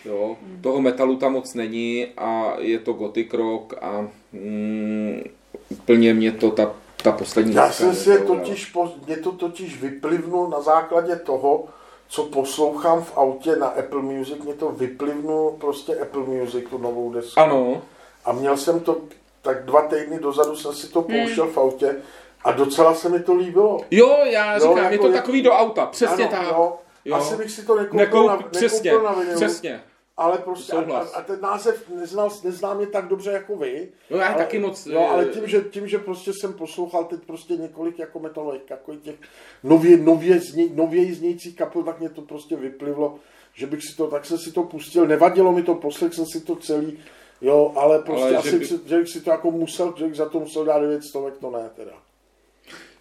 Jo, 0.06 0.38
hmm. 0.42 0.62
toho 0.62 0.82
metalu 0.82 1.16
tam 1.16 1.34
moc 1.34 1.54
není 1.54 2.08
a 2.18 2.54
je 2.60 2.80
to 2.80 2.94
gothic 2.94 3.34
rock 3.34 3.74
a 3.82 4.08
mm, 4.34 5.24
úplně 5.70 6.14
mě 6.14 6.32
to 6.32 6.52
ta, 6.52 6.76
ta 7.04 7.12
poslední... 7.12 7.56
Já 7.56 7.72
jsem 7.72 7.96
si 7.96 8.20
totiž, 8.20 8.66
po, 8.66 8.92
mě 9.06 9.18
to 9.18 9.32
totiž 9.32 9.82
vyplivnul 9.82 10.50
na 10.50 10.62
základě 10.62 11.16
toho, 11.16 11.66
co 12.08 12.24
poslouchám 12.24 13.04
v 13.04 13.18
autě 13.18 13.56
na 13.56 13.68
Apple 13.68 14.02
Music, 14.02 14.44
mě 14.44 14.54
to 14.54 14.72
vyplivnul 14.72 15.52
prostě 15.52 15.96
Apple 15.96 16.24
Music, 16.24 16.66
tu 16.70 16.78
novou 16.78 17.14
desku. 17.14 17.40
Ano. 17.40 17.82
A 18.26 18.32
měl 18.32 18.58
jsem 18.58 18.80
to, 18.80 19.02
tak 19.42 19.66
dva 19.66 19.82
týdny 19.82 20.20
dozadu 20.20 20.56
jsem 20.56 20.74
si 20.74 20.88
to 20.88 21.02
pouštěl 21.02 21.44
hmm. 21.44 21.54
v 21.54 21.58
autě 21.58 21.96
a 22.44 22.52
docela 22.52 22.96
se 22.96 23.10
mi 23.10 23.20
to 23.20 23.36
líbilo. 23.36 23.80
Jo, 23.92 24.18
já 24.24 24.60
říkám, 24.60 24.78
jako, 24.78 24.94
je 24.94 25.00
to 25.00 25.12
takový 25.12 25.42
do 25.42 25.52
auta, 25.52 25.86
přesně 25.86 26.28
ano, 26.28 26.38
tak. 26.38 26.48
Jo. 26.48 26.78
Jo. 27.06 27.16
Asi 27.16 27.36
bych 27.36 27.52
si 27.52 27.66
to 27.66 27.76
nekoupil, 27.76 28.00
Nekoup, 28.00 28.28
na, 28.28 28.38
přesně, 28.38 28.92
na 28.92 29.14
vinylu. 29.14 29.36
Přesně. 29.36 29.84
Ale 30.18 30.38
prostě, 30.38 30.74
a, 30.74 31.00
a, 31.00 31.22
ten 31.22 31.42
název 31.42 31.90
neznal, 31.90 32.30
neznám 32.44 32.82
je 32.82 32.88
tak 32.88 33.08
dobře 33.08 33.32
jako 33.32 33.56
vy. 33.56 33.90
No 34.10 34.18
já 34.18 34.28
ale, 34.28 34.38
taky 34.38 34.60
moc. 34.60 34.86
No, 34.86 35.10
ale 35.10 35.26
tím 35.26 35.48
že, 35.48 35.62
tím, 35.62 35.88
že 35.88 35.98
prostě 35.98 36.32
jsem 36.34 36.54
poslouchal 36.54 37.06
teď 37.06 37.20
prostě 37.28 37.54
několik 37.54 38.00
jako 38.00 38.20
metalových, 38.20 38.62
jako 38.70 38.96
těch 38.96 39.16
nově, 39.64 39.98
nově, 39.98 40.40
zně, 40.40 40.66
nově 40.74 41.16
znějících 41.16 41.56
kapel, 41.56 41.84
tak 41.84 42.00
mě 42.00 42.10
to 42.10 42.22
prostě 42.22 42.56
vyplivlo, 42.56 43.20
že 43.54 43.68
bych 43.68 43.84
si 43.84 43.96
to, 43.98 44.08
tak 44.08 44.26
jsem 44.26 44.38
si 44.38 44.52
to 44.52 44.64
pustil, 44.64 45.08
nevadilo 45.08 45.52
mi 45.52 45.64
to, 45.64 45.76
poslech 45.76 46.14
jsem 46.14 46.26
si 46.26 46.42
to 46.42 46.56
celý, 46.56 47.00
jo, 47.42 47.74
ale 47.76 48.00
prostě 48.00 48.26
ale 48.26 48.38
asi, 48.38 48.50
že, 48.50 48.58
by... 48.58 48.90
že 48.90 48.98
bych 48.98 49.10
si 49.10 49.22
to 49.22 49.30
jako 49.30 49.52
musel, 49.52 49.94
že 49.98 50.06
bych 50.06 50.16
za 50.16 50.30
to 50.30 50.40
musel 50.40 50.66
dát 50.66 50.80
900, 50.80 51.38
to 51.40 51.52
ne 51.52 51.70
teda. 51.76 52.07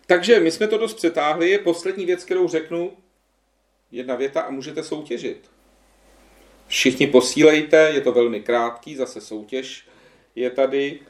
Takže 0.07 0.40
my 0.40 0.50
jsme 0.50 0.68
to 0.68 0.78
dost 0.78 0.94
přetáhli. 0.94 1.50
Je 1.50 1.59
poslední 1.59 2.07
věc, 2.07 2.24
kterou 2.24 2.48
řeknu. 2.48 2.92
Jedna 3.92 4.14
věta 4.14 4.40
a 4.40 4.50
můžete 4.50 4.82
soutěžit. 4.82 5.50
Všichni 6.66 7.07
posílejte, 7.07 7.90
je 7.94 8.00
to 8.00 8.12
velmi 8.12 8.40
krátký, 8.40 8.96
zase 8.96 9.20
soutěž 9.20 9.86
je 10.34 10.50
tady. 10.50 11.00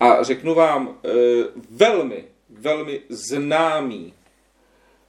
A 0.00 0.22
řeknu 0.22 0.54
vám 0.54 1.00
e, 1.04 1.08
velmi, 1.70 2.24
velmi 2.50 3.00
známý, 3.08 4.14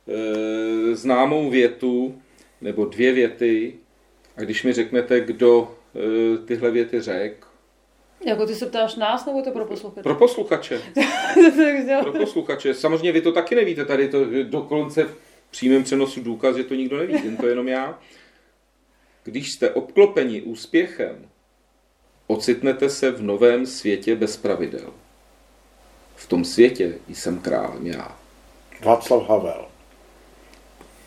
e, 0.07 0.95
známou 0.95 1.49
větu, 1.49 2.21
nebo 2.61 2.85
dvě 2.85 3.13
věty. 3.13 3.75
A 4.37 4.41
když 4.41 4.63
mi 4.63 4.73
řeknete, 4.73 5.19
kdo 5.19 5.75
e, 5.95 6.37
tyhle 6.37 6.71
věty 6.71 7.01
řekl, 7.01 7.47
jako 8.25 8.45
ty 8.45 8.55
se 8.55 8.65
ptáš 8.65 8.95
nás, 8.95 9.25
nebo 9.25 9.37
je 9.37 9.43
to 9.43 9.51
pro 9.51 9.65
posluchače? 9.65 10.03
Pro 10.03 10.15
posluchače. 10.15 10.81
pro 12.01 12.13
posluchače. 12.13 12.73
Samozřejmě 12.73 13.11
vy 13.11 13.21
to 13.21 13.31
taky 13.31 13.55
nevíte, 13.55 13.85
tady 13.85 14.07
to 14.07 14.25
dokonce 14.43 15.03
v 15.03 15.17
přímém 15.51 15.83
přenosu 15.83 16.21
důkaz, 16.21 16.55
že 16.55 16.63
to 16.63 16.75
nikdo 16.75 16.97
neví, 16.97 17.13
jen 17.13 17.37
to 17.37 17.47
jenom 17.47 17.67
já. 17.67 17.99
Když 19.23 19.51
jste 19.51 19.71
obklopeni 19.71 20.41
úspěchem, 20.41 21.29
ocitnete 22.27 22.89
se 22.89 23.11
v 23.11 23.21
novém 23.21 23.65
světě 23.65 24.15
bez 24.15 24.37
pravidel. 24.37 24.93
V 26.15 26.27
tom 26.27 26.45
světě 26.45 26.93
jsem 27.09 27.39
králem 27.39 27.87
já. 27.87 28.17
Václav 28.83 29.29
Havel. 29.29 29.65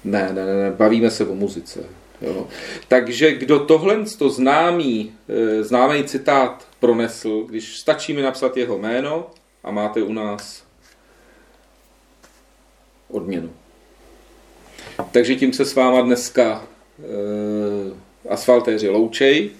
Ne, 0.05 0.33
ne, 0.33 0.47
ne, 0.47 0.71
bavíme 0.71 1.11
se 1.11 1.27
o 1.27 1.35
muzice. 1.35 1.85
Jo. 2.23 2.47
Takže 2.89 3.35
kdo 3.35 3.59
tohle 3.59 4.05
to 4.19 4.31
známý, 4.31 5.14
eh, 5.29 5.64
známý 5.64 6.05
citát 6.05 6.67
pronesl, 6.81 7.41
když 7.41 7.79
stačí 7.79 8.12
mi 8.12 8.23
napsat 8.23 8.57
jeho 8.57 8.79
jméno 8.79 9.31
a 9.64 9.71
máte 9.71 10.03
u 10.03 10.12
nás 10.12 10.64
odměnu. 13.09 13.51
Takže 15.11 15.35
tím 15.35 15.53
se 15.53 15.64
s 15.64 15.75
váma 15.75 16.01
dneska 16.01 16.62
e, 16.99 18.33
asfaltéři 18.33 18.89
loučej. 18.89 19.51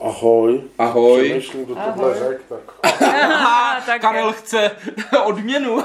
Ahoj. 0.00 0.62
Ahoj. 0.78 1.24
Přemýšlím, 1.28 1.64
kdo 1.64 1.74
tohle 1.74 2.18
řek, 2.18 2.40
tak... 2.48 4.00
Karel 4.00 4.32
chce 4.32 4.70
odměnu. 5.24 5.82